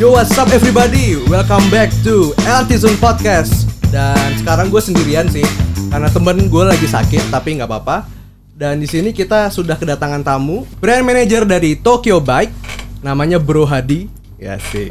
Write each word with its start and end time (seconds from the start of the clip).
Yo 0.00 0.16
what's 0.16 0.32
up 0.40 0.48
everybody, 0.48 1.20
welcome 1.28 1.60
back 1.68 1.92
to 2.00 2.32
Zone 2.72 2.96
Podcast. 2.96 3.68
Dan 3.92 4.16
sekarang 4.40 4.72
gue 4.72 4.80
sendirian 4.80 5.28
sih 5.28 5.44
Karena 5.92 6.08
temen 6.08 6.48
gue 6.48 6.64
lagi 6.64 6.88
sakit 6.88 7.28
tapi 7.28 7.60
nggak 7.60 7.68
apa-apa. 7.68 8.08
Dan 8.56 8.80
di 8.80 8.88
sini 8.88 9.12
kita 9.12 9.52
sudah 9.52 9.76
kedatangan 9.76 10.24
tamu 10.24 10.64
Brand 10.80 11.04
manager 11.04 11.44
dari 11.44 11.76
Tokyo 11.76 12.16
Bike 12.16 12.48
Namanya 13.04 13.36
Bro 13.36 13.68
Hadi. 13.68 14.08
Ya 14.40 14.56
sih. 14.72 14.88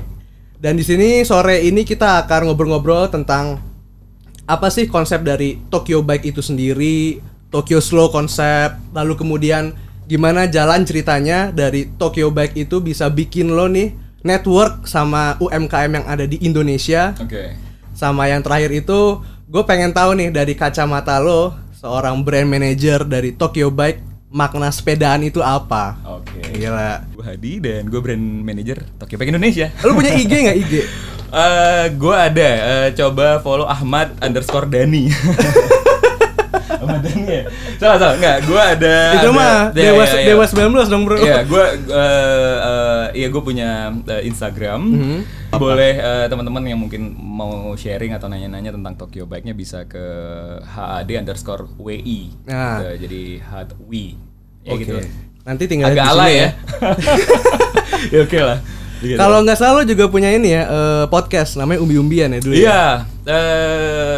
Dan 0.61 0.77
di 0.77 0.86
sini 0.86 1.26
sore 1.26 1.66
ini 1.66 1.82
kita 1.82 2.21
akan 2.30 2.54
ngobrol-ngobrol 2.54 3.10
tentang 3.10 3.57
Apa 4.46 4.70
sih 4.70 4.86
konsep 4.86 5.26
dari 5.26 5.57
Tokyo 5.73 6.05
Bike 6.05 6.30
itu 6.30 6.46
sendiri 6.46 7.18
Tokyo 7.50 7.82
Slow 7.82 8.14
konsep 8.14 8.78
Lalu 8.94 9.18
kemudian 9.18 9.73
gimana 10.05 10.46
jalan 10.46 10.86
ceritanya 10.86 11.50
dari 11.50 11.89
Tokyo 11.98 12.30
Bike 12.30 12.62
itu 12.62 12.78
bisa 12.78 13.10
bikin 13.10 13.57
lo 13.57 13.66
nih 13.66 14.09
network 14.21 14.83
sama 14.83 15.35
UMKM 15.38 15.91
yang 15.93 16.05
ada 16.05 16.23
di 16.23 16.38
Indonesia 16.39 17.16
Oke. 17.16 17.55
sama 17.91 18.25
yang 18.25 18.39
terakhir 18.39 18.71
itu 18.75 18.99
gue 19.45 19.63
pengen 19.63 19.89
tahu 19.89 20.13
nih 20.13 20.30
dari 20.30 20.53
kacamata 20.53 21.17
lo 21.17 21.52
seorang 21.73 22.20
brand 22.20 22.45
manager 22.45 23.02
dari 23.02 23.31
Tokyo 23.31 23.70
Bike 23.70 24.03
makna 24.30 24.70
sepedaan 24.70 25.23
itu 25.23 25.39
apa 25.39 25.97
Oke. 26.05 26.53
gila 26.53 27.02
Gue 27.09 27.23
Hadi 27.23 27.53
dan 27.58 27.88
gue 27.88 27.97
brand 27.97 28.21
manager 28.21 28.85
Tokyo 28.95 29.16
Bike 29.16 29.31
Indonesia. 29.31 29.73
lo 29.81 29.94
punya 29.94 30.13
IG 30.13 30.30
nggak 30.30 30.59
IG 30.59 30.73
Eh, 31.30 31.94
gue 31.94 32.09
ada. 32.09 32.49
eh, 32.58 32.97
coba 32.97 33.38
follow 33.38 33.70
Ahmad 33.70 34.17
underscore 34.17 34.66
Dani. 34.66 35.13
Ahmad 36.70 37.02
Dani 37.02 37.23
ya? 37.26 37.44
Salah 37.76 37.98
salah 37.98 38.16
nggak. 38.16 38.38
Gue 38.46 38.62
ada. 38.62 38.96
itu 39.18 39.26
ada- 39.26 39.34
mah 39.34 39.58
ya, 39.73 39.90
dewa 39.90 40.04
ya, 40.04 40.14
ya. 40.14 40.26
dewa 40.30 40.44
19 40.46 40.86
dong 40.86 41.04
bro 41.04 41.16
Iya, 41.18 41.38
gue 41.44 41.66
eh 41.90 42.55
eh, 42.62 43.05
iya 43.18 43.28
gue 43.28 43.42
punya 43.42 43.70
eh, 44.05 44.22
Instagram. 44.23 44.82
Mhm. 44.86 45.20
Boleh 45.52 45.94
eh, 45.98 46.26
teman-teman 46.30 46.62
yang 46.64 46.78
mungkin 46.78 47.09
mau 47.18 47.73
sharing 47.73 48.14
atau 48.14 48.30
nanya-nanya 48.30 48.70
tentang 48.70 48.94
Tokyo 48.95 49.26
Bike-nya 49.26 49.58
bisa 49.58 49.84
ke 49.84 50.03
HAD 50.61 51.09
underscore 51.17 51.66
WI. 51.76 52.30
Nah. 52.45 52.86
Eh, 52.86 52.95
jadi 53.02 53.22
HAD 53.42 53.70
WI. 53.83 54.14
Ya 54.61 54.72
Oke. 54.76 54.86
gitu. 54.86 54.95
nanti 55.39 55.66
tinggal 55.66 55.89
Agak 55.89 56.06
sini 56.06 56.14
alay 56.14 56.33
ya. 56.36 56.50
ya 58.14 58.20
oke 58.22 58.39
lah. 58.39 58.59
Gitu. 59.00 59.16
kalau 59.16 59.39
nggak 59.42 59.56
salah 59.56 59.80
lo 59.80 59.83
juga 59.88 60.11
punya 60.11 60.28
ini 60.28 60.52
ya 60.52 60.67
eh, 60.67 61.06
podcast 61.08 61.56
namanya 61.56 61.80
umbi-umbian 61.80 62.36
ya 62.36 62.39
dulu 62.44 62.52
ya? 62.54 62.59
Iya, 62.59 62.83
eh 63.23 64.08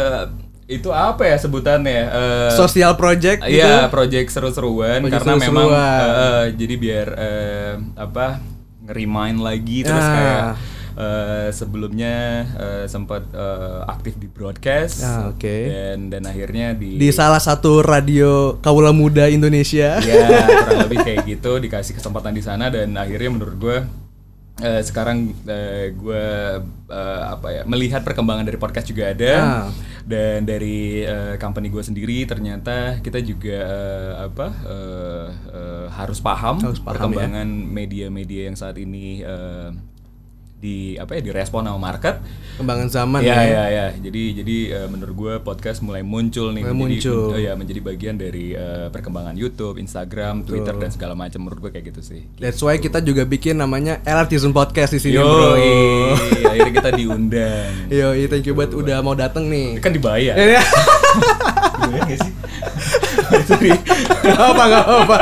itu 0.72 0.88
apa 0.88 1.22
ya 1.24 1.36
sebutannya? 1.36 2.00
Eh, 2.06 2.50
social 2.52 2.92
project 2.94 3.42
gitu 3.42 3.58
Iya, 3.58 3.86
project 3.88 4.28
seru-seruan 4.28 5.04
karena 5.04 5.32
memang 5.36 5.68
seru-seruan. 5.68 6.00
eh, 6.00 6.16
eh, 6.16 6.44
jadi 6.54 6.74
biar 6.76 7.08
eh, 7.14 7.72
apa 7.94 8.26
nge-remind 8.82 9.38
lagi 9.38 9.78
terus 9.82 10.00
Ah. 10.00 10.10
kayak 10.10 10.40
eh, 10.92 11.48
sebelumnya 11.50 12.14
eh, 12.52 12.84
sempat 12.86 13.22
eh, 13.30 13.80
aktif 13.86 14.14
di 14.14 14.26
broadcast 14.26 15.00
Ah, 15.00 15.30
oke. 15.30 15.56
dan 15.66 16.08
dan 16.08 16.22
akhirnya 16.22 16.72
di 16.72 16.96
di 16.96 17.08
salah 17.10 17.38
satu 17.38 17.80
radio 17.80 18.30
kaula 18.58 18.90
muda 18.90 19.24
Indonesia 19.26 19.96
ya 19.98 20.26
kurang 20.58 20.80
lebih 20.84 20.98
kayak 21.00 21.20
gitu 21.26 21.56
dikasih 21.58 21.94
kesempatan 21.94 22.32
di 22.32 22.40
sana 22.40 22.68
dan 22.68 22.92
akhirnya 22.94 23.30
menurut 23.30 23.56
gue 23.56 23.78
eh, 24.58 24.82
sekarang 24.82 25.32
eh, 25.42 25.90
gue 25.92 26.24
eh, 26.86 27.22
apa 27.26 27.48
ya 27.50 27.62
melihat 27.64 28.02
perkembangan 28.02 28.44
dari 28.44 28.58
podcast 28.58 28.84
juga 28.84 29.08
ada 29.08 29.32
Ah. 29.34 29.66
Dan 30.04 30.44
dari 30.44 31.02
eh, 31.02 31.34
company 31.38 31.70
gue 31.70 31.82
sendiri 31.82 32.26
ternyata 32.26 32.98
kita 33.00 33.22
juga 33.22 33.58
eh, 33.62 34.12
apa 34.26 34.46
eh, 34.66 35.28
eh, 35.52 35.86
harus 35.92 36.18
paham 36.18 36.58
Harus 36.58 36.80
paham, 36.82 36.90
ya. 37.12 37.22
perkembangan 37.22 37.48
media-media 37.48 38.50
yang 38.50 38.56
saat 38.58 38.76
ini 38.78 39.22
eh, 39.22 39.70
di 40.62 40.94
apa 40.94 41.18
ya 41.18 41.26
direspon 41.26 41.66
sama 41.66 41.74
market 41.74 42.22
kembangan 42.54 42.86
zaman 42.86 43.20
ya 43.26 43.34
ya, 43.34 43.42
ya 43.42 43.64
ya 43.66 43.86
jadi 43.98 44.22
jadi 44.38 44.56
eh, 44.78 44.86
menurut 44.86 45.14
gue 45.18 45.34
podcast 45.42 45.82
mulai 45.82 46.06
muncul 46.06 46.54
nih 46.54 46.62
Mulai 46.62 46.78
menjadi 46.78 47.10
muncul. 47.10 47.34
oh 47.34 47.40
ya 47.42 47.52
menjadi 47.58 47.80
bagian 47.82 48.14
dari 48.14 48.54
eh, 48.54 48.86
perkembangan 48.94 49.34
YouTube, 49.34 49.82
Instagram, 49.82 50.46
Twitter 50.46 50.78
dan 50.78 50.90
segala 50.94 51.18
macam 51.18 51.42
menurut 51.42 51.58
gue 51.66 51.70
kayak 51.74 51.90
gitu 51.90 52.00
sih. 52.04 52.20
That's 52.38 52.62
why 52.62 52.78
kita 52.78 53.02
juga 53.02 53.26
bikin 53.26 53.58
namanya 53.58 53.98
LRT 54.06 54.38
Podcast 54.54 54.94
di 54.94 55.00
sini, 55.02 55.18
Yo, 55.18 55.26
bro. 55.26 55.58
akhirnya 56.46 56.72
kita 56.72 56.90
diundang. 56.94 57.70
Yo, 57.90 58.14
thank 58.30 58.46
you 58.46 58.54
banget 58.54 58.78
udah 58.78 59.02
mau 59.02 59.18
dateng 59.18 59.50
nih. 59.50 59.82
Kan 59.82 59.90
dibayar. 59.90 60.38
Iya. 60.38 60.62
Dibayar 61.82 62.02
nggak 62.06 62.18
sih? 62.22 62.32
Sorry. 63.42 63.70
Gak 64.22 64.38
apa, 64.38 64.62
gak 64.64 64.84
apa. 64.84 65.16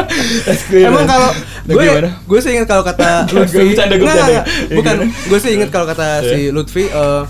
Emang 0.73 1.05
kalau 1.05 1.31
gue 1.65 1.85
gue 2.05 2.39
sih 2.39 2.51
ingat 2.53 2.67
kalau 2.67 2.83
kata 2.83 3.25
Lutfi. 3.33 3.73
Nggak, 3.73 3.87
nggak, 3.97 4.45
Bukan, 4.73 4.95
gimana? 4.99 5.29
gue 5.29 5.39
sih 5.39 5.51
ingat 5.53 5.69
kalau 5.69 5.87
kata 5.87 6.07
si 6.25 6.39
Lutfi 6.49 6.85
eh, 6.85 7.23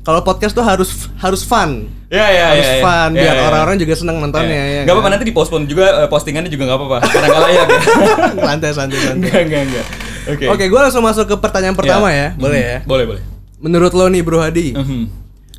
kalau 0.00 0.20
podcast 0.20 0.52
tuh 0.52 0.60
harus 0.60 0.90
harus 1.16 1.42
fun. 1.42 1.88
Ya 2.08 2.28
ya 2.28 2.44
harus 2.52 2.70
fun 2.78 3.10
biar 3.12 3.36
orang-orang 3.42 3.76
juga 3.76 3.94
senang 3.94 4.16
nontonnya 4.18 4.52
Ya. 4.52 4.80
Nggak 4.82 4.94
apa-apa 4.94 5.10
nanti 5.10 5.24
dipospon 5.24 5.64
juga 5.64 6.04
eh, 6.04 6.08
postingannya 6.08 6.48
juga 6.48 6.64
nggak 6.66 6.78
apa-apa 6.78 6.96
karena 7.04 7.26
nggak 7.26 7.42
layak 7.42 7.66
ya. 7.66 7.80
Santai 8.48 8.70
santai 8.70 8.98
santai. 8.98 9.16
Enggak 9.18 9.40
enggak 9.42 9.62
enggak. 9.64 9.86
Oke. 10.24 10.44
Oke, 10.48 10.64
gue 10.66 10.80
langsung 10.80 11.00
masuk 11.00 11.24
ke 11.26 11.36
pertanyaan 11.36 11.74
pertama 11.74 12.08
ya. 12.08 12.32
Boleh 12.34 12.56
Mhm. 12.56 12.70
ya? 12.70 12.78
Boleh 12.84 13.04
boleh. 13.06 13.22
Menurut 13.58 13.92
lo 13.92 14.06
nih 14.06 14.20
Bro 14.20 14.38
Hadi, 14.38 14.72
Mhm. 14.72 15.02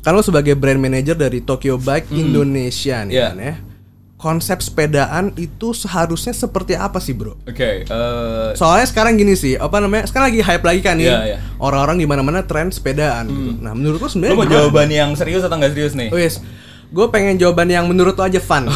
kan 0.00 0.10
lo 0.10 0.22
sebagai 0.22 0.54
brand 0.54 0.78
manager 0.78 1.14
dari 1.14 1.38
Tokyo 1.40 1.74
Bike 1.76 2.10
Indonesia 2.12 3.02
nih 3.02 3.12
Iya. 3.12 3.26
kan 3.28 3.36
ya. 3.36 3.54
Konsep 4.16 4.64
sepedaan 4.64 5.36
itu 5.36 5.76
seharusnya 5.76 6.32
seperti 6.32 6.72
apa 6.72 6.96
sih, 7.04 7.12
Bro? 7.12 7.36
Oke, 7.44 7.84
eh, 7.84 8.48
Soalnya 8.56 8.88
sekarang 8.88 9.20
gini 9.20 9.36
sih, 9.36 9.60
apa 9.60 9.76
namanya? 9.76 10.08
Sekarang 10.08 10.32
lagi 10.32 10.40
hype 10.40 10.64
lagi 10.64 10.80
kan 10.80 10.96
nih. 10.96 11.04
Iya, 11.04 11.18
iya. 11.36 11.38
Orang-orang 11.60 12.00
di 12.00 12.08
mana-mana 12.08 12.40
tren 12.40 12.72
sepedaan 12.72 13.28
gitu. 13.28 13.60
Nah, 13.60 13.76
menurut 13.76 14.00
lo 14.00 14.08
sebenarnya 14.08 14.32
Lo 14.32 14.40
mau 14.40 14.48
jawaban 14.48 14.88
yang 14.88 15.12
serius 15.12 15.44
atau 15.44 15.60
nggak 15.60 15.76
serius 15.76 15.92
nih? 15.92 16.08
Oh, 16.08 16.16
yes. 16.16 16.40
Gue 16.88 17.12
pengen 17.12 17.36
jawaban 17.36 17.68
yang 17.68 17.84
menurut 17.84 18.16
lo 18.16 18.24
aja 18.24 18.40
fun. 18.40 18.72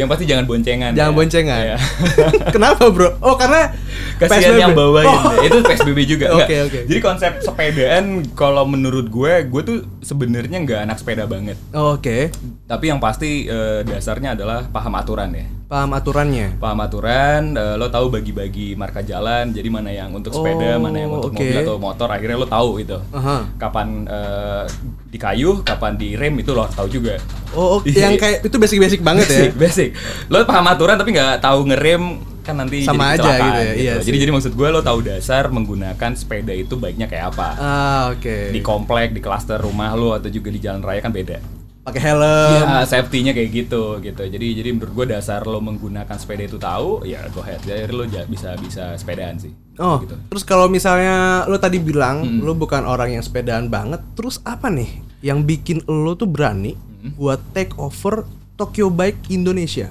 Yang 0.00 0.08
pasti 0.08 0.24
jangan 0.24 0.48
boncengan. 0.48 0.96
Jangan 0.96 1.12
ya. 1.12 1.16
boncengan. 1.16 1.60
Iya. 1.60 1.76
Kenapa, 2.56 2.88
Bro? 2.88 3.20
Oh, 3.20 3.36
karena 3.36 3.76
Kasihan 4.16 4.56
PSBB. 4.56 4.62
yang 4.64 4.72
bawain. 4.72 5.08
Oh. 5.08 5.44
Itu 5.44 5.56
PSBB 5.60 5.98
juga. 6.08 6.26
Oke, 6.40 6.56
oke. 6.64 6.80
Jadi 6.88 7.00
konsep 7.00 7.32
sepedaan 7.40 8.24
kalau 8.32 8.64
menurut 8.68 9.08
gue, 9.08 9.32
gue 9.48 9.62
tuh 9.64 9.78
sebenarnya 10.00 10.60
nggak 10.60 10.80
anak 10.88 10.96
sepeda 11.00 11.24
banget. 11.28 11.56
Oh, 11.72 11.96
Oke. 11.96 12.32
Tapi 12.68 12.84
yang 12.88 13.00
pasti 13.00 13.44
eh, 13.48 13.80
dasarnya 13.84 14.36
adalah 14.36 14.68
paham 14.68 14.96
aturan 14.96 15.32
ya. 15.36 15.46
Paham 15.70 15.94
aturannya. 15.94 16.58
Paham 16.58 16.82
aturan, 16.82 17.54
eh, 17.54 17.78
lo 17.78 17.86
tahu 17.86 18.10
bagi-bagi 18.10 18.74
marka 18.74 19.06
jalan, 19.06 19.54
jadi 19.54 19.70
mana 19.70 19.94
yang 19.94 20.10
untuk 20.10 20.34
sepeda, 20.34 20.74
Oh, 20.74 20.82
mana 20.82 20.98
yang 20.98 21.14
untuk 21.14 21.30
oke. 21.30 21.38
mobil 21.38 21.62
atau 21.62 21.78
motor, 21.78 22.08
akhirnya 22.10 22.34
lo 22.34 22.50
tahu 22.50 22.82
itu. 22.82 22.98
Aha. 23.14 23.46
Kapan 23.54 24.02
eh, 24.02 24.66
di 25.06 25.14
kayu, 25.14 25.62
kapan 25.62 25.94
di 25.94 26.18
rem 26.18 26.34
itu 26.36 26.50
lo 26.50 26.66
tahu 26.66 26.90
juga. 26.90 27.14
Oh, 27.54 27.78
oke. 27.78 27.86
Iya. 27.86 28.02
yang 28.10 28.18
kayak 28.18 28.42
itu 28.42 28.56
basic-basic 28.58 28.98
banget 28.98 29.30
ya. 29.30 29.46
basic, 29.46 29.52
basic. 29.54 29.88
Lo 30.26 30.42
paham 30.42 30.66
aturan 30.66 30.98
tapi 30.98 31.14
nggak 31.14 31.38
tahu 31.38 31.62
ngerem 31.70 32.18
kan 32.42 32.56
nanti 32.56 32.82
Sama 32.82 33.14
jadi 33.14 33.20
aja 33.20 33.30
gitu 33.36 33.60
ya, 33.62 33.72
iya 33.76 33.92
Jadi 34.00 34.16
sih. 34.16 34.22
jadi 34.24 34.32
maksud 34.32 34.52
gue 34.56 34.68
lo 34.72 34.80
tahu 34.80 35.04
dasar 35.04 35.52
menggunakan 35.52 36.10
sepeda 36.18 36.50
itu 36.50 36.74
baiknya 36.74 37.06
kayak 37.06 37.30
apa. 37.30 37.48
Ah, 37.54 38.02
oke. 38.10 38.50
Di 38.50 38.58
komplek, 38.58 39.14
di 39.14 39.22
klaster 39.22 39.62
rumah 39.62 39.94
lo 39.94 40.18
atau 40.18 40.26
juga 40.26 40.50
di 40.50 40.58
jalan 40.58 40.82
raya 40.82 40.98
kan 40.98 41.14
beda. 41.14 41.59
Pakai 41.80 42.00
helm. 42.12 42.60
Iya, 42.60 42.84
safety-nya 42.84 43.32
kayak 43.32 43.50
gitu 43.50 43.98
gitu. 44.04 44.22
Jadi 44.28 44.46
jadi 44.52 44.68
menurut 44.76 44.92
gue 44.92 45.06
dasar 45.16 45.40
lo 45.48 45.64
menggunakan 45.64 46.16
sepeda 46.20 46.44
itu 46.44 46.60
tahu, 46.60 47.08
ya 47.08 47.24
go 47.32 47.40
ahead. 47.40 47.60
Jadi 47.64 47.88
lo 47.92 48.04
bisa 48.28 48.52
bisa 48.60 48.94
sepedaan 49.00 49.40
sih. 49.40 49.52
Oh, 49.80 50.04
gitu. 50.04 50.12
terus 50.28 50.44
kalau 50.44 50.68
misalnya 50.68 51.48
lo 51.48 51.56
tadi 51.56 51.80
bilang 51.80 52.44
lo 52.44 52.52
bukan 52.52 52.84
orang 52.84 53.16
yang 53.16 53.24
sepedaan 53.24 53.72
banget, 53.72 54.04
terus 54.12 54.44
apa 54.44 54.68
nih 54.68 55.00
yang 55.24 55.40
bikin 55.40 55.80
lo 55.88 56.12
tuh 56.20 56.28
berani 56.28 56.76
buat 57.16 57.40
take 57.56 57.72
over 57.80 58.28
Tokyo 58.60 58.92
Bike 58.92 59.32
Indonesia? 59.32 59.88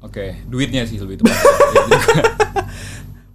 Oke, 0.00 0.40
duitnya 0.48 0.88
sih 0.88 0.96
lebih 0.96 1.20
tepat. 1.20 1.36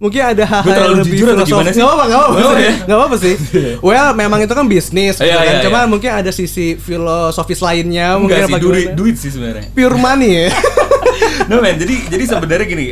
Mungkin 0.04 0.20
ada 0.22 0.44
hal-hal 0.44 0.68
yang 0.84 1.00
lebih 1.00 1.16
jujur 1.16 1.26
atau 1.26 1.36
filosofis. 1.38 1.48
gimana 1.48 1.70
sih? 1.70 1.80
Gak 1.80 1.88
apa-apa, 1.88 2.04
gak 2.04 2.18
apa-apa, 2.20 2.36
sih. 2.36 2.60
ya? 2.60 2.72
Gak 2.76 2.92
apa-apa 2.94 3.16
sih. 3.16 3.34
well, 3.80 4.08
memang 4.12 4.38
itu 4.38 4.52
kan 4.52 4.66
bisnis, 4.66 5.14
gitu 5.16 5.24
Iya, 5.24 5.34
kan. 5.34 5.44
iya, 5.48 5.64
Cuma 5.64 5.78
iya. 5.78 5.88
mungkin 5.88 6.10
ada 6.12 6.30
sisi 6.30 6.76
filosofis 6.76 7.58
lainnya, 7.58 8.20
mungkin 8.20 8.44
apa 8.44 8.58
duit, 8.58 8.92
duit 8.92 9.16
sih 9.16 9.32
sebenarnya. 9.32 9.72
Pure 9.72 9.96
money 9.96 10.44
ya. 10.44 10.48
no 11.44 11.58
man, 11.58 11.74
jadi 11.74 11.94
jadi 12.06 12.24
sebenarnya 12.26 12.66
gini, 12.66 12.86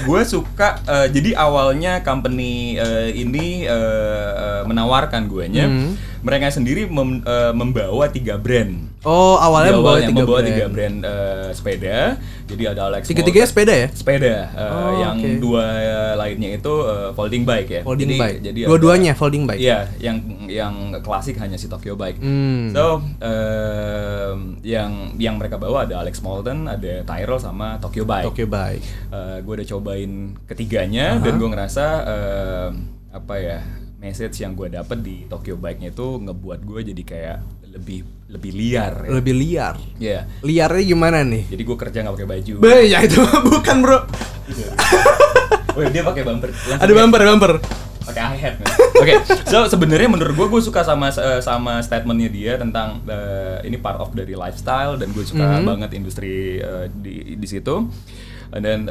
gue 0.00 0.20
suka 0.22 0.78
eh, 0.84 1.06
jadi 1.10 1.34
awalnya 1.34 2.02
company 2.02 2.76
eh, 2.76 3.10
ini 3.12 3.64
eh, 3.64 4.30
eh, 4.32 4.62
menawarkan 4.64 5.26
guenya, 5.26 5.64
Hmm. 5.64 5.96
mereka 6.20 6.50
sendiri 6.50 6.86
mem- 6.86 7.20
eh, 7.20 7.50
membawa 7.50 8.06
tiga 8.06 8.36
brand. 8.36 8.78
Oh, 9.02 9.36
awalnya 9.36 9.70
Di 9.70 9.74
membawa 9.74 9.90
awalnya 9.92 10.06
tiga 10.06 10.16
membawa 10.16 10.38
brand. 10.38 10.48
tiga 10.48 10.66
brand 10.68 10.96
eh, 11.02 11.48
sepeda. 11.50 11.98
Jadi 12.44 12.62
ada 12.66 12.86
Alex 12.86 13.06
Tiga-tiganya 13.06 13.46
sepeda 13.46 13.72
ya? 13.74 13.88
sepeda 13.88 14.28
eh, 14.46 14.68
Oh, 14.68 14.92
yang 14.98 15.16
oke. 15.16 15.40
dua 15.40 15.64
lainnya 16.14 16.54
itu 16.54 16.72
eh, 16.82 17.08
folding 17.10 17.42
bike 17.42 17.70
ya 17.70 17.80
Folding 17.82 18.04
jadi, 18.06 18.20
bike. 18.20 18.38
jadi 18.42 18.58
Dua-duanya 18.66 19.12
folding 19.12 19.44
bike. 19.44 19.58
iya 19.58 19.88
yang 19.98 20.16
yang 20.46 20.74
klasik 21.00 21.36
hanya 21.36 21.56
si 21.56 21.66
Tokyo 21.66 21.94
bike 21.94 22.20
Hmm. 22.20 22.68
so 22.70 23.00
em, 23.18 24.38
yang 24.62 24.90
yang 25.16 25.34
mereka 25.34 25.56
bawa 25.56 25.84
ada 25.84 25.98
Alex 25.98 26.20
Moulton 26.20 26.66
ada 26.66 27.00
Tyrrell 27.02 27.38
sama 27.38 27.76
Tokyo 27.78 28.04
bike 28.04 28.26
Tokyo 28.26 28.46
Bike. 28.46 28.84
gue 29.40 29.52
udah 29.54 29.68
cobain 29.70 30.12
ketiganya 30.44 31.16
dan 31.18 31.32
gue 31.34 31.48
ngerasa 31.48 31.84
em, 32.04 32.72
apa 33.10 33.34
ya 33.36 33.58
message 33.96 34.36
yang 34.38 34.52
gue 34.52 34.68
dapet 34.68 35.00
di 35.00 35.24
Tokyo 35.24 35.56
Bike-nya 35.56 35.88
itu 35.88 36.20
ngebuat 36.20 36.60
gue 36.60 36.80
jadi 36.84 37.02
kayak 37.02 37.38
lebih 37.72 38.04
lebih 38.34 38.50
liar 38.52 38.92
ya. 39.00 39.10
Lebih 39.14 39.34
liar. 39.34 39.74
Iya. 39.96 40.20
Liarnya 40.42 40.82
gimana 40.84 41.18
nih? 41.22 41.46
Jadi 41.46 41.62
gue 41.62 41.76
kerja 41.78 41.98
nggak 42.02 42.14
pakai 42.14 42.28
baju. 42.28 42.52
Be, 42.58 42.76
ya 42.86 42.98
itu 43.00 43.22
bukan 43.46 43.76
bro. 43.80 43.98
Oh 45.74 45.82
dia 45.84 46.02
pakai 46.02 46.22
bumper. 46.22 46.50
Langsung 46.50 46.74
Ada 46.76 46.82
kayak- 46.84 46.98
bumper, 47.00 47.20
bumper. 47.24 47.52
pakai 48.04 48.20
man. 48.52 48.68
Oke, 49.00 49.14
so 49.48 49.64
sebenarnya 49.64 50.06
menurut 50.06 50.36
gue 50.36 50.46
gue 50.46 50.62
suka 50.62 50.84
sama 50.84 51.08
eh, 51.08 51.40
sama 51.40 51.80
statementnya 51.80 52.28
dia 52.28 52.52
tentang 52.54 53.00
eh, 53.06 53.64
ini 53.64 53.74
part 53.74 53.96
of 53.96 54.12
dari 54.12 54.36
lifestyle 54.36 54.94
dan 54.94 55.08
gue 55.08 55.24
suka 55.24 55.40
Mhm. 55.56 55.64
banget 55.64 55.90
industri 55.94 56.60
eh, 56.60 56.92
di 56.92 57.34
di 57.34 57.46
situ. 57.48 57.88
Dan 58.52 58.86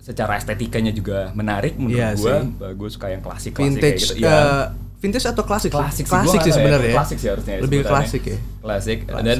secara 0.00 0.34
estetikanya 0.34 0.90
juga 0.90 1.30
menarik 1.30 1.76
menurut 1.76 1.94
Iya 1.94 2.16
gue. 2.16 2.36
gue 2.74 2.90
suka 2.90 3.06
yang 3.08 3.20
klasik 3.20 3.52
klasik 3.52 3.54
kayak 3.54 3.70
Vintage, 3.76 4.02
gitu. 4.10 4.24
Iya. 4.24 4.32
eh, 4.32 4.64
vintage 5.00 5.24
atau 5.24 5.42
klasik? 5.42 5.72
klasik 5.72 6.04
sih, 6.04 6.12
klasik 6.12 6.38
sih 6.38 6.52
ya, 6.52 6.56
sebenarnya. 6.60 6.92
ya. 6.92 6.96
klasik 7.00 7.16
sih 7.16 7.28
harusnya 7.28 7.54
Lebih 7.58 7.78
ke 7.80 7.88
klasik 7.88 8.22
ya. 8.22 8.38
klasik, 8.60 8.98
Klasik. 9.08 9.24
dan 9.24 9.38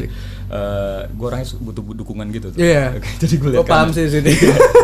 gue 1.07 1.27
orangnya 1.29 1.47
butuh 1.61 1.83
dukungan 1.95 2.27
gitu 2.33 2.49
tuh 2.51 2.59
Iya. 2.59 2.97
jadi 3.23 3.35
gue 3.37 3.51
Gue 3.55 3.67
paham 3.69 3.93
sih 3.93 4.09
sini. 4.09 4.33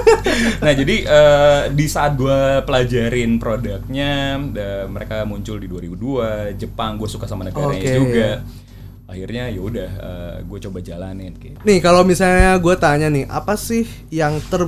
nah 0.63 0.71
jadi 0.71 0.97
eh, 1.03 1.63
di 1.73 1.87
saat 1.89 2.13
gue 2.15 2.39
pelajarin 2.63 3.41
produknya 3.41 4.37
eh, 4.53 4.85
mereka 4.85 5.25
muncul 5.25 5.57
di 5.57 5.65
2002 5.67 6.55
Jepang 6.55 7.01
gue 7.01 7.09
suka 7.09 7.25
sama 7.25 7.43
negaranya 7.43 7.81
Oke. 7.81 7.97
juga 7.97 8.29
akhirnya 9.07 9.49
ya 9.49 9.61
udah 9.63 9.91
gue 10.43 10.59
coba 10.61 10.79
jalanin 10.83 11.33
gitu 11.35 11.57
Nih 11.63 11.79
kalau 11.79 12.03
misalnya 12.03 12.59
gue 12.59 12.75
tanya 12.77 13.07
nih, 13.07 13.25
apa 13.25 13.55
sih 13.55 13.87
yang 14.11 14.43
ter 14.45 14.67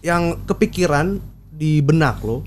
yang 0.00 0.42
kepikiran 0.42 1.20
di 1.52 1.80
benak 1.80 2.18
lo 2.20 2.40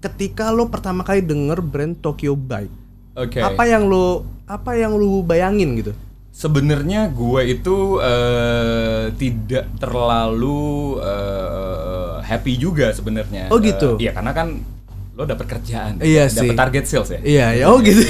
ketika 0.00 0.48
lo 0.48 0.72
pertama 0.72 1.04
kali 1.04 1.20
denger 1.20 1.60
brand 1.60 1.94
Tokyo 2.00 2.32
Bike? 2.32 2.72
oke 3.14 3.38
Apa 3.38 3.68
yang 3.68 3.86
lo 3.86 4.24
apa 4.48 4.74
yang 4.74 4.96
lo 4.96 5.20
bayangin 5.22 5.76
gitu? 5.78 5.92
Sebenarnya 6.30 7.12
gue 7.12 7.42
itu 7.52 8.00
eh, 8.00 9.12
tidak 9.14 9.68
terlalu 9.76 10.96
eh, 11.04 12.14
happy 12.24 12.54
juga 12.56 12.94
sebenarnya. 12.96 13.52
Oh, 13.52 13.60
gitu? 13.60 14.00
Eh, 14.00 14.08
iya 14.08 14.16
karena 14.16 14.32
kan 14.32 14.56
lo 15.18 15.28
dapat 15.28 15.46
kerjaan, 15.58 16.00
Iya 16.00 16.32
dapat 16.32 16.54
sih. 16.54 16.58
target 16.58 16.84
sales 16.88 17.10
ya. 17.12 17.20
Iya, 17.20 17.46
ya 17.60 17.64
oh 17.68 17.76
gitu. 17.84 18.00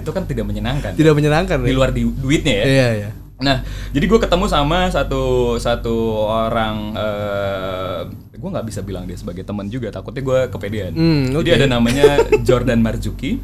itu 0.00 0.10
kan 0.14 0.24
tidak 0.30 0.46
menyenangkan. 0.46 0.94
Tidak 0.94 1.12
menyenangkan 1.16 1.58
di 1.60 1.72
ya? 1.72 1.76
luar 1.76 1.90
di, 1.90 2.06
duitnya 2.06 2.54
ya. 2.62 2.64
Iya, 2.64 2.88
iya. 3.02 3.10
Nah, 3.40 3.64
jadi 3.90 4.04
gue 4.04 4.20
ketemu 4.20 4.46
sama 4.46 4.92
satu 4.92 5.56
satu 5.56 6.28
orang, 6.28 6.92
eh 6.92 8.00
gue 8.40 8.50
nggak 8.50 8.64
bisa 8.64 8.80
bilang 8.80 9.04
dia 9.04 9.14
sebagai 9.14 9.42
teman 9.42 9.68
juga, 9.68 9.88
takutnya 9.88 10.22
gue 10.22 10.38
kepedean. 10.48 10.92
Hmm, 10.92 11.28
Jadi 11.30 11.46
oke. 11.46 11.58
ada 11.58 11.66
namanya 11.68 12.04
Jordan 12.48 12.80
Marzuki, 12.80 13.36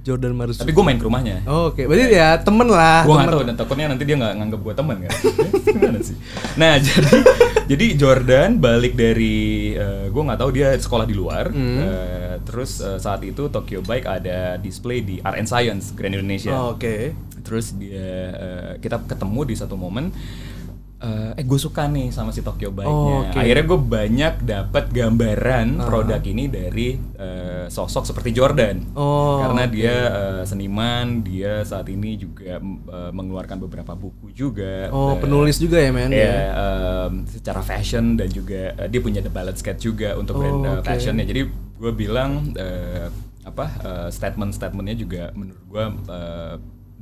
Jordan 0.00 0.32
Marzuki. 0.32 0.64
tapi 0.64 0.72
gue 0.72 0.80
main 0.82 0.96
ke 0.96 1.04
rumahnya. 1.04 1.44
Oh, 1.44 1.68
Oke, 1.68 1.84
berarti 1.84 2.16
ya 2.16 2.40
temen 2.40 2.64
lah. 2.64 3.04
gue 3.04 3.12
nggak 3.12 3.28
tahu 3.28 3.42
dan 3.44 3.54
takutnya 3.54 3.86
nanti 3.86 4.02
dia 4.02 4.16
nggak 4.16 4.34
nganggap 4.34 4.60
gue 4.62 4.74
teman 4.74 4.96
kan 4.98 5.12
Gimana 5.68 6.00
sih 6.00 6.16
nah 6.56 6.80
jadi 6.80 7.12
jadi 7.68 7.86
Jordan 7.94 8.56
balik 8.56 8.96
dari 8.96 9.76
gue 10.08 10.22
nggak 10.24 10.40
tahu 10.40 10.50
dia 10.50 10.72
sekolah 10.74 11.04
di 11.04 11.12
luar 11.12 11.52
Hmm. 11.52 11.76
Eh, 11.78 12.34
terus 12.40 12.80
eh, 12.80 12.96
saat 12.96 13.20
itu 13.20 13.46
Tokyo 13.46 13.78
Bike 13.80 14.08
ada 14.08 14.56
display 14.56 15.04
di 15.04 15.20
Art 15.20 15.36
and 15.36 15.44
Science 15.44 15.92
Grand 15.92 16.10
Indonesia 16.10 16.56
Oh, 16.56 16.72
Oke. 16.72 17.12
terus 17.44 17.72
dia 17.72 18.08
eh, 18.32 18.72
kita 18.80 19.04
ketemu 19.04 19.40
di 19.44 19.54
satu 19.54 19.76
momen 19.76 20.08
eh, 20.98 21.30
eh 21.34 21.44
gue 21.44 21.56
suka 21.56 21.86
nih 21.86 22.10
sama 22.10 22.30
si 22.30 22.42
Tokyo 22.42 22.70
Bike-nya. 22.70 22.90
Oh, 22.90 23.22
oke. 23.24 23.38
Akhirnya 23.38 23.64
gue 23.64 23.80
banyak 23.80 24.34
dapat 24.42 24.84
gambaran 24.90 25.68
produk 25.78 26.22
ini 26.22 26.44
dari 26.46 26.88
eh, 27.14 27.66
sosok 27.66 28.02
seperti 28.02 28.30
Jordan. 28.32 28.82
Oh, 28.92 29.38
Karena 29.38 29.62
oke. 29.64 29.72
dia 29.72 29.94
eh, 30.10 30.42
seniman, 30.42 31.22
dia 31.22 31.62
saat 31.62 31.86
ini 31.86 32.14
juga 32.14 32.58
eh, 32.58 33.10
mengeluarkan 33.10 33.62
beberapa 33.62 33.94
buku 33.94 34.30
juga. 34.32 34.90
Oh, 34.90 35.14
Eh, 35.14 35.22
penulis 35.22 35.56
juga 35.56 35.78
ya, 35.78 35.90
men? 35.90 36.10
Ya, 36.10 36.36
em, 37.08 37.22
secara 37.24 37.62
fashion 37.62 38.18
dan 38.18 38.28
juga 38.28 38.74
eh, 38.74 38.88
dia 38.88 38.98
punya 38.98 39.22
The 39.22 39.30
Ballet 39.30 39.54
Sketch 39.54 39.82
juga 39.82 40.14
untuk 40.14 40.36
Oh, 40.36 40.40
brand 40.42 40.58
eh, 40.62 40.72
oke. 40.78 40.86
fashionnya. 40.86 41.24
Jadi 41.24 41.42
gue 41.78 41.92
bilang 41.94 42.52
eh, 42.58 43.06
apa 43.46 43.66
eh, 43.80 44.08
statement-statementnya 44.10 44.96
juga 44.98 45.22
menurut 45.32 45.62
gue 45.64 45.84
eh, 46.10 46.54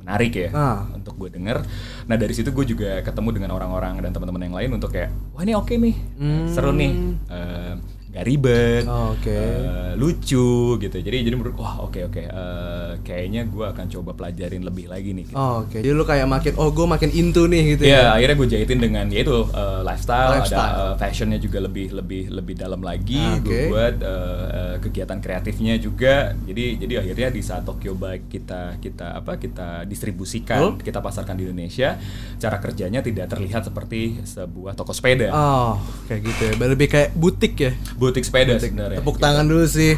menarik 0.07 0.31
ya 0.31 0.49
Ah. 0.51 0.87
untuk 0.89 1.19
gue 1.19 1.29
denger. 1.29 1.67
Nah 2.07 2.15
dari 2.15 2.31
situ 2.31 2.47
gue 2.49 2.63
juga 2.65 3.03
ketemu 3.03 3.29
dengan 3.35 3.51
orang-orang 3.51 3.99
dan 3.99 4.15
teman-teman 4.15 4.39
yang 4.41 4.55
lain 4.55 4.71
untuk 4.71 4.95
kayak 4.95 5.11
wah 5.35 5.43
ini 5.43 5.51
oke 5.51 5.75
nih, 5.75 5.95
Hmm. 6.15 6.47
seru 6.47 6.71
nih, 6.71 6.91
Eh, 7.27 7.73
gak 8.17 8.25
ribet, 8.25 8.83
Oh, 8.83 9.13
oke. 9.13 9.29
eh, 9.29 9.93
lucu 9.93 10.49
gitu. 10.77 10.97
Jadi 10.97 11.17
jadi 11.21 11.35
menurut 11.35 11.53
wah 11.55 11.81
oke 11.81 12.01
oke, 12.03 12.17
Eh, 12.19 12.91
kayaknya 13.01 13.45
gue 13.45 13.61
akan 13.63 13.85
coba 13.87 14.11
pelajarin 14.13 14.61
lebih 14.61 14.87
lagi 14.87 15.11
nih. 15.11 15.23
gitu. 15.23 15.35
Oh, 15.35 15.61
Oke, 15.61 15.79
jadi 15.79 15.91
lu 15.91 16.01
kayak 16.01 16.25
makin 16.25 16.53
oh 16.55 16.69
gue 16.69 16.85
makin 16.85 17.09
into 17.11 17.45
nih 17.45 17.63
gitu 17.71 17.83
Ya, 17.85 17.93
ya. 17.93 18.07
akhirnya 18.13 18.35
gue 18.35 18.47
jahitin 18.49 18.79
dengan 18.79 19.05
yaitu 19.07 19.33
uh, 19.47 19.81
lifestyle, 19.81 20.33
Lifestyle. 20.35 20.57
ada 20.67 20.83
uh, 20.83 20.95
fashionnya 20.95 21.37
juga 21.37 21.59
lebih 21.59 21.91
lebih 21.91 22.31
lebih 22.31 22.55
dalam 22.55 22.81
lagi. 22.81 23.19
Ah, 23.19 23.37
Gue 23.37 23.67
buat 23.67 23.95
uh, 23.97 24.09
uh, 24.47 24.75
kegiatan 24.79 25.17
kreatifnya 25.17 25.77
juga. 25.77 26.15
Jadi 26.39 26.77
jadi 26.77 26.93
akhirnya 26.99 27.29
di 27.29 27.41
saat 27.41 27.61
Tokyo 27.61 27.93
Bike 27.93 28.29
kita 28.29 28.77
kita 28.77 29.13
apa 29.15 29.35
kita 29.35 29.83
distribusikan, 29.83 30.77
kita 30.77 30.97
pasarkan 30.97 31.35
di 31.35 31.43
Indonesia, 31.43 31.99
cara 32.35 32.57
kerjanya 32.57 32.99
tidak 32.99 33.27
terlihat 33.27 33.61
seperti 33.61 34.17
sebuah 34.23 34.73
toko 34.73 34.89
sepeda, 34.89 35.29
Oh, 35.29 35.75
kayak 36.07 36.21
gitu 36.23 36.41
ya. 36.45 36.53
Lebih 36.57 36.87
kayak 36.87 37.09
butik 37.13 37.53
ya. 37.55 37.71
butik 37.93 38.06
sepeda 38.13 38.55
sebenarnya. 38.55 38.99
Tepuk 38.99 39.17
tangan 39.17 39.43
dulu 39.43 39.63
sih 39.63 39.95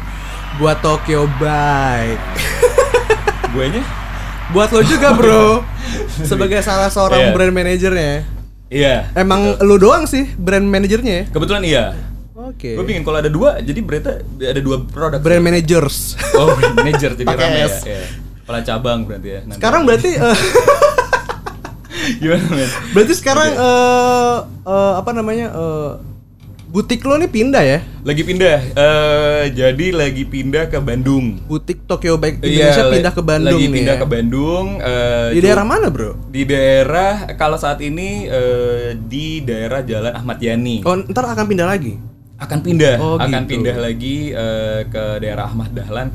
buat 0.56 0.78
Tokyo 0.78 1.28
Bike. 1.36 2.22
Gue 3.52 3.66
nya, 3.68 3.82
buat 4.50 4.70
lo 4.70 4.80
juga, 4.80 5.10
Bro. 5.12 5.62
Sebagai 6.28 6.60
salah 6.60 6.86
seorang 6.86 7.20
Iya. 7.20 7.32
brand 7.32 7.50
manajernya. 7.52 8.14
iya. 8.66 8.94
Emang 9.12 9.58
lu 9.60 9.76
doang 9.76 10.04
sih 10.04 10.26
brand 10.32 10.62
manajernya 10.62 11.12
ya? 11.12 11.24
Kebetulan 11.28 11.62
iya. 11.62 11.84
Oke. 12.32 12.72
Gue 12.72 12.84
pingin 12.84 13.02
kalau 13.02 13.18
ada 13.18 13.26
dua, 13.26 13.58
jadi 13.58 13.78
berarti 13.78 14.10
ada 14.40 14.60
dua 14.60 14.82
produk. 14.82 15.18
Brand 15.18 15.42
managers. 15.42 16.14
Oh, 16.34 16.50
brand 16.52 16.74
manager 16.74 17.12
jadi 17.12 17.26
rame 17.26 17.58
ya. 17.58 17.68
Iya. 17.68 18.02
Kepala 18.40 18.60
cabang 18.62 18.98
berarti 19.04 19.28
ya. 19.28 19.40
nanti. 19.42 19.56
Sekarang 19.56 19.82
berarti 19.84 20.10
eh, 20.12 20.38
gimana 22.20 22.42
men? 22.48 22.70
berarti 22.90 23.12
sekarang 23.14 23.48
eh 23.50 24.36
eh, 24.64 24.92
apa 24.96 25.10
namanya? 25.12 25.46
eh, 25.52 25.90
butik 26.70 27.02
lo 27.02 27.14
nih 27.16 27.26
pindah 27.26 27.60
ya? 27.60 27.78
Lagi 28.00 28.22
pindah, 28.22 28.58
eh 28.70 29.44
jadi 29.52 29.86
lagi 29.92 30.22
pindah 30.24 30.66
ke 30.66 30.78
Bandung. 30.78 31.42
Butik 31.44 31.82
Tokyo 31.84 32.14
Bike 32.14 32.38
Iya, 32.38 32.70
Indonesia 32.70 32.82
la- 32.82 32.92
pindah 32.92 33.12
ke 33.12 33.22
Bandung 33.22 33.58
Lagi 33.58 33.64
nih 33.64 33.74
pindah 33.74 33.96
ya. 33.96 34.00
ke 34.00 34.06
Bandung. 34.06 34.66
eh, 34.78 35.28
Di 35.30 35.40
daerah 35.40 35.64
mana, 35.64 35.86
Bro? 35.88 36.10
Di 36.28 36.42
daerah 36.44 37.12
kalau 37.34 37.56
saat 37.56 37.78
ini 37.80 38.24
eh, 38.24 38.94
di 38.96 39.40
daerah 39.40 39.82
Jalan 39.82 40.14
Ahmad 40.14 40.38
Yani. 40.38 40.80
Oh, 40.82 40.94
ntar 40.96 41.26
akan 41.26 41.44
pindah 41.44 41.66
lagi. 41.66 41.98
Akan 42.36 42.58
pindah, 42.60 42.96
Oh, 42.96 43.14
akan 43.14 43.28
gitu. 43.44 43.50
pindah 43.52 43.76
lagi 43.76 44.16
eh, 44.30 44.80
ke 44.86 45.04
daerah 45.18 45.44
Ahmad 45.44 45.70
Dahlan. 45.70 46.08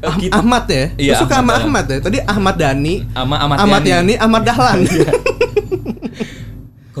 Ah- 0.00 0.16
kita- 0.16 0.32
Ahmad 0.34 0.64
ya? 0.66 0.84
Iya, 0.96 1.12
Lu 1.12 1.20
suka 1.20 1.34
Ahmad 1.36 1.54
sama 1.54 1.54
Dahlan. 1.54 1.68
Ahmad 1.68 1.84
ya? 1.86 1.98
Tadi 2.00 2.18
Ahmad 2.24 2.54
Dhani, 2.56 2.94
Sama 3.06 3.36
Ahmad 3.36 3.56
Ahmad 3.60 3.82
Yani. 3.82 3.92
Yani, 3.92 4.14
Ahmad 4.16 4.42
Dahlan. 4.42 4.78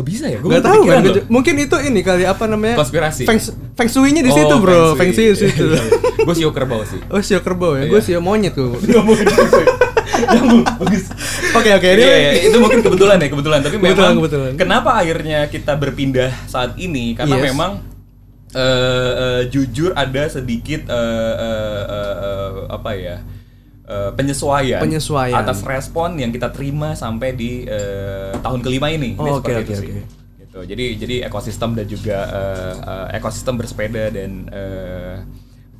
Kok 0.00 0.08
bisa 0.08 0.24
ya? 0.26 0.40
Gue 0.40 0.48
Gak 0.48 0.64
tahu 0.64 0.80
kan? 0.88 1.04
Mungkin 1.28 1.54
itu 1.60 1.76
ini 1.84 2.00
kali 2.00 2.24
apa 2.24 2.48
namanya? 2.48 2.80
Konspirasi. 2.80 3.28
Feng, 3.28 3.36
feng 3.76 3.84
shui-nya 3.84 4.24
di 4.24 4.32
situ, 4.32 4.54
Bro. 4.56 4.96
Feng 4.96 5.12
shui 5.12 5.28
di 5.28 5.36
situ. 5.36 5.76
Gue 6.24 6.32
sio 6.32 6.48
kerbau 6.50 6.80
sih. 6.88 6.96
Oh, 7.12 7.20
sio 7.20 7.44
kerbau 7.44 7.76
ya. 7.76 7.84
Iya. 7.84 7.90
Gue 7.92 8.00
sio 8.00 8.20
monyet 8.24 8.56
tuh. 8.56 8.72
Nyambung, 8.80 9.20
nyambung, 10.32 10.62
bagus. 10.80 11.04
Oke, 11.52 11.70
oke. 11.70 11.84
Ini 11.86 12.00
Iya, 12.00 12.16
iya, 12.16 12.32
itu 12.48 12.56
mungkin 12.56 12.80
kebetulan 12.80 13.16
ya, 13.16 13.28
kebetulan. 13.28 13.60
Tapi 13.60 13.76
Kebetulan, 13.76 13.96
memang 14.08 14.16
kebetulan. 14.20 14.52
kenapa 14.56 14.90
akhirnya 14.96 15.38
kita 15.48 15.72
berpindah 15.76 16.32
saat 16.44 16.76
ini? 16.76 17.12
Karena 17.12 17.36
Yes. 17.36 17.44
memang 17.52 17.70
eh, 18.50 18.60
eh, 19.14 19.42
jujur 19.48 19.92
ada 19.92 20.26
sedikit 20.26 20.88
eh, 20.88 21.34
eh, 21.36 21.82
eh, 21.86 22.14
eh, 22.20 22.48
apa 22.68 22.90
ya? 22.94 23.16
Eh, 23.90 24.10
penyesuaian, 24.14 24.78
Penyesuaian. 24.78 25.34
atas 25.36 25.60
respon 25.60 26.14
yang 26.14 26.30
kita 26.30 26.48
terima 26.48 26.94
sampai 26.94 27.34
di 27.34 27.66
eh, 27.66 28.30
tahun 28.38 28.62
kelima 28.62 28.86
ini. 28.88 29.14
Ini 29.14 29.20
Oh, 29.20 29.38
seperti 29.38 29.50
oke, 29.52 29.66
itu 29.66 29.74
sih. 29.74 29.88
oke. 29.90 30.02
Gitu. 30.40 30.58
Jadi 30.64 30.84
jadi 30.96 31.16
ekosistem 31.26 31.70
dan 31.74 31.86
juga 31.86 32.18
eh, 32.22 32.74
eh, 32.80 33.06
ekosistem 33.18 33.54
bersepeda 33.54 34.10
dan 34.10 34.30
eh, 34.48 35.14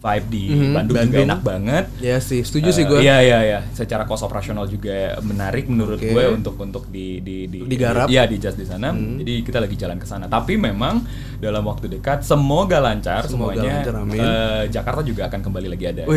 vibe 0.00 0.26
di 0.26 0.44
Mhm, 0.48 0.72
Bandung, 0.72 0.96
juga 0.96 1.04
Bandung. 1.04 1.26
enak 1.28 1.40
banget. 1.42 1.84
Ya 2.00 2.16
sih, 2.18 2.40
setuju 2.40 2.68
sih 2.70 2.82
Eh, 2.82 2.88
gue. 2.88 2.98
Iya 3.00 3.16
iya 3.20 3.38
iya. 3.42 3.60
Secara 3.70 4.02
cost 4.02 4.22
operasional 4.22 4.64
juga 4.64 4.90
menarik 5.20 5.68
menurut 5.68 5.96
Oke. 5.96 6.08
gue 6.08 6.24
untuk 6.30 6.56
untuk 6.56 6.88
di 6.88 7.20
di 7.20 7.44
di 7.44 7.58
Digarap. 7.62 8.08
Hmm. 8.08 8.14
Iya 8.16 8.24
di 8.24 8.36
just 8.36 8.56
di 8.56 8.64
sana. 8.64 8.90
Jadi 8.90 9.42
kita 9.42 9.60
lagi 9.60 9.76
jalan 9.76 9.96
ke 9.96 10.04
sana. 10.04 10.24
Tapi 10.24 10.56
memang 10.56 11.04
dalam 11.36 11.60
waktu 11.62 11.88
dekat 11.90 12.20
semoga 12.20 12.80
lancar 12.80 13.22
Semoga 13.22 13.60
semuanya. 13.60 13.76
lancar, 13.78 13.94
amin. 13.98 14.18
Eh, 14.18 14.62
Jakarta 14.70 15.00
juga 15.02 15.28
akan 15.28 15.40
kembali 15.42 15.68
lagi 15.68 15.84
ada. 15.86 16.02
Wih, 16.04 16.16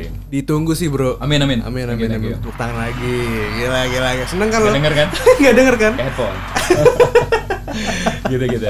Gitu. 0.00 0.08
ditunggu 0.30 0.72
sih, 0.72 0.88
Bro. 0.88 1.16
Amin 1.18 1.38
amin. 1.38 1.60
Amin, 1.60 1.84
amin, 1.86 2.08
amin. 2.10 2.32
Tepuk 2.34 2.56
tangan 2.56 2.80
lagi. 2.80 3.16
Gila, 3.54 3.80
gila, 3.86 4.08
gila. 4.14 4.26
Seneng 4.26 4.48
kan 4.48 4.58
lo? 4.58 4.66
Nggak 4.66 4.76
denger 4.78 4.94
kan? 4.94 5.08
Nggak 5.40 5.54
denger 5.54 5.74
kan? 5.76 5.92
Headphone. 6.00 6.38
gitu 8.30 8.44
gitu. 8.46 8.66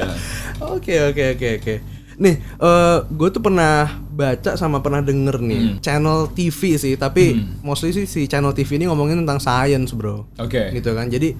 Oke, 0.61 0.95
oke, 1.05 1.23
oke, 1.33 1.49
oke. 1.57 1.75
Nih, 2.19 2.35
eh 2.39 2.97
gue 3.07 3.29
tuh 3.31 3.39
pernah 3.39 3.87
baca 4.11 4.59
sama 4.59 4.83
pernah 4.83 4.99
denger 4.99 5.39
nih 5.39 5.61
channel 5.79 6.27
TV 6.35 6.75
sih, 6.75 6.93
tapi 6.99 7.39
mostly 7.63 7.95
sih 7.95 8.03
si 8.03 8.27
channel 8.27 8.51
TV 8.51 8.75
ini 8.75 8.91
ngomongin 8.91 9.23
tentang 9.23 9.39
science, 9.39 9.95
Bro. 9.95 10.27
Oke. 10.35 10.75
Gitu 10.75 10.91
kan. 10.91 11.07
Jadi 11.07 11.31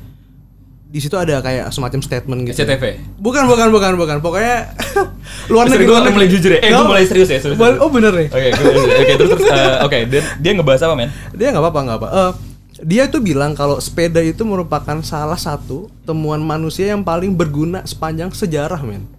di 0.90 0.98
situ 0.98 1.14
ada 1.14 1.38
kayak 1.44 1.70
semacam 1.70 2.02
statement 2.02 2.40
gitu. 2.50 2.66
SCTV. 2.66 2.98
Bukan, 3.22 3.46
bukan, 3.46 3.70
bukan, 3.70 3.92
bukan. 3.94 4.18
Pokoknya 4.26 4.74
luar 5.54 5.70
negeri. 5.70 5.86
gua 5.86 6.02
luar 6.02 6.16
mulai 6.16 6.30
jujur 6.32 6.50
ya. 6.50 6.60
Eh, 6.66 6.74
gua 6.74 6.88
mulai 6.88 7.06
serius 7.06 7.30
ya, 7.30 7.38
serius, 7.38 7.62
serius. 7.62 7.78
Oh 7.78 7.94
bener 7.94 8.10
nih. 8.10 8.28
Oke, 8.34 8.50
oke 8.58 9.14
terus 9.20 9.30
terus 9.38 9.46
eh, 9.54 9.78
oke 9.86 9.98
dia 10.10 10.22
dia 10.42 10.52
ngebahas 10.58 10.82
apa 10.90 10.96
men? 10.98 11.14
Dia 11.38 11.54
nggak 11.54 11.62
apa-apa, 11.62 11.80
nggak 11.86 11.98
apa. 12.02 12.08
Eh, 12.10 12.32
dia 12.90 13.06
itu 13.06 13.20
bilang 13.22 13.54
kalau 13.54 13.78
sepeda 13.78 14.24
itu 14.24 14.42
merupakan 14.48 14.98
salah 15.06 15.38
satu 15.38 15.92
temuan 16.08 16.42
manusia 16.42 16.90
yang 16.90 17.06
paling 17.06 17.38
berguna 17.38 17.86
sepanjang 17.86 18.34
sejarah, 18.34 18.82
men. 18.82 19.19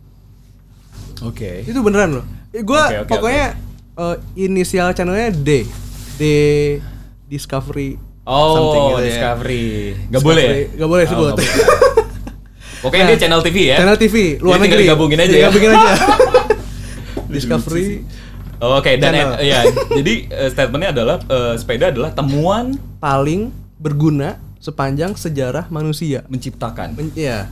Oke. 1.22 1.62
Itu 1.62 1.80
beneran 1.80 2.10
loh. 2.12 2.24
Eh, 2.50 2.60
gua 2.60 2.86
Oke, 2.86 2.96
oke, 2.98 3.10
pokoknya 3.10 3.46
eh, 3.94 4.16
inisial 4.38 4.90
channelnya 4.90 5.30
D. 5.30 5.64
D 6.14 6.22
Discovery. 7.26 7.96
something 8.22 8.82
Oh, 8.82 8.88
gitu 8.90 9.00
ya. 9.00 9.06
Discovery. 9.06 9.66
Gak 10.08 10.22
boleh. 10.22 10.44
ya? 10.44 10.54
Gak 10.76 10.88
boleh 10.88 11.04
Oh, 11.04 11.10
sebut. 11.10 11.26
nggak 11.26 11.36
boleh. 11.36 11.50
Pokoknya 12.82 13.04
dia 13.06 13.18
channel 13.18 13.40
TV 13.40 13.56
ya. 13.66 13.76
Channel 13.76 13.98
TV 13.98 14.14
luar 14.38 14.56
Jadi 14.56 14.64
negeri. 14.66 14.82
digabungin 14.82 15.18
aja 15.18 15.28
ya. 15.28 15.36
Digabungin 15.42 15.70
aja. 15.70 15.92
Discovery. 17.34 17.86
Oh, 18.56 18.76
Oke, 18.76 18.92
dan 18.94 19.16
Channel. 19.16 19.40
ya, 19.40 19.60
jadi 19.90 20.14
eh, 20.28 20.48
statementnya 20.48 20.92
adalah 20.92 21.16
eh, 21.22 21.54
sepeda 21.56 21.88
adalah 21.88 22.12
temuan 22.12 22.76
paling 22.98 23.48
berguna 23.76 24.36
sepanjang 24.56 25.16
sejarah 25.16 25.64
manusia. 25.68 26.24
menciptakan. 26.26 26.92
Men- 26.92 27.14
Iya. 27.14 27.48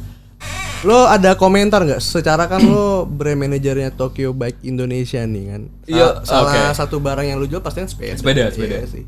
Lo 0.80 1.04
ada 1.04 1.34
komentar 1.34 1.82
nggak? 1.82 1.98
Secara 1.98 2.46
kan 2.46 2.62
lo 2.62 3.02
brand 3.18 3.34
manajernya 3.36 3.90
Tokyo 3.90 4.30
Bike 4.30 4.62
Indonesia 4.62 5.18
nih 5.20 5.44
kan. 5.48 5.62
Iya, 5.84 6.22
Salah 6.22 6.70
oke. 6.70 6.76
satu 6.76 6.96
barang 6.98 7.26
yang 7.26 7.36
lo 7.36 7.46
jual 7.46 7.58
pasti 7.58 7.82
kan 7.82 7.90
sepeda. 7.90 8.14
Sepeda, 8.14 8.44
Iya 8.44 8.50
sepeda. 8.52 8.78
sih. 8.86 9.04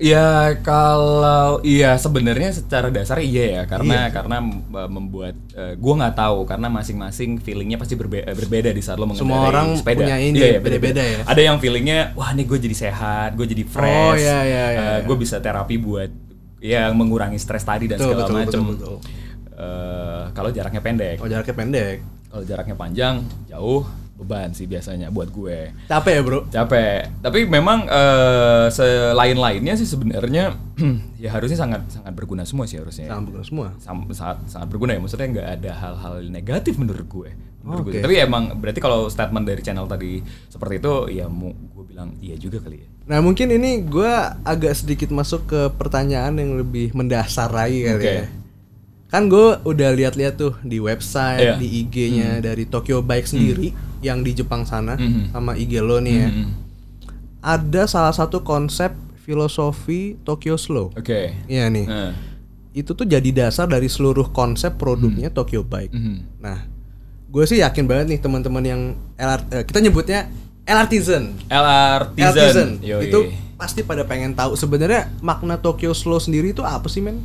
Ya 0.00 0.56
kalau 0.60 1.60
iya 1.60 1.92
sebenarnya 1.94 2.56
secara 2.56 2.88
dasar 2.88 3.20
iya 3.20 3.60
ya 3.60 3.62
karena 3.66 4.08
Iya. 4.08 4.16
karena 4.16 4.36
uh, 4.40 4.88
membuat 4.88 5.36
uh, 5.52 5.76
gua 5.76 5.94
nggak 6.00 6.16
tahu 6.16 6.38
karena 6.44 6.68
masing-masing 6.68 7.36
feelingnya 7.36 7.76
pasti 7.76 7.94
berbe- 7.94 8.24
uh, 8.24 8.32
berbeda 8.32 8.72
di 8.72 8.80
saat 8.80 8.96
lo 8.96 9.04
mengendarai 9.04 9.28
Semua 9.28 9.40
orang 9.46 9.68
sepeda. 9.76 10.00
punya 10.00 10.16
ini, 10.16 10.36
Iya, 10.36 10.48
iya, 10.50 10.58
beda-beda 10.58 11.02
ya. 11.04 11.20
Ada 11.22 11.40
yang 11.42 11.60
feelingnya 11.60 12.12
wah 12.14 12.32
nih 12.32 12.44
gue 12.44 12.58
jadi 12.58 12.76
sehat, 12.78 13.36
gue 13.36 13.44
jadi 13.46 13.60
fresh, 13.62 13.92
Oh, 13.92 14.14
iya, 14.16 14.38
iya, 14.40 14.64
iya, 14.64 14.64
iya. 14.72 14.96
gue 15.04 15.16
bisa 15.16 15.36
terapi 15.36 15.76
buat 15.76 16.08
ya 16.58 16.88
mengurangi 16.90 17.36
stres 17.36 17.60
tadi 17.62 17.84
dan 17.84 17.96
Betul, 17.96 18.08
segala 18.10 18.24
betul, 18.24 18.36
macam. 18.40 18.62
Betul. 19.60 20.32
kalau 20.32 20.50
jaraknya 20.50 20.80
pendek, 20.80 21.16
Oh 21.18 21.26
jaraknya 21.26 21.54
pendek. 21.54 21.96
kalau 22.26 22.42
jaraknya 22.42 22.74
panjang 22.74 23.14
jauh 23.46 23.82
beban 24.14 24.52
sih 24.52 24.64
biasanya 24.64 25.08
buat 25.08 25.28
gue 25.28 25.72
Capek 25.86 26.12
ya 26.12 26.22
bro? 26.22 26.40
capek 26.46 27.08
tapi 27.18 27.44
memang 27.46 27.84
eh, 27.84 28.68
selain 28.68 29.32
lainnya 29.34 29.72
sih 29.74 29.84
sebenarnya 29.84 30.52
ya 31.18 31.30
harusnya 31.30 31.56
sangat 31.56 31.88
sangat 31.88 32.12
berguna 32.12 32.44
semua 32.44 32.64
sih 32.64 32.76
harusnya 32.76 33.08
ya. 33.08 33.10
Sangat 33.10 33.24
berguna 33.26 33.44
semua. 33.44 33.66
Sam- 33.78 34.08
sangat 34.10 34.36
sangat 34.46 34.68
berguna 34.68 34.92
ya 34.92 35.00
maksudnya 35.00 35.28
nggak 35.30 35.48
ada 35.54 35.72
hal-hal 35.74 36.14
negatif 36.26 36.76
menurut 36.76 37.06
gue 37.06 37.30
Menurut 37.60 37.84
gue. 37.86 37.92
Oke. 37.92 38.00
tapi 38.02 38.14
emang 38.18 38.44
berarti 38.54 38.78
kalau 38.78 39.08
statement 39.08 39.44
dari 39.46 39.60
channel 39.60 39.84
tadi 39.84 40.20
seperti 40.46 40.74
itu 40.78 40.92
ya 41.10 41.24
mau 41.24 41.48
gue 41.50 41.84
bilang 41.86 42.12
iya 42.18 42.36
juga 42.36 42.60
kali 42.60 42.76
ya 42.76 42.88
Nah 43.08 43.18
mungkin 43.18 43.48
ini 43.48 43.82
gue 43.82 44.12
agak 44.44 44.76
sedikit 44.76 45.10
masuk 45.10 45.48
ke 45.48 45.60
pertanyaan 45.74 46.36
yang 46.36 46.54
lebih 46.56 46.92
mendasar 46.92 47.48
lagi 47.50 47.82
kali 47.82 47.96
Oke. 47.96 48.12
ya. 48.14 48.24
Kan 49.10 49.26
gue 49.26 49.58
udah 49.60 49.90
lihat-lihat 49.90 50.34
tuh 50.34 50.54
di 50.62 50.78
website, 50.78 51.42
Iya. 51.42 51.54
di 51.58 51.82
IG-nya 51.82 52.38
dari 52.38 52.62
Tokyo 52.64 53.02
Bike 53.02 53.26
sendiri 53.26 53.74
yang 54.00 54.22
di 54.22 54.32
Jepang 54.32 54.62
sana 54.62 54.94
Mhm. 54.94 55.30
sama 55.30 55.54
IG 55.54 55.78
lo 55.78 55.98
nih 55.98 56.14
ya. 56.16 56.28
Mhm. 56.28 56.46
Ada 57.40 57.82
salah 57.84 58.14
satu 58.14 58.40
konsep 58.40 58.94
filosofi 59.20 60.14
Tokyo 60.20 60.54
Slow. 60.54 60.90
oke 60.92 61.20
Iya 61.46 61.66
nih. 61.66 61.86
Nah. 61.86 62.14
Itu 62.70 62.94
tuh 62.94 63.02
jadi 63.02 63.26
dasar 63.30 63.66
dari 63.66 63.86
seluruh 63.86 64.30
konsep 64.30 64.78
produknya 64.78 65.26
Tokyo 65.28 65.60
Bike. 65.60 65.90
Mhm. 65.90 66.38
Nah, 66.38 66.70
gue 67.26 67.44
sih 67.44 67.58
yakin 67.58 67.84
banget 67.84 68.06
nih 68.08 68.20
teman-teman 68.20 68.62
yang 68.62 68.80
LR, 69.16 69.42
eh, 69.50 69.64
kita 69.64 69.78
nyebutnya 69.80 70.30
LRTizen. 70.62 71.50
LRTizen 71.50 72.78
Yoi. 72.80 73.10
itu 73.10 73.18
pasti 73.56 73.82
pada 73.82 74.06
pengen 74.06 74.32
tahu 74.32 74.54
sebenarnya 74.54 75.10
makna 75.18 75.58
Tokyo 75.58 75.90
Slow 75.90 76.16
sendiri 76.16 76.50
itu 76.50 76.62
apa 76.62 76.86
sih 76.86 77.02
men? 77.02 77.18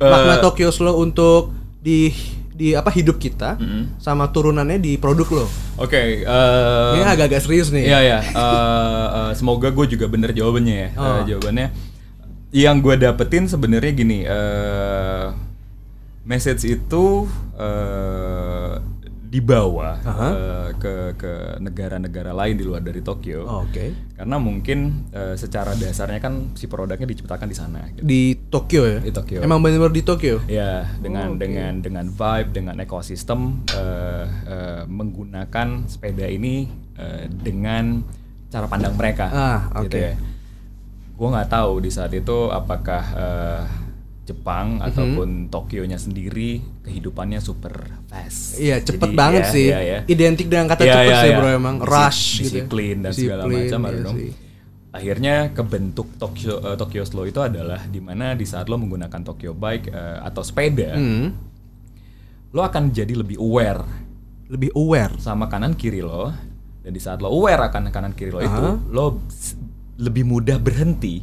Eh, 0.00 0.08
makna 0.08 0.40
Tokyo 0.40 0.72
Slow 0.72 0.96
untuk 0.96 1.52
di 1.78 2.08
di 2.50 2.72
apa 2.72 2.88
hidup 2.88 3.16
kita 3.16 3.56
Mhm. 3.56 3.96
sama 3.96 4.28
turunannya 4.28 4.76
di 4.76 4.96
produk 4.96 5.28
lo. 5.30 5.46
oke 5.76 5.96
eh, 6.18 6.92
Ini 6.92 7.04
agak-agak 7.06 7.40
serius 7.40 7.68
nih. 7.68 7.84
Iya 7.84 8.00
ya. 8.02 8.18
Eh, 8.20 9.06
eh, 9.14 9.30
semoga 9.34 9.68
gue 9.68 9.86
juga 9.86 10.04
bener 10.06 10.32
jawabannya 10.32 10.76
ya. 10.78 10.88
Oh. 10.94 11.20
jawabannya 11.22 11.68
yang 12.50 12.80
gue 12.80 12.96
dapetin 12.96 13.44
sebenarnya 13.44 13.92
gini. 13.94 14.18
eh 14.22 15.26
message 16.22 16.64
itu 16.64 17.24
eh 17.56 18.72
dibawa 19.30 19.94
Aha. 20.02 20.28
eh, 20.28 20.68
ke 20.74 20.94
ke 21.14 21.32
negara-negara 21.58 22.34
lain 22.34 22.58
di 22.58 22.66
luar 22.66 22.82
dari 22.82 22.98
Tokyo. 22.98 23.46
Oh, 23.46 23.62
Oke. 23.62 23.94
Karena 24.18 24.36
mungkin 24.36 25.06
eh, 25.08 25.34
secara 25.34 25.70
dasarnya 25.72 26.18
kan 26.18 26.50
si 26.52 26.66
produknya 26.66 27.06
diciptakan 27.06 27.46
di 27.46 27.54
sana. 27.54 27.78
gitu. 27.88 28.02
Di 28.02 28.22
Tokyo 28.50 28.82
ya. 28.84 28.98
Di 28.98 29.14
Tokyo. 29.14 29.38
Emang 29.38 29.62
benar-benar 29.62 29.94
di 29.94 30.02
Tokyo. 30.02 30.42
Ya, 30.44 30.82
dengan 30.98 31.30
Oh, 31.30 31.32
oke. 31.32 31.40
dengan 31.40 31.78
dengan 31.78 32.06
vibe, 32.06 32.50
dengan 32.50 32.74
ekosistem 32.76 33.62
eh, 33.70 34.26
eh, 34.44 34.82
menggunakan 34.84 35.86
sepeda 35.86 36.26
ini 36.26 36.66
eh, 36.94 37.30
dengan 37.30 38.02
cara 38.50 38.66
pandang 38.66 38.98
mereka. 38.98 39.30
Ah, 39.30 39.60
gitu 39.80 39.94
oke. 39.94 40.02
ya. 40.02 40.14
Gue 41.14 41.28
nggak 41.30 41.48
tahu 41.48 41.78
di 41.78 41.88
saat 41.88 42.10
itu 42.10 42.50
apakah 42.50 43.04
eh, 43.14 43.62
Jepang 44.22 44.78
Mhm. 44.78 44.84
ataupun 44.84 45.28
Tokyo-nya 45.48 45.96
sendiri 45.96 46.79
kehidupannya 46.90 47.38
super 47.38 47.72
fast. 48.04 48.58
Iya, 48.58 48.82
cepet 48.82 49.06
Jadi, 49.06 49.16
banget 49.16 49.44
ya, 49.44 49.52
sih. 49.52 49.66
ya, 49.68 49.80
ya. 49.80 49.98
Identik 50.04 50.46
dengan 50.46 50.66
kata 50.66 50.82
Iya, 50.82 50.92
cepet 50.92 51.06
iya, 51.06 51.16
sih 51.16 51.30
iya. 51.30 51.38
bro 51.38 51.48
emang. 51.48 51.76
Disi- 51.78 51.88
Rush 51.88 52.22
gitu. 52.26 52.34
ya. 52.34 52.42
disiplin 52.42 52.96
dan 52.98 53.12
segala 53.14 53.42
macam 53.46 53.80
iya 53.80 53.94
know. 53.96 54.12
sih. 54.12 54.30
Akhirnya 54.90 55.34
kebentuk 55.50 56.08
Tokyo 56.16 56.54
eh, 56.60 56.74
Tokyo 56.74 57.02
Slow 57.02 57.22
itu 57.24 57.38
adalah 57.38 57.86
di 57.86 57.98
mana 57.98 58.34
di 58.34 58.42
saat 58.42 58.66
lo 58.66 58.74
menggunakan 58.74 59.22
Tokyo 59.24 59.54
Bike 59.54 59.86
eh, 59.88 60.18
atau 60.20 60.42
sepeda, 60.42 60.92
Hmm, 60.92 61.30
lo 62.50 62.60
akan 62.60 62.90
jadi 62.90 63.14
lebih 63.14 63.38
aware 63.38 63.86
lebih 64.44 64.74
aware. 64.74 65.14
sama 65.16 65.46
kanan 65.46 65.72
kiri 65.72 66.02
lo 66.02 66.34
dan 66.80 66.90
di 66.90 66.98
saat 66.98 67.18
lo 67.18 67.30
aware 67.30 67.62
akan 67.64 67.86
kanan 67.88 68.10
kiri 68.10 68.28
lo 68.28 68.40
itu 68.40 68.50
Aha. 68.50 68.82
lo 68.90 69.22
s- 69.24 69.54
lebih 69.94 70.26
mudah 70.26 70.58
berhenti 70.58 71.22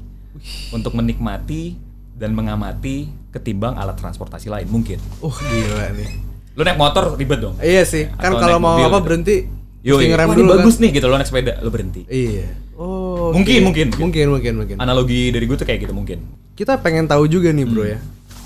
untuk 0.70 0.96
menikmati 0.96 1.76
dan 2.18 2.34
mengamati 2.34 3.06
ketimbang 3.30 3.74
alat 3.74 3.94
transportasi 3.96 4.50
lain 4.50 4.66
mungkin 4.66 4.98
Uh 5.20 5.30
gila 5.32 5.94
nih. 5.94 6.10
lo 6.52 6.62
naik 6.62 6.76
motor 6.76 7.14
ribet 7.14 7.38
dong 7.38 7.54
Iya 7.58 7.86
sih. 7.86 8.10
Kan 8.12 8.34
Atau 8.34 8.42
kalau 8.42 8.58
mau 8.58 8.76
apa 8.76 8.90
gitu. 8.92 9.06
berhenti 9.06 9.38
Yo, 9.80 9.96
ngerem 9.96 10.26
wah, 10.26 10.36
dulu 10.36 10.50
bagus 10.58 10.76
kan. 10.76 10.82
nih 10.82 10.90
gitu 10.92 11.06
lo 11.06 11.16
naik 11.16 11.28
sepeda 11.28 11.54
lo 11.58 11.70
berhenti 11.70 12.02
Iya. 12.04 12.50
Oh. 12.74 13.30
Mungkin, 13.30 13.62
mungkin, 13.64 13.86
mungkin. 13.92 14.02
Mungkin 14.04 14.26
mungkin 14.32 14.54
mungkin. 14.56 14.76
analogi 14.78 15.30
dari 15.30 15.46
gue 15.46 15.54
tuh 15.54 15.64
kayak 15.64 15.80
gitu 15.80 15.94
mungkin 15.94 16.26
Kita 16.52 16.78
pengen 16.78 17.06
tahu 17.06 17.26
juga 17.26 17.50
nih 17.50 17.64
Hmm. 17.64 17.72
bro 17.72 17.86
ya. 17.86 18.00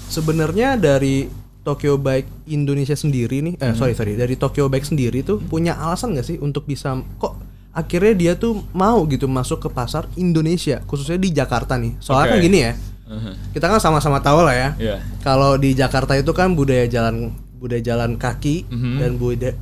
Sebenarnya 0.06 0.76
dari 0.76 1.32
Tokyo 1.62 1.96
Bike 1.96 2.28
Indonesia 2.48 2.92
sendiri 2.94 3.40
nih, 3.40 3.56
Hmm. 3.56 3.64
eh 3.64 3.74
sorry 3.74 3.94
sorry 3.94 4.14
dari 4.14 4.36
Tokyo 4.36 4.68
Bike 4.68 4.84
sendiri 4.84 5.22
tuh 5.22 5.40
punya 5.40 5.78
alasan 5.78 6.12
nggak 6.12 6.26
sih 6.26 6.38
untuk 6.38 6.66
bisa 6.66 6.92
kok 7.16 7.38
akhirnya 7.72 8.12
dia 8.14 8.34
tuh 8.36 8.60
mau 8.72 9.06
gitu 9.06 9.24
masuk 9.26 9.62
ke 9.62 9.70
pasar 9.70 10.04
Indonesia 10.16 10.84
khususnya 10.84 11.16
di 11.16 11.32
Jakarta 11.32 11.78
nih. 11.78 11.96
Soalnya 11.98 12.26
Oke. 12.26 12.34
kan 12.34 12.40
gini 12.42 12.60
ya, 12.60 12.72
Mhm. 13.12 13.52
kita 13.52 13.68
kan 13.68 13.78
sama-sama 13.78 14.24
tahu 14.24 14.40
lah 14.42 14.56
ya. 14.56 14.70
Iya. 14.80 14.96
Kalau 15.20 15.60
di 15.60 15.76
Jakarta 15.76 16.16
itu 16.16 16.32
kan 16.32 16.56
budaya 16.56 16.88
jalan 16.88 17.36
budaya 17.60 17.84
jalan 17.84 18.16
kaki 18.16 18.66
Mhm. 18.72 18.96
dan 18.98 19.12
budaya 19.20 19.54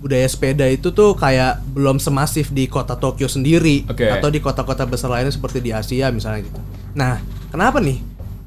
budaya 0.00 0.24
sepeda 0.24 0.64
itu 0.64 0.92
tuh 0.92 1.12
kayak 1.12 1.60
belum 1.72 2.00
semasif 2.00 2.48
di 2.48 2.64
kota 2.68 2.96
Tokyo 2.96 3.28
sendiri 3.28 3.84
Oke. 3.84 4.08
atau 4.08 4.28
di 4.28 4.40
kota-kota 4.40 4.88
besar 4.88 5.12
lainnya 5.12 5.28
seperti 5.28 5.60
di 5.60 5.72
Asia 5.72 6.08
misalnya 6.08 6.44
gitu. 6.44 6.60
Nah, 6.96 7.20
kenapa 7.48 7.80
nih 7.80 8.00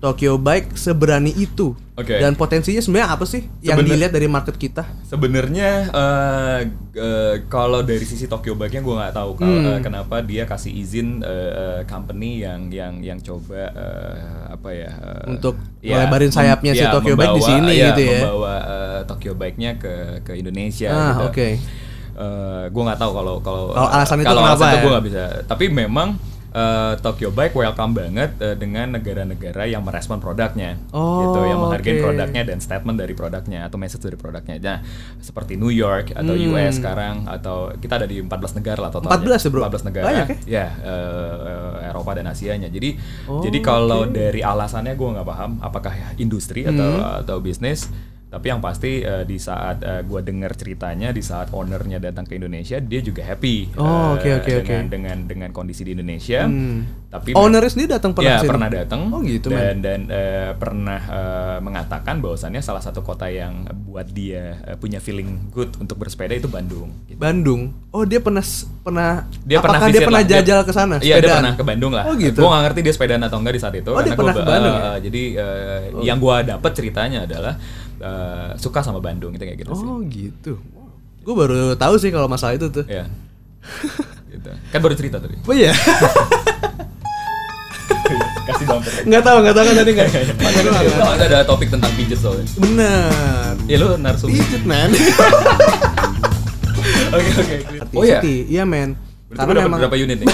Tokyo 0.04 0.36
Bike 0.36 0.76
seberani 0.76 1.32
itu? 1.32 1.72
Oke. 1.94 2.18
Dan 2.18 2.34
potensinya 2.34 2.78
sebenarnya 2.78 3.10
apa 3.10 3.24
sih 3.24 3.48
yang 3.62 3.80
dilihat 3.80 4.12
dari 4.12 4.28
market 4.28 4.58
kita? 4.58 4.84
Sebenarnya 5.04 5.88
eh, 5.88 6.60
eh, 6.92 7.36
kalau 7.48 7.80
dari 7.82 8.04
sisi 8.04 8.28
Tokyo 8.28 8.52
Bike-nya 8.54 8.82
gue 8.82 8.92
nggak 8.92 9.14
tahu 9.14 9.32
kalau 9.34 9.56
Hmm. 9.56 9.70
eh, 9.70 9.80
kenapa 9.80 10.20
dia 10.20 10.44
kasih 10.44 10.74
izin 10.74 11.22
eh, 11.22 11.86
company 11.86 12.44
yang 12.44 12.68
yang 12.68 13.00
yang 13.00 13.16
coba 13.18 13.72
eh, 13.72 14.16
apa 14.52 14.70
ya 14.70 14.92
eh, 14.92 15.32
Untuk 15.32 15.56
ya, 15.80 15.96
ngelebarin 15.96 16.28
mem- 16.28 16.36
sayapnya 16.36 16.74
si 16.74 16.84
ya, 16.84 16.92
Tokyo 16.92 17.16
Bike 17.16 17.24
di 17.30 17.40
membawa- 17.40 17.48
sini 17.56 17.74
ya, 17.74 17.88
gitu 17.88 18.02
ya. 18.04 18.20
Membawa 18.20 18.54
eh, 18.60 19.00
Tokyo 19.06 19.32
Bike-nya 19.34 19.72
ke 19.78 19.94
ke 20.22 20.32
Indonesia. 20.36 20.90
Ah, 20.90 21.00
gitu. 21.16 21.24
oke. 21.32 21.50
gue 22.66 22.84
nggak 22.84 23.00
tahu 23.00 23.12
kalau 23.12 23.36
kalau 23.40 23.64
Kalau 23.72 23.90
alasan 23.90 24.18
itu 24.20 24.28
kalau 24.28 24.42
kenapa 24.44 24.54
alasan 24.54 24.68
itu 24.68 24.76
ya? 24.76 24.82
gue 24.82 24.92
nggak 24.92 25.06
bisa. 25.08 25.22
Tapi 25.46 25.66
memang 25.68 26.08
eh, 26.54 26.94
Tokyo 26.98 27.30
Bike 27.30 27.52
welcome 27.52 27.92
banget 27.92 28.38
eh, 28.38 28.54
dengan 28.54 28.94
negara-negara 28.94 29.66
yang 29.66 29.82
merespon 29.82 30.18
produknya, 30.18 30.78
Oh, 30.90 31.26
gitu, 31.26 31.40
yang 31.44 31.60
menghargai 31.60 31.98
oke. 31.98 32.04
produknya 32.04 32.42
dan 32.44 32.58
statement 32.58 32.96
dari 32.96 33.12
produknya 33.12 33.66
atau 33.66 33.76
message 33.76 34.00
dari 34.00 34.14
produknya. 34.14 34.56
Nah, 34.58 34.80
seperti 35.18 35.58
New 35.58 35.70
York 35.70 36.14
atau 36.14 36.32
Hmm. 36.32 36.54
US 36.54 36.78
sekarang 36.78 37.26
atau 37.26 37.74
kita 37.74 37.98
ada 37.98 38.06
di 38.06 38.18
14 38.18 38.54
negara 38.54 38.80
lah 38.80 38.92
totalnya. 38.92 39.18
14 39.18 39.42
ya, 39.42 39.50
bro? 39.50 39.62
14 39.64 39.84
negara. 39.84 40.06
Banyak 40.06 40.28
ya? 40.30 40.38
Ya, 40.46 40.68
eh, 40.80 41.90
Eropa 41.90 42.14
dan 42.14 42.28
Asianya. 42.28 42.70
Jadi 42.70 42.96
Oh, 43.26 43.42
jadi 43.42 43.58
kalau 43.60 44.06
oke. 44.06 44.14
dari 44.14 44.40
alasannya 44.40 44.94
gue 44.94 45.10
nggak 45.10 45.26
paham 45.26 45.52
apakah 45.60 45.90
industri 46.16 46.64
atau 46.64 46.90
Hmm. 46.94 47.20
atau 47.20 47.38
bisnis. 47.40 47.90
Tapi 48.34 48.46
yang 48.48 48.58
pasti 48.60 49.00
eh, 49.00 49.24
di 49.24 49.38
saat 49.38 49.78
gue 50.02 50.20
dengar 50.20 50.52
ceritanya, 50.54 51.10
di 51.10 51.22
saat 51.22 51.50
ownernya 51.50 52.02
datang 52.02 52.26
ke 52.26 52.34
Indonesia, 52.34 52.76
dia 52.78 53.00
juga 53.00 53.22
happy 53.24 53.78
Oh, 53.78 54.18
eh, 54.18 54.18
oke, 54.18 54.30
oke, 54.40 54.52
oke. 54.60 54.76
dengan 54.90 55.18
dengan 55.24 55.50
kondisi 55.50 55.84
di 55.84 55.94
Indonesia. 55.94 56.44
Hmm. 56.44 57.06
Tapi 57.08 57.30
Ownernya 57.32 57.70
sendiri 57.70 57.90
datang 57.92 58.12
pernah 58.12 58.26
ya 58.28 58.36
ke 58.36 58.42
sini? 58.42 58.50
pernah 58.50 58.68
datang 58.68 59.00
Oh 59.08 59.22
gitu, 59.22 59.48
dan 59.48 59.62
men. 59.62 59.78
dan 59.80 60.00
eh, 60.10 60.52
pernah 60.56 60.98
eh, 61.00 61.58
mengatakan 61.60 62.18
bahwasannya 62.18 62.58
salah 62.60 62.82
satu 62.82 63.00
kota 63.02 63.30
yang 63.30 63.54
buat 63.86 64.10
dia 64.10 64.58
eh, 64.64 64.74
punya 64.74 64.98
feeling 64.98 65.54
good 65.54 65.70
untuk 65.78 65.96
bersepeda 65.96 66.34
itu 66.34 66.50
Bandung. 66.50 66.90
gitu. 67.06 67.14
Bandung. 67.16 67.70
Oh, 67.90 68.02
dia 68.02 68.18
pernah 68.18 68.42
pernah 68.82 69.30
Dia 69.40 69.62
apakah 69.62 69.78
pernah 69.78 69.94
dia 69.94 70.02
pernah 70.02 70.20
lah. 70.20 70.32
Jajal 70.34 70.60
ke 70.60 70.74
sana? 70.74 70.96
Iya, 70.98 71.16
dia 71.20 71.38
pernah 71.38 71.54
ke 71.54 71.62
Bandung 71.64 71.94
lah. 71.94 72.04
Oh 72.04 72.18
gitu. 72.18 72.42
Gue 72.42 72.50
gak 72.50 72.64
ngerti 72.66 72.80
dia 72.82 72.94
sepedaan 72.94 73.22
atau 73.22 73.38
enggak 73.38 73.54
di 73.54 73.62
saat 73.62 73.76
itu. 73.76 73.92
Oh, 73.94 74.02
dia 74.02 74.14
pernah 74.14 74.34
gua 74.34 74.42
ke 74.42 74.42
ba- 74.42 74.52
Bandung 74.52 74.74
eh, 74.74 74.82
ya? 74.82 74.90
eh, 74.90 74.98
Jadi 75.00 75.22
eh, 75.38 75.80
yang 76.02 76.18
gue 76.18 76.36
dapet 76.48 76.72
ceritanya 76.74 77.20
adalah 77.24 77.54
suka 78.58 78.80
sama 78.84 79.00
Bandung 79.00 79.32
gitu 79.34 79.44
kayak 79.44 79.60
gitu 79.66 79.72
sih. 79.76 79.86
Oh 79.86 80.00
gitu. 80.06 80.54
Gue 81.24 81.36
baru 81.36 81.74
tahu 81.80 81.96
sih 82.00 82.12
kalau 82.12 82.28
masalah 82.28 82.56
itu 82.58 82.68
tuh. 82.68 82.84
Iya. 82.86 83.08
gitu. 84.28 84.50
Kan 84.72 84.80
baru 84.84 84.96
cerita 84.98 85.18
tadi. 85.20 85.40
Oh 85.44 85.56
iya. 85.56 85.72
Kasih 88.44 88.66
bumper. 88.68 88.92
Nggak 89.08 89.24
tahu, 89.24 89.38
nggak 89.40 89.56
tahu 89.56 89.64
kan 89.64 89.76
tadi 89.80 89.92
nggak. 89.96 90.08
Panggil 90.36 90.62
lu 90.68 90.72
Itu 90.76 91.00
nggak? 91.00 91.24
ada 91.32 91.40
topik 91.48 91.72
tentang 91.72 91.92
pijet 91.96 92.20
soalnya. 92.20 92.44
Bener. 92.60 93.56
Ya 93.72 93.78
lu 93.80 93.96
narsum. 93.96 94.28
Pijet 94.28 94.64
man. 94.68 94.92
Oke 97.14 97.30
oke. 97.40 97.56
Oh 97.96 98.04
iya. 98.04 98.20
Iya 98.26 98.64
men. 98.68 98.98
Karena 99.34 99.66
memang 99.66 99.80
berapa 99.88 99.98
unit 99.98 100.18
nih? 100.22 100.28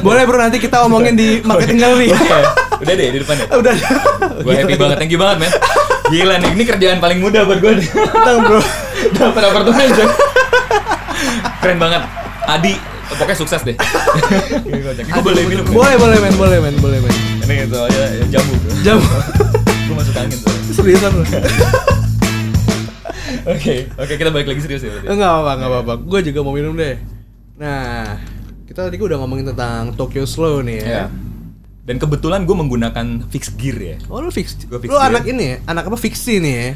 boleh 0.00 0.22
bro 0.22 0.38
nanti 0.38 0.62
kita 0.62 0.86
omongin 0.86 1.18
di 1.18 1.42
marketing 1.42 1.78
gallery. 1.82 2.08
Udah 2.84 2.94
deh 2.94 3.08
di 3.08 3.18
depan 3.24 3.36
ya. 3.40 3.46
Udah. 3.60 3.74
Gue 4.44 4.52
happy 4.54 4.74
banget, 4.76 4.96
thank 5.00 5.12
you 5.12 5.20
banget 5.20 5.36
men 5.40 5.52
Gila 6.04 6.36
nih, 6.36 6.50
ini 6.52 6.64
kerjaan 6.68 6.98
paling 7.00 7.16
mudah 7.16 7.48
buat 7.48 7.64
gue 7.64 7.80
nih 7.80 7.88
Tentang 7.88 8.44
bro. 8.44 8.60
Dapat 9.16 9.42
apartemen 9.48 9.80
aja 9.88 10.04
Keren 11.64 11.78
banget 11.80 12.02
Adi, 12.44 12.76
pokoknya 13.08 13.36
sukses 13.40 13.64
deh 13.64 13.72
Gue 15.16 15.22
boleh 15.24 15.42
minum? 15.48 15.64
Boleh 15.72 15.96
boleh 15.96 16.18
men, 16.20 16.34
boleh 16.36 16.58
men, 16.60 16.76
boleh 16.76 16.98
men. 17.00 17.14
Ini 17.44 17.64
soalnya 17.72 18.04
jamu 18.28 18.52
bro 18.60 18.72
Jam. 18.84 19.00
Gue 19.88 19.94
masuk 19.96 20.12
angin 20.12 20.36
tuh 20.36 20.52
Seriusan 20.76 21.12
lu? 21.16 21.24
Oke, 23.44 23.92
oke 24.00 24.16
kita 24.16 24.32
balik 24.32 24.48
lagi 24.48 24.64
serius 24.64 24.80
ya 24.80 24.88
berarti 24.88 25.08
Enggak 25.12 25.28
apa-apa, 25.28 25.52
enggak 25.52 25.68
apa-apa. 25.68 25.92
Gue 26.00 26.20
juga 26.24 26.40
mau 26.40 26.56
minum 26.56 26.72
deh. 26.72 26.96
Nah, 27.60 28.16
kita 28.64 28.88
tadi 28.88 28.96
udah 28.96 29.20
ngomongin 29.20 29.52
tentang 29.52 29.92
Tokyo 29.92 30.24
Slow 30.24 30.64
nih 30.64 30.80
ya. 30.80 30.88
Ya. 30.88 31.04
Dan 31.84 31.96
kebetulan 31.96 32.42
gue 32.42 32.56
menggunakan 32.56 33.06
fixed 33.26 33.54
gear 33.54 33.76
ya 33.76 33.96
Oh 34.08 34.18
lu 34.18 34.28
fix, 34.28 34.56
Gua 34.64 34.78
fix 34.78 34.88
lu 34.88 34.96
gear. 34.96 35.08
anak 35.10 35.24
ini 35.26 35.44
ya, 35.46 35.56
anak 35.64 35.84
apa 35.84 35.96
fiksi 35.96 36.40
nih 36.40 36.54
ya? 36.54 36.70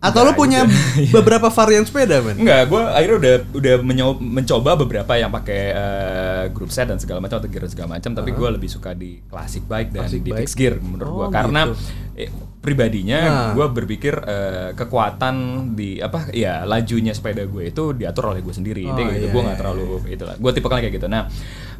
Atau 0.00 0.22
lu 0.22 0.30
Enggak 0.30 0.38
punya 0.38 0.60
juga. 0.62 1.10
beberapa 1.18 1.48
varian 1.48 1.82
sepeda 1.82 2.18
men? 2.20 2.34
Enggak, 2.36 2.66
gue 2.66 2.82
akhirnya 2.84 3.16
udah 3.16 3.34
udah 3.52 3.74
mencoba 4.16 4.70
beberapa 4.76 5.10
yang 5.12 5.26
pakai 5.28 5.62
eh, 5.70 6.44
group 6.48 6.70
set 6.70 6.86
dan 6.86 6.98
segala 6.98 7.18
macam 7.18 7.34
atau 7.36 7.46
gear 7.46 7.66
segala 7.66 7.94
macam, 7.94 8.10
tapi 8.12 8.30
gue 8.30 8.48
lebih 8.48 8.66
suka 8.68 8.90
di 8.92 9.18
classic 9.24 9.62
bike 9.64 9.90
dan 9.90 10.02
Classic 10.02 10.18
di 10.20 10.30
bike. 10.30 10.38
fixed 10.40 10.54
gear 10.56 10.74
menurut 10.78 11.10
gue 11.12 11.26
Oh, 11.26 11.30
karena 11.30 11.60
gitu. 11.64 11.74
eh, 12.16 12.30
pribadinya 12.58 13.18
Nah. 13.20 13.50
gue 13.54 13.66
berpikir 13.72 14.14
eh, 14.18 14.70
kekuatan 14.72 15.34
di 15.74 15.98
apa 15.98 16.30
ya 16.30 16.62
lajunya 16.62 17.10
sepeda 17.10 17.42
gue 17.44 17.66
itu 17.66 17.90
diatur 17.90 18.30
oleh 18.30 18.40
gue 18.40 18.50
sendiri, 18.52 18.82
Oh, 18.84 18.94
Jadi 18.94 19.02
gitu. 19.02 19.18
iya, 19.18 19.28
gue 19.28 19.34
iya, 19.34 19.46
nggak 19.48 19.58
terlalu 19.58 19.82
itulah, 20.06 20.34
gue 20.36 20.50
tipe 20.52 20.66
kayak 20.68 20.92
gitu. 20.92 21.06
Nah, 21.06 21.26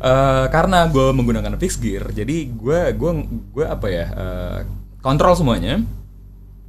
eh, 0.01 0.47
karena 0.49 0.87
gue 0.87 1.07
menggunakan 1.11 1.55
fixed 1.57 1.79
gear, 1.79 2.11
jadi 2.11 2.37
gue 2.47 2.81
gue 2.93 3.11
gue 3.51 3.65
apa 3.65 3.87
ya 3.87 4.07
eh, 4.09 4.59
kontrol 4.99 5.35
semuanya. 5.35 5.83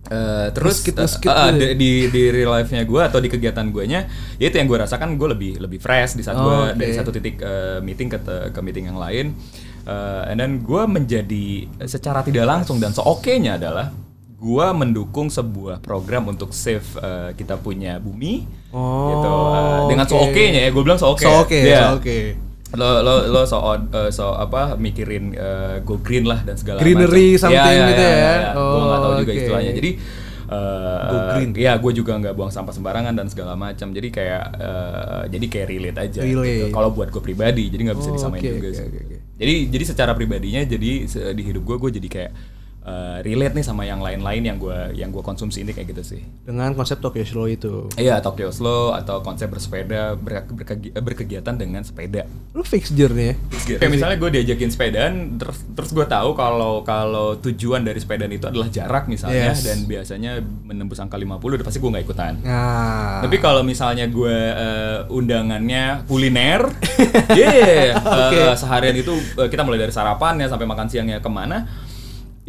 Eh, 0.01 0.47
terus 0.51 0.79
eh, 0.81 0.95
meskit 0.95 1.29
eh, 1.29 1.45
gitu 1.45 1.53
di, 1.53 1.67
di 1.75 1.91
di 2.09 2.21
real 2.31 2.49
life-nya 2.51 2.81
gue 2.81 3.01
atau 3.03 3.19
di 3.19 3.27
kegiatan 3.27 3.61
gue-nya 3.63 4.09
ya 4.35 4.45
itu 4.47 4.57
yang 4.57 4.65
gue 4.65 4.79
rasakan 4.79 5.13
gue 5.13 5.27
lebih 5.29 5.51
lebih 5.59 5.77
fresh 5.77 6.15
di 6.15 6.23
saat 6.23 6.33
gue 6.35 6.49
Oh, 6.49 6.65
oke. 6.65 6.73
dari 6.73 6.93
satu 6.93 7.11
titik 7.11 7.37
eh, 7.37 7.77
meeting 7.79 8.07
ke 8.07 8.17
te- 8.17 8.49
ke 8.49 8.59
meeting 8.59 8.85
yang 8.85 8.97
lain 8.97 9.35
Eh, 9.79 10.23
and 10.25 10.37
then 10.37 10.59
gue 10.59 10.83
menjadi 10.83 11.45
secara 11.83 12.21
tidak 12.21 12.41
langsung 12.43 12.77
dan 12.77 12.89
seoke-nya 12.89 13.55
adalah 13.55 13.89
gue 14.31 14.67
mendukung 14.71 15.27
sebuah 15.27 15.79
program 15.79 16.25
untuk 16.27 16.51
save 16.51 16.85
eh, 16.95 17.29
kita 17.33 17.57
punya 17.57 17.97
bumi 17.97 18.45
Oh, 18.69 19.09
gitu 19.11 19.29
Eh, 19.29 19.79
dengan 19.89 20.05
oke. 20.05 20.11
seoke-nya 20.11 20.59
ya 20.61 20.69
gue 20.69 20.83
bilang 20.83 20.97
seoke 20.97 21.21
So 21.21 21.43
oke, 21.43 21.57
Iya. 21.59 21.79
so 21.85 21.97
oke. 21.97 22.17
Lo 22.71 23.01
lo 23.01 23.13
lo 23.27 23.41
so 23.43 23.57
eh, 23.65 24.09
so 24.09 24.29
apa 24.31 24.75
mikirin 24.75 25.33
eh, 25.33 25.75
go 25.81 25.97
green 25.97 26.23
lah 26.23 26.41
dan 26.41 26.53
segala 26.53 26.77
Greenery 26.77 27.33
macam. 27.33 27.41
something 27.43 27.57
Iya, 27.57 27.73
iya, 27.75 27.87
gitu 27.87 28.03
iya, 28.03 28.11
ya. 28.11 28.33
iya. 28.35 28.49
Gua 28.53 28.79
nggak 28.79 28.99
tahu 28.99 29.13
juga 29.15 29.17
Oh, 29.19 29.25
oke. 29.25 29.33
istilahnya 29.35 29.71
jadi 29.73 29.91
eh, 30.47 31.01
Go 31.03 31.17
green. 31.31 31.49
ya 31.55 31.73
gue 31.75 31.91
juga 31.93 32.11
nggak 32.15 32.33
buang 32.33 32.49
sampah 32.49 32.69
sembarangan 32.71 33.13
dan 33.13 33.25
segala 33.25 33.53
macam 33.55 33.87
jadi 33.89 34.09
kayak 34.09 34.43
eh, 34.55 35.23
jadi 35.29 35.45
kayak 35.47 35.67
relate 35.67 35.97
aja 35.99 36.21
Relate. 36.21 36.49
gitu. 36.59 36.65
kalau 36.71 36.89
buat 36.89 37.09
gue 37.09 37.21
pribadi 37.23 37.69
jadi 37.69 37.81
nggak 37.83 37.97
bisa 37.97 38.09
Oh, 38.09 38.15
disamain 38.15 38.37
oke, 38.39 38.49
juga 38.51 38.67
oke, 38.67 38.75
sih 38.75 38.85
oke, 38.85 38.99
oke. 38.99 39.15
jadi 39.35 39.53
jadi 39.67 39.83
secara 39.85 40.11
pribadinya 40.13 40.61
jadi 40.63 40.91
di 41.31 41.43
hidup 41.43 41.63
gue 41.63 41.75
gue 41.79 41.91
jadi 41.95 42.07
kayak 42.07 42.31
eh, 42.89 43.17
relate 43.21 43.53
nih 43.53 43.61
sama 43.61 43.83
yang 43.83 43.99
lain-lain 43.99 44.41
yang 44.43 44.57
gue 44.57 44.73
yang 44.93 45.09
gue 45.09 45.21
konsumsi 45.21 45.61
ini 45.61 45.71
kayak 45.71 45.93
gitu 45.93 46.03
sih 46.07 46.21
Dengan 46.41 46.73
konsep 46.73 46.97
Tokyo 46.97 47.21
Slow 47.21 47.45
itu. 47.45 47.85
Iya 47.93 48.17
Tokyo 48.19 48.49
Slow 48.49 48.91
atau 48.91 49.21
konsep 49.21 49.45
bersepeda 49.47 50.15
berke- 50.15 50.49
berkegi- 50.49 50.93
berkegiatan 50.95 51.53
dengan 51.53 51.81
sepeda 51.81 52.25
Lu 52.51 52.61
fix 52.61 52.89
nih 52.89 53.05
ya? 53.29 53.35
Kayak 53.77 53.91
misalnya 53.91 54.17
gue 54.17 54.29
diajakin 54.31 54.69
sepedaan, 54.69 55.13
terus 55.37 55.61
terus 55.69 55.89
gue 55.91 56.03
tahu 56.03 56.33
kalau 56.33 56.81
kalau 56.81 57.37
tujuan 57.37 57.81
dari 57.81 57.97
sepedaan 57.97 58.29
itu 58.29 58.45
adalah 58.45 58.65
jarak 58.67 59.05
misalnya 59.05 59.53
Yes. 59.53 59.61
dan 59.61 59.85
biasanya 59.85 60.31
menembus 60.41 60.97
angka 60.97 61.15
50 61.15 61.37
udah 61.39 61.63
pasti 61.63 61.77
gue 61.77 61.89
nggak 61.89 62.05
ikutan. 62.05 62.33
Nah. 62.41 63.21
Tapi 63.21 63.37
kalau 63.37 63.61
misalnya 63.61 64.09
gue 64.09 64.33
eh, 64.33 64.99
undangannya 65.09 66.03
kuliner, 66.05 66.65
yeah, 67.35 67.93
eh, 67.93 68.55
seharian 68.55 68.95
itu 68.95 69.11
eh, 69.35 69.47
kita 69.47 69.61
mulai 69.61 69.77
dari 69.77 69.91
sarapannya 69.91 70.47
sampai 70.47 70.65
makan 70.65 70.87
siangnya 70.87 71.19
ke 71.19 71.29
mana, 71.29 71.67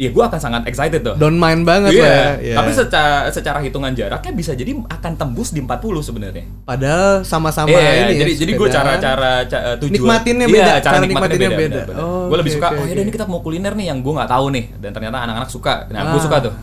ya 0.01 0.09
gue 0.09 0.23
akan 0.23 0.35
sangat 0.35 0.65
excited 0.65 0.99
tuh. 0.99 1.13
don't 1.13 1.37
mind 1.37 1.61
banget 1.61 1.93
Iya, 1.93 2.01
lah 2.01 2.09
ya. 2.09 2.29
Iya. 2.41 2.55
tapi 2.57 2.71
secara 2.73 3.13
secara 3.29 3.59
hitungan 3.61 3.93
jaraknya 3.93 4.33
bisa 4.33 4.51
jadi 4.51 4.73
akan 4.73 5.11
tembus 5.13 5.53
di 5.53 5.61
40 5.61 5.77
sebenarnya. 6.01 6.45
Padahal 6.63 7.21
sama-sama 7.21 7.69
Iya, 7.69 8.09
ini 8.09 8.11
ya, 8.11 8.19
jadi 8.19 8.31
jadi 8.35 8.51
gue 8.51 8.67
cara-cara 8.67 9.31
ca- 9.45 9.77
tujuan 9.77 9.93
Nikmatinnya 9.93 10.45
Iya, 10.45 10.55
beda, 10.55 10.73
cara, 10.73 10.81
cara 10.81 10.95
nikmatinnya 10.99 11.05
nikmatinnya 11.05 11.49
beda. 11.51 11.61
beda. 11.77 11.81
beda, 11.87 12.01
Oh, 12.01 12.25
gue 12.25 12.37
lebih 12.39 12.51
oke, 12.51 12.57
suka, 12.57 12.67
oke, 12.67 12.75
oh 12.75 12.83
ya 12.83 12.91
oke. 12.91 12.99
ini 12.99 13.11
kita 13.11 13.25
mau 13.25 13.39
kuliner 13.39 13.73
nih 13.73 13.85
yang 13.87 13.99
gue 13.99 14.09
nggak 14.11 14.31
tahu 14.31 14.45
nih, 14.49 14.65
dan 14.75 14.89
ternyata 14.91 15.17
anak-anak 15.21 15.49
suka. 15.49 15.73
Nah, 15.87 16.01
gue 16.07 16.17
Ah. 16.17 16.23
suka 16.23 16.37
tuh. 16.41 16.53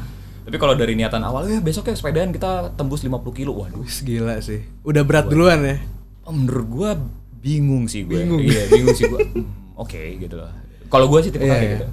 Tapi 0.43 0.57
kalau 0.57 0.75
dari 0.75 0.93
niatan 0.93 1.21
awal, 1.21 1.47
ya 1.47 1.61
besoknya 1.61 1.93
sepedaan 1.93 2.33
kita 2.33 2.51
tembus 2.75 3.01
50 3.01 3.15
kilo, 3.33 3.55
waduh. 3.55 3.87
Gila 4.03 4.41
sih. 4.41 4.67
Udah 4.83 5.01
berat 5.01 5.29
duluan 5.29 5.63
ya. 5.63 5.77
Oh, 6.25 6.33
menurut 6.33 6.67
gue 6.67 6.91
bingung 7.39 7.87
sih 7.87 8.03
gue. 8.03 8.19
Bingung. 8.19 8.41
Iya, 8.41 8.67
bingung 8.67 8.93
sih 8.93 9.07
gue. 9.07 9.21
Hmm, 9.21 9.47
Oke 9.77 10.01
gitu 10.17 10.35
loh. 10.35 10.51
Kalau 10.89 11.07
gue 11.07 11.21
sih 11.21 11.29
tipe 11.29 11.41
Iya, 11.41 11.53
kayak 11.53 11.63
iya. 11.63 11.73
gitu. 11.77 11.87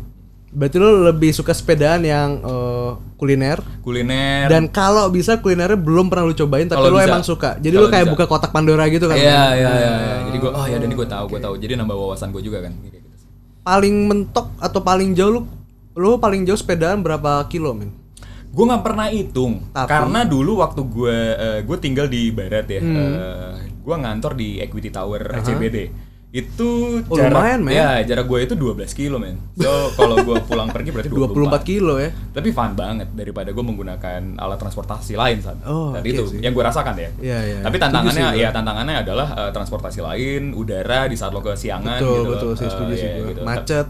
Berarti 0.55 0.79
lu 0.79 1.03
lebih 1.03 1.35
suka 1.35 1.51
sepedaan 1.51 1.99
yang 2.01 2.39
eh, 2.39 2.91
kuliner 3.15 3.59
Kuliner. 3.83 4.47
dan 4.47 4.65
kalau 4.65 5.11
bisa 5.11 5.37
kulinernya 5.37 5.75
belum 5.75 6.07
pernah 6.07 6.23
lu 6.23 6.33
cobain 6.33 6.63
tapi 6.63 6.79
lu 6.81 6.95
bisa. 6.95 7.05
emang 7.05 7.23
suka. 7.23 7.59
Jadi 7.59 7.75
lu 7.75 7.87
kayak 7.87 8.07
bisa. 8.07 8.13
buka 8.15 8.25
kotak 8.25 8.55
Pandora 8.55 8.87
gitu 8.87 9.05
kan. 9.05 9.19
Iya, 9.19 9.27
iya, 9.27 9.41
iya. 9.53 9.71
iya. 9.75 10.15
Jadi 10.25 10.37
gue, 10.39 10.47
oh 10.49 10.65
ya, 10.65 10.79
dan 10.79 10.87
ini 10.87 10.95
gue 10.95 11.05
tahu, 11.05 11.25
gue 11.27 11.39
tahu. 11.39 11.53
Jadi 11.57 11.75
nambah 11.75 11.91
wawasan 11.93 12.31
gue 12.31 12.39
juga 12.39 12.63
kan. 12.63 12.71
Gitu. 12.79 12.97
Paling 13.61 13.95
mentok 14.07 14.47
atau 14.57 14.79
paling 14.79 15.11
jauh 15.11 15.31
lu 15.33 15.41
lu 15.93 16.15
paling 16.17 16.43
jauh 16.43 16.55
sepedaan 16.55 16.99
berapa 16.99 17.43
kilo, 17.47 17.71
men? 17.71 17.91
Gue 18.47 18.63
nggak 18.63 18.83
pernah 18.83 19.07
hitung 19.07 19.59
Tapi- 19.69 19.91
karena 19.91 20.23
dulu 20.23 20.59
waktu 20.59 20.81
gue 20.81 21.17
gue 21.63 21.77
tinggal 21.77 22.07
di 22.07 22.31
barat 22.31 22.63
ya, 22.65 22.79
Hmm. 22.79 23.59
gue 23.75 23.95
ngantor 23.97 24.31
di 24.33 24.59
Equity 24.59 24.87
Tower 24.87 25.19
CBD. 25.41 25.91
Itu 26.35 26.99
Oh, 27.01 27.15
jarak 27.15 27.31
lumayan, 27.33 27.59
men. 27.61 27.73
ya 27.73 28.03
jarak 28.03 28.27
gue 28.27 28.39
itu 28.41 28.53
12 28.53 28.91
kilo 28.91 29.15
men. 29.15 29.39
So 29.55 29.65
kalau 29.93 30.19
gue 30.19 30.35
pulang 30.43 30.67
pergi 30.67 30.91
berarti 30.91 31.07
24 31.31 31.63
24, 31.63 31.63
kilo 31.63 31.95
ya. 31.95 32.11
Tapi 32.11 32.49
fun 32.51 32.71
banget 32.73 33.07
daripada 33.09 33.49
gue 33.49 33.63
menggunakan 33.63 34.35
alat 34.35 34.57
transportasi 34.57 35.15
lain 35.15 35.39
saat, 35.39 35.63
Oh, 35.63 35.91
oke 35.91 36.03
itu 36.03 36.27
sih. 36.27 36.39
yang 36.39 36.51
gue 36.51 36.59
rasakan 36.61 36.91
ya. 36.93 37.09
Iya, 37.17 37.39
iya. 37.41 37.57
Tapi 37.61 37.77
tantangannya 37.77 38.25
sih, 38.29 38.37
ya 38.37 38.49
tantangannya 38.49 38.95
adalah 38.99 39.27
eh, 39.37 39.51
transportasi 39.51 39.99
lain, 40.01 40.51
udara 40.51 41.07
di 41.07 41.15
saat 41.15 41.31
lo 41.31 41.39
kesiangan 41.39 41.97
Betul, 41.97 42.11
gitu. 42.11 42.29
betul 42.29 42.51
sih 42.53 42.67
setuju 42.67 42.93
sih 42.93 43.07
ya, 43.07 43.15
gitu. 43.25 43.41
Macet. 43.41 43.87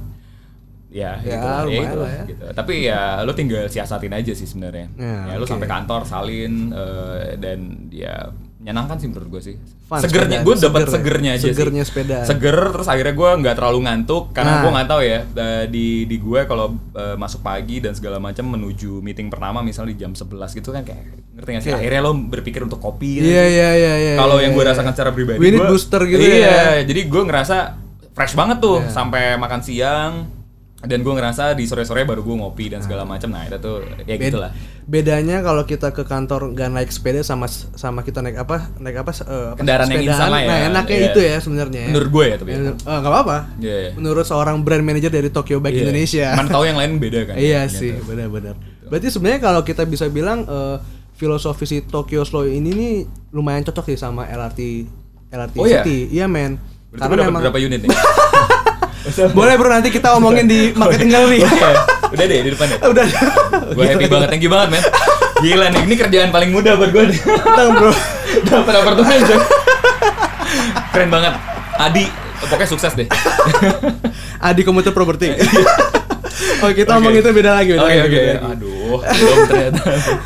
Ya, 0.87 1.19
Ya, 1.19 1.27
gitu 1.27 1.43
lah, 1.43 1.61
lumayan 1.61 1.81
gitu 1.83 1.97
lah 1.97 2.07
ya. 2.09 2.23
gitu. 2.25 2.43
Tapi 2.53 2.73
ya 2.85 3.01
lu 3.19 3.33
tinggal 3.33 3.65
siasatin 3.65 4.13
aja 4.13 4.31
sih 4.31 4.45
sebenarnya. 4.45 4.87
Ya, 4.95 5.17
Ya, 5.27 5.35
lu 5.35 5.43
oke. 5.43 5.49
sampai 5.49 5.65
kantor 5.65 6.05
salin 6.05 6.71
eh, 6.71 7.35
dan 7.35 7.59
ya 7.89 8.31
menyenangkan 8.65 8.97
sih 8.97 9.05
menurut 9.05 9.29
gue 9.29 9.41
sih. 9.43 9.55
Fun 9.85 10.01
segernya, 10.01 10.41
gue 10.41 10.55
dapat 10.57 10.65
seger 10.81 10.81
ya? 10.81 10.89
segernya 10.91 11.31
aja 11.31 11.45
Segernya 11.45 11.83
sih. 11.83 11.89
sepedaan. 11.91 12.25
Seger 12.25 12.57
terus 12.73 12.87
akhirnya 12.87 13.13
gue 13.13 13.29
nggak 13.37 13.55
terlalu 13.55 13.79
ngantuk 13.79 14.23
karena 14.31 14.51
Nah. 14.51 14.59
gue 14.59 14.71
nggak 14.73 14.87
tahu 14.87 15.01
ya 15.01 15.19
eh, 15.21 15.63
di 15.67 15.87
di 16.03 16.17
gue 16.17 16.39
kalau 16.43 16.65
eh, 16.91 17.13
masuk 17.15 17.39
pagi 17.39 17.77
dan 17.77 17.93
segala 17.93 18.17
macam 18.17 18.49
menuju 18.49 18.99
meeting 18.99 19.29
pertama 19.29 19.61
misalnya 19.61 19.93
di 19.93 19.99
jam 19.99 20.11
11 20.11 20.25
gitu 20.51 20.73
kan 20.73 20.81
kayak 20.81 21.01
ngerti 21.35 21.49
nggak 21.51 21.63
sih? 21.63 21.71
Oke. 21.71 21.79
Akhirnya 21.79 22.01
lo 22.01 22.11
berpikir 22.11 22.61
untuk 22.61 22.79
kopi. 22.79 23.21
Iya 23.21 23.45
iya 23.45 23.69
iya 23.71 23.93
iya. 24.01 24.13
Kalau 24.15 24.35
iya, 24.35 24.49
yang 24.49 24.51
gue 24.51 24.63
iya. 24.63 24.71
rasakan 24.73 24.91
secara 24.91 25.11
pribadi 25.11 25.37
gua- 25.53 25.69
booster 25.69 26.01
gitu 26.03 26.17
iya, 26.19 26.81
ya. 26.81 26.83
jadi 26.83 27.01
gue 27.05 27.21
ngerasa 27.23 27.57
fresh 28.11 28.33
banget 28.33 28.57
tuh 28.59 28.81
Iya. 28.81 28.89
sampai 28.89 29.23
makan 29.35 29.61
siang 29.61 30.11
dan 30.85 30.99
gue 30.99 31.11
ngerasa 31.11 31.51
di 31.51 31.63
sore-sore 31.63 32.01
baru 32.01 32.21
gue 32.21 32.35
ngopi 32.35 32.65
dan 32.67 32.79
segala 32.79 33.03
macam 33.03 33.27
nah 33.27 33.41
itu 33.41 33.57
tuh 33.57 33.81
ya 34.01 34.15
Bed- 34.15 34.29
gitulah 34.29 34.51
Bedanya 34.85 35.41
kalau 35.41 35.63
kita 35.63 35.89
ke 35.89 36.03
kantor 36.03 36.53
nggak 36.53 36.69
naik 36.71 36.89
sepeda 36.89 37.19
sama 37.19 37.49
sama 37.49 37.99
kita 37.99 38.21
naik 38.21 38.37
apa? 38.37 38.69
Naik 38.77 39.01
apa? 39.01 39.11
eh, 39.17 39.25
apa 39.49 39.57
Kendaraan 39.57 39.89
yang 39.89 40.05
sepedaan. 40.05 40.29
lah 40.29 40.37
ya. 40.37 40.45
Nah, 40.45 40.59
enaknya 40.69 40.93
Iya. 40.95 41.07
itu 41.07 41.19
ya 41.19 41.35
sebenarnya. 41.39 41.81
ya. 41.81 41.89
menurut 41.89 42.09
gue 42.11 42.23
ya 42.23 42.35
tapi 42.35 42.49
ya. 42.49 42.57
Eh, 42.61 42.73
nggak 42.77 43.09
apa-apa. 43.09 43.37
Iya, 43.57 43.75
iya. 43.75 43.91
Menurut 43.95 44.21
seorang 44.23 44.61
brand 44.61 44.83
manager 44.83 45.09
dari 45.09 45.29
Tokyo 45.29 45.57
Bike 45.57 45.73
Iya. 45.73 45.81
Indonesia. 45.83 46.27
mana 46.31 46.47
tahu 46.47 46.63
yang 46.63 46.77
lain 46.77 46.91
beda 46.95 47.19
kan 47.23 47.33
Iya 47.41 47.65
Gitu. 47.65 47.77
sih, 47.81 47.91
benar-benar. 47.99 48.53
Berarti 48.85 49.07
sebenarnya 49.09 49.39
kalau 49.41 49.61
kita 49.61 49.83
bisa 49.83 50.05
bilang 50.07 50.45
eh, 50.45 50.77
filosofi 51.11 51.65
si 51.65 51.81
Tokyo 51.81 52.21
Slow 52.21 52.45
ini 52.45 52.69
nih 52.69 52.93
lumayan 53.31 53.63
cocok 53.63 53.89
sih 53.89 53.97
sama 53.97 54.27
LRT 54.27 54.61
LRT 55.27 55.55
Oh, 55.55 55.65
iya? 55.65 55.81
City. 55.81 56.13
Iya, 56.13 56.29
men. 56.29 56.61
Berarti 56.87 57.09
gue 57.09 57.17
dapat 57.19 57.41
berapa 57.41 57.57
unit 57.59 57.79
nih 57.81 57.89
Boleh 59.31 59.53
bro 59.55 59.69
nanti 59.69 59.89
kita 59.89 60.13
omongin 60.13 60.45
di 60.45 60.71
marketing 60.71 61.09
gallery. 61.09 61.39
udah 62.05 62.25
deh 62.25 62.39
di 62.39 62.49
depan 62.49 62.67
ya 62.69 62.77
Udah. 62.91 63.05
gue 63.67 63.83
happy 63.83 64.05
banget 64.07 64.27
thank 64.29 64.39
you 64.39 64.47
banget 64.47 64.69
men 64.71 64.83
gila 65.37 65.67
nih 65.67 65.81
ini 65.83 65.95
kerjaan 65.95 66.29
paling 66.29 66.47
mudah 66.49 66.73
buat 66.75 66.89
gue 66.89 67.11
nih 67.11 67.19
Tenang, 67.19 67.75
bro. 67.75 67.91
dapat 68.45 68.73
apartemen 68.73 69.19
coy 69.21 69.39
keren 70.91 71.09
banget 71.09 71.33
Adi 71.75 72.05
pokoknya 72.39 72.67
sukses 72.67 72.93
deh 72.93 73.07
Adi 74.39 74.61
Komuter 74.63 74.91
Property. 74.91 75.33
oh, 76.61 76.71
kita 76.71 76.93
Oke. 76.93 76.99
omongin 76.99 77.19
itu 77.19 77.31
beda 77.31 77.51
lagi, 77.53 77.73
oke 77.73 77.83
oke 77.83 77.91
beda 78.07 78.31
lagi. 78.31 78.47
aduh 78.47 78.97
belum 79.01 79.37
ternyata 79.45 79.81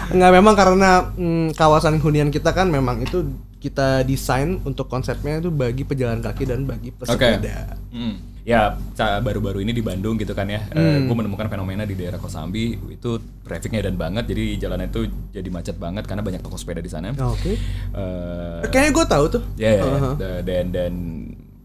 Enggak 0.10 0.32
memang 0.32 0.54
karena 0.54 0.92
mm, 1.12 1.48
kawasan 1.56 1.98
hunian 1.98 2.30
kita 2.30 2.52
kan 2.52 2.68
memang 2.68 3.02
itu 3.02 3.24
kita 3.58 4.04
desain 4.04 4.62
untuk 4.62 4.86
konsepnya 4.86 5.40
itu 5.40 5.50
bagi 5.50 5.84
pejalan 5.84 6.20
kaki 6.20 6.44
dan 6.46 6.64
bagi 6.64 6.92
pesepeda. 6.92 7.76
Hmm. 7.90 8.16
Ya, 8.42 8.74
baru-baru 9.20 9.60
ini 9.60 9.72
di 9.72 9.80
Bandung 9.80 10.16
gitu 10.16 10.32
kan 10.32 10.46
ya, 10.46 10.64
Hmm. 10.66 11.06
gue 11.06 11.16
menemukan 11.16 11.46
fenomena 11.46 11.84
di 11.84 11.94
daerah 11.94 12.18
Kosambi 12.18 12.74
itu 12.90 13.12
trafficnya 13.42 13.84
dan 13.84 13.94
banget, 13.94 14.26
jadi 14.26 14.58
jalanan 14.58 14.88
itu 14.88 15.06
jadi 15.30 15.46
macet 15.48 15.76
banget 15.76 16.04
karena 16.04 16.22
banyak 16.22 16.40
toko 16.40 16.56
sepeda 16.56 16.80
di 16.80 16.88
sana. 16.88 17.12
Oke. 17.14 17.54
Eh, 17.54 18.60
Kayaknya 18.66 18.92
gue 18.92 19.06
tahu 19.06 19.26
tuh. 19.30 19.44
ya, 19.56 19.70
ya, 19.72 19.84
Uh-huh. 19.86 20.16
da- 20.16 20.42
dan 20.42 20.66
dan 20.70 20.94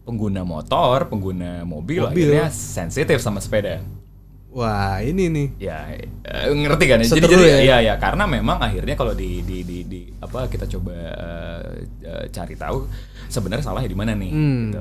pengguna 0.01 0.43
motor, 0.43 1.07
pengguna 1.07 1.63
mobil, 1.63 2.03
Mobil. 2.03 2.29
akhirnya 2.29 2.51
sensitif 2.51 3.17
sama 3.17 3.39
sepeda. 3.39 3.81
Wah, 4.51 5.01
ini 5.01 5.27
nih. 5.27 5.47
Ya, 5.59 5.89
eh, 6.21 6.47
ngerti 6.47 6.85
kan? 6.85 7.01
ya? 7.01 7.07
Jadi 7.07 7.19
Seteru 7.19 7.33
jadi 7.33 7.43
ya? 7.43 7.59
ya 7.59 7.77
ya 7.81 7.93
karena 7.97 8.23
memang 8.23 8.55
akhirnya 8.55 8.95
kalau 8.95 9.11
di 9.11 9.41
di 9.41 9.63
di, 9.63 9.77
di 9.83 10.01
apa 10.15 10.45
kita 10.45 10.63
coba 10.69 10.93
eh, 10.95 11.63
eh, 12.03 12.25
cari 12.29 12.55
tahu 12.55 12.87
sebenarnya 13.27 13.65
salahnya 13.65 13.89
di 13.89 13.97
mana 13.97 14.13
nih 14.13 14.31
Hmm. 14.31 14.61
gitu. 14.69 14.79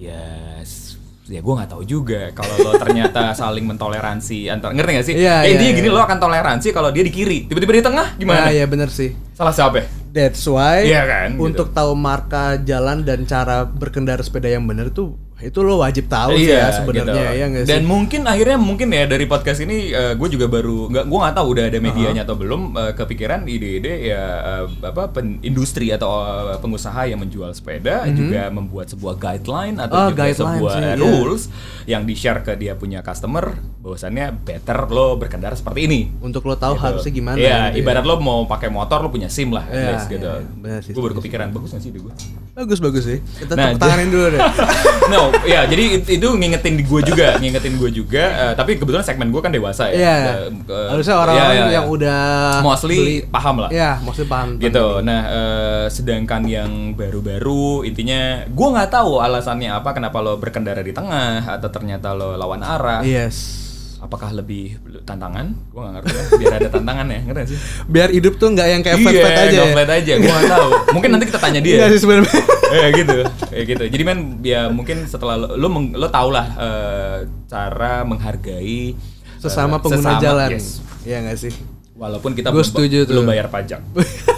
Ya 0.00 0.22
s- 0.60 0.96
ya 1.22 1.38
gue 1.38 1.54
nggak 1.54 1.70
tahu 1.70 1.82
juga 1.82 2.34
kalau 2.34 2.50
lo 2.58 2.72
ternyata 2.76 3.30
saling 3.38 3.62
mentoleransi 3.62 4.50
antar 4.50 4.74
ngerti 4.74 4.90
gak 4.92 5.06
sih? 5.06 5.14
Iya, 5.14 5.42
Ya, 5.42 5.46
iya, 5.46 5.50
intinya 5.54 5.72
gini 5.72 5.88
iya. 5.88 5.94
lo 5.94 6.02
akan 6.02 6.18
toleransi 6.18 6.68
kalau 6.70 6.90
dia 6.90 7.02
di 7.02 7.10
kiri 7.10 7.46
tiba-tiba 7.46 7.72
di 7.78 7.84
tengah 7.84 8.06
gimana? 8.16 8.50
Ya 8.50 8.66
bener 8.66 8.90
sih. 8.90 9.14
Salah 9.32 9.54
siapa? 9.54 9.80
ya? 9.80 9.86
That's 10.12 10.44
why 10.44 10.84
Iya 10.84 11.02
kan, 11.06 11.28
gitu. 11.32 11.42
untuk 11.42 11.66
tahu 11.70 11.94
marka 11.94 12.60
jalan 12.60 13.00
dan 13.00 13.24
cara 13.24 13.64
berkendara 13.64 14.20
sepeda 14.20 14.46
yang 14.46 14.66
benar 14.66 14.90
tuh 14.90 15.16
itu 15.42 15.58
lo 15.58 15.76
wajib 15.76 16.06
tahu 16.06 16.34
sih 16.34 16.48
ya 16.48 16.70
sebenarnya 16.70 17.12
gitu. 17.28 17.34
ya 17.34 17.44
nggak 17.46 17.64
sih? 17.64 17.70
Dan 17.70 17.82
mungkin 17.84 18.20
akhirnya 18.24 18.56
mungkin 18.56 18.88
ya 18.88 19.04
dari 19.04 19.24
podcast 19.24 19.60
ini 19.60 19.90
gue 19.90 20.28
juga 20.30 20.46
baru 20.46 20.86
nggak 20.86 21.04
gue 21.04 21.18
nggak 21.18 21.34
tahu 21.34 21.46
udah 21.50 21.64
ada 21.66 21.78
medianya 21.78 22.22
atau 22.22 22.34
belum 22.34 22.62
eh, 22.72 22.92
kepikiran 22.92 23.42
ide-ide 23.44 24.06
ya 24.06 24.22
eh, 24.62 24.86
apa 24.86 25.10
pen- 25.10 25.42
industri 25.42 25.90
atau 25.90 26.22
eh, 26.46 26.58
pengusaha 26.58 27.02
yang 27.04 27.18
menjual 27.18 27.50
sepeda 27.50 28.06
juga 28.08 28.46
membuat 28.48 28.86
sebuah 28.88 29.14
guideline 29.16 29.76
atau 29.76 29.94
Oh, 29.94 30.08
juga 30.08 30.24
sebuah 30.28 30.74
iya. 30.78 30.94
rules 30.94 31.50
yang 31.84 32.02
di 32.02 32.14
share 32.14 32.40
ke 32.40 32.54
dia 32.54 32.72
punya 32.72 33.00
customer 33.00 33.50
bahwasannya 33.78 34.38
better 34.40 34.86
lo 34.86 35.14
berkendara 35.14 35.52
seperti 35.52 35.80
ini. 35.82 36.00
untuk 36.20 36.44
lo 36.44 36.54
tahu 36.54 36.74
Gitu. 36.74 36.84
harusnya 36.84 37.12
gimana. 37.12 37.36
Iya, 37.36 37.50
gitu 37.68 37.74
ya. 37.74 37.80
ibarat 37.82 38.04
lo 38.04 38.14
mau 38.16 38.46
pakai 38.46 38.68
motor 38.68 38.98
lo 39.00 39.08
punya 39.08 39.26
SIM 39.26 39.50
lah, 39.50 39.66
Iya, 39.66 39.88
least 39.90 40.06
gitu. 40.08 40.22
iya, 40.62 40.78
sih, 40.78 40.90
gue 40.90 41.02
baru 41.02 41.14
kepikiran 41.14 41.50
bagus 41.50 41.70
gak 41.70 41.80
sih 41.80 41.90
ide 41.90 41.98
gue? 41.98 42.14
Bagus 42.52 42.78
bagus 42.78 43.08
sih. 43.08 43.16
Kita 43.16 43.56
Nah, 43.56 43.72
tanganin 43.74 44.12
dulu 44.12 44.28
deh. 44.28 44.40
no, 45.12 45.32
ya 45.42 45.64
jadi 45.64 45.96
it- 45.96 46.10
itu 46.12 46.28
ngingetin 46.28 46.76
di 46.76 46.84
gue 46.84 47.00
juga, 47.00 47.40
ngingetin 47.40 47.80
gue 47.80 47.88
juga. 47.90 48.24
eh, 48.28 48.52
tapi 48.52 48.76
kebetulan 48.76 49.00
segmen 49.00 49.32
gue 49.32 49.40
kan 49.40 49.48
dewasa 49.48 49.88
ya. 49.88 49.96
Iya. 49.96 50.12
Eh, 50.12 50.36
eh, 50.62 50.88
Harusnya 50.92 51.16
orang-orang 51.16 51.48
iya, 51.48 51.64
iya, 51.64 51.72
yang 51.72 51.86
iya. 51.88 51.94
udah 51.96 52.20
mostly 52.60 52.96
beli- 52.98 53.24
paham 53.26 53.56
lah. 53.58 53.70
Ya, 53.72 53.96
mostly 53.98 54.28
paham. 54.28 54.60
Gitu. 54.60 54.86
Nah, 55.00 55.20
eh, 55.26 55.84
sedangkan 55.88 56.44
yang 56.44 56.92
baru-baru 56.92 57.88
intinya 57.88 58.44
gue 58.44 58.68
nggak 58.68 58.90
tahu 58.90 59.16
alasannya 59.18 59.72
apa 59.72 59.90
kenapa 59.90 60.20
lo 60.20 60.36
berkendara 60.36 60.80
di 60.80 60.92
tengah 60.92 61.48
atau 61.48 61.68
ternyata 61.68 62.12
lo 62.12 62.36
lawan 62.36 62.60
arah. 62.60 63.00
Yes. 63.00 63.71
Apakah 64.02 64.34
lebih 64.34 64.82
tantangan? 65.02 65.54
Gue 65.70 65.78
nggak 65.78 65.94
ngerti 65.94 66.10
ya. 66.10 66.24
Biar 66.34 66.52
ada 66.58 66.68
tantangan 66.68 67.06
ya, 67.06 67.20
ngerti 67.22 67.42
sih? 67.48 67.58
Biar 67.86 68.08
hidup 68.10 68.34
tuh 68.34 68.50
nggak 68.50 68.66
yang 68.66 68.82
kayak 68.82 68.98
flat 68.98 69.14
flat 69.14 69.30
aja. 69.32 69.46
nggak 69.46 69.62
ya? 69.62 69.72
flat 69.72 69.90
aja. 69.94 70.12
Gue 70.18 70.26
nggak 70.28 70.50
tahu. 70.50 70.68
Mungkin 70.92 71.08
nanti 71.08 71.24
kita 71.30 71.38
tanya 71.38 71.60
dia. 71.62 71.76
Nggak 71.78 71.90
sih 71.90 72.00
sebenarnya. 72.00 72.40
ya 72.72 72.88
gitu 72.88 73.16
kayak 73.52 73.64
gitu 73.68 73.84
jadi 73.84 74.02
men 74.02 74.18
ya 74.40 74.72
mungkin 74.72 75.04
setelah 75.04 75.36
lo 75.36 75.60
lo, 75.60 75.68
meng- 75.68 75.92
lo 75.92 76.08
tau 76.08 76.32
lah 76.32 76.48
eh, 76.56 77.16
cara 77.44 78.00
menghargai 78.00 78.96
eh, 78.96 79.36
Sesama 79.36 79.76
pengguna 79.76 80.16
sesama, 80.16 80.24
jalan. 80.24 80.48
yes. 80.50 80.80
Iya 81.04 81.20
nggak 81.20 81.36
sih? 81.36 81.52
walaupun 81.92 82.32
kita 82.32 82.48
Gua 82.48 82.64
belum- 82.64 82.70
setuju 82.72 82.98
belum 83.04 83.28
bayar 83.28 83.52
pajak 83.52 83.84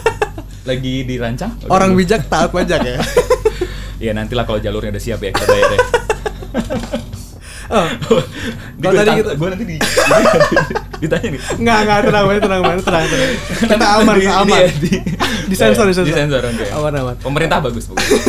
lagi 0.69 1.07
dirancang 1.07 1.55
Udah 1.63 1.71
Orang 1.71 1.95
bijak 1.95 2.27
taat 2.27 2.51
pajak 2.51 2.83
ya. 2.83 2.99
ya 4.05 4.11
nantilah 4.11 4.43
kalau 4.43 4.59
jalurnya 4.59 4.91
udah 4.91 5.05
siap 5.07 5.23
ya 5.23 5.31
kita 5.31 5.47
bayar 5.47 5.71
ya 5.71 5.81
Oh, 7.75 7.89
Kalau 8.07 8.23
gue 8.87 8.91
tadi 8.95 9.11
kita- 9.19 9.35
gue 9.35 9.49
nanti 9.51 9.65
di, 9.65 9.77
ditanya 11.03 11.29
nih 11.29 11.41
Enggak, 11.59 11.79
enggak, 11.81 11.99
tenang 12.05 12.25
banget, 12.25 12.43
tenang 12.43 12.63
banget, 12.63 12.83
tenang, 12.83 13.05
tenang. 13.05 13.31
Kita 13.67 13.87
aman, 13.95 14.15
Di- 14.15 14.31
aman. 14.31 14.55
ya, 14.57 14.69
di, 14.73 14.91
Di 15.45 15.55
sensor, 15.55 15.85
di 15.85 15.91
di 15.91 15.97
sensor. 15.97 16.15
sensor 16.15 16.43
oke. 16.45 16.67
Aman, 16.73 16.93
aman. 16.97 17.15
pemerintah 17.19 17.59
bagus 17.59 17.85
pokoknya 17.85 18.15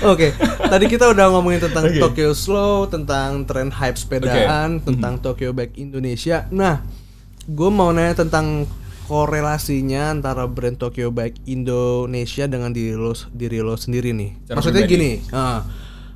Oke, 0.00 0.30
tadi 0.62 0.86
kita 0.86 1.10
udah 1.10 1.26
ngomongin 1.28 1.58
tentang 1.60 1.84
Oke. 1.84 1.98
Tokyo 1.98 2.30
Slow, 2.30 2.86
tentang 2.86 3.42
tren 3.44 3.66
hype 3.68 3.98
sepedaan, 3.98 4.78
Mhm. 4.78 4.84
tentang 4.84 5.18
Tokyo 5.18 5.50
Bike 5.50 5.74
Indonesia. 5.76 6.46
Nah, 6.48 6.86
gue 7.44 7.66
mau 7.68 7.90
nanya 7.90 8.14
tentang 8.16 8.70
korelasinya 9.08 10.12
antara 10.12 10.46
brand 10.46 10.76
Tokyo 10.76 11.10
Bike 11.10 11.42
Indonesia 11.44 12.46
dengan 12.46 12.70
diri 12.70 12.94
lo, 12.94 13.10
diri 13.28 13.58
lo 13.58 13.74
sendiri 13.74 14.14
nih. 14.14 14.46
Maksudnya 14.46 14.86
pribadi. 14.86 15.18
gini, 15.18 15.26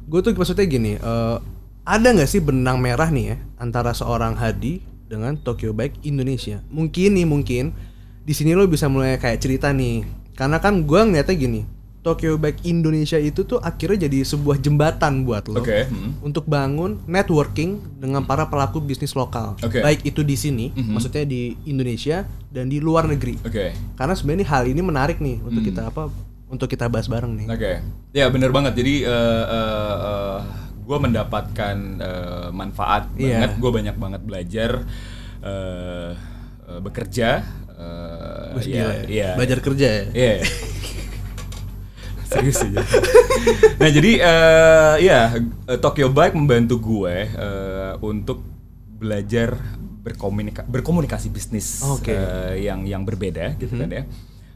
gue 0.04 0.20
tuh 0.20 0.30
maksudnya 0.30 0.62
gini, 0.64 0.92
eh, 0.94 1.36
ada 1.82 2.14
nggak 2.14 2.30
sih 2.30 2.38
benang 2.38 2.78
merah 2.78 3.10
nih 3.10 3.34
ya 3.34 3.36
antara 3.58 3.90
seorang 3.90 4.38
Hadi 4.38 4.82
dengan 5.10 5.34
Tokyo 5.34 5.74
Bike 5.74 5.98
Indonesia? 6.06 6.62
Mungkin 6.70 7.18
nih, 7.18 7.26
mungkin 7.26 7.74
di 8.22 8.32
sini 8.32 8.54
lo 8.54 8.64
bisa 8.70 8.86
mulai 8.86 9.18
kayak 9.18 9.42
cerita 9.42 9.74
nih, 9.74 10.06
karena 10.38 10.62
kan 10.62 10.86
gue 10.86 11.00
ngeliatnya 11.02 11.36
gini. 11.36 11.62
Tokyo 12.02 12.34
Bike 12.34 12.66
Indonesia 12.66 13.14
itu 13.14 13.46
tuh 13.46 13.62
akhirnya 13.62 14.10
jadi 14.10 14.26
sebuah 14.26 14.58
jembatan 14.58 15.22
buat 15.22 15.46
lo 15.46 15.62
oke 15.62 15.86
hmm. 15.86 16.18
untuk 16.26 16.50
bangun 16.50 16.98
networking 17.06 17.78
dengan 18.02 18.26
para 18.26 18.50
pelaku 18.50 18.82
bisnis 18.82 19.14
lokal, 19.14 19.54
Oke. 19.62 19.78
baik 19.78 20.02
itu 20.02 20.26
di 20.26 20.34
sini, 20.34 20.74
Mhm. 20.74 20.98
maksudnya 20.98 21.22
di 21.22 21.54
Indonesia 21.62 22.26
dan 22.50 22.66
di 22.66 22.82
luar 22.82 23.06
negeri. 23.06 23.38
oke 23.46 23.94
Karena 23.94 24.18
sebenarnya 24.18 24.50
hal 24.50 24.66
ini 24.66 24.82
menarik 24.82 25.22
nih 25.22 25.46
untuk 25.46 25.62
Hmm. 25.62 25.70
kita 25.70 25.82
apa? 25.94 26.10
Untuk 26.50 26.66
kita 26.66 26.90
bahas 26.90 27.06
bareng 27.06 27.38
nih. 27.38 27.46
Oke, 27.46 27.72
ya 28.10 28.26
bener 28.34 28.50
banget. 28.50 28.82
Jadi 28.82 29.06
gue 30.92 30.98
mendapatkan 31.00 31.76
eh, 31.96 32.48
manfaat 32.52 33.08
Iya. 33.16 33.40
banget. 33.40 33.52
Gue 33.56 33.70
banyak 33.72 33.96
banget 33.96 34.20
belajar 34.22 34.70
eh, 35.40 36.10
bekerja. 36.78 37.40
eh, 37.72 38.52
Wih, 38.52 38.66
ya, 38.68 38.68
gila 38.68 38.92
ya. 38.92 39.02
iya. 39.08 39.30
Belajar 39.34 39.58
kerja 39.58 39.88
ya. 39.88 40.04
Iya. 40.12 40.34
Serius 42.28 42.64
aja. 42.64 42.80
nah 43.76 43.88
jadi 43.88 44.12
eh 44.16 44.94
ya 45.04 45.20
Tokyo 45.78 46.08
Bike 46.08 46.32
membantu 46.32 46.80
gue 46.80 47.28
eh, 47.28 47.92
untuk 48.00 48.40
belajar 48.96 49.56
berkomunika 50.02 50.64
berkomunikasi 50.64 51.28
bisnis 51.28 51.84
Oke. 51.84 52.08
eh, 52.10 52.64
yang 52.64 52.84
yang 52.84 53.04
berbeda 53.04 53.52
gitu 53.56 53.76
kan 53.76 53.90
ya. 53.90 54.04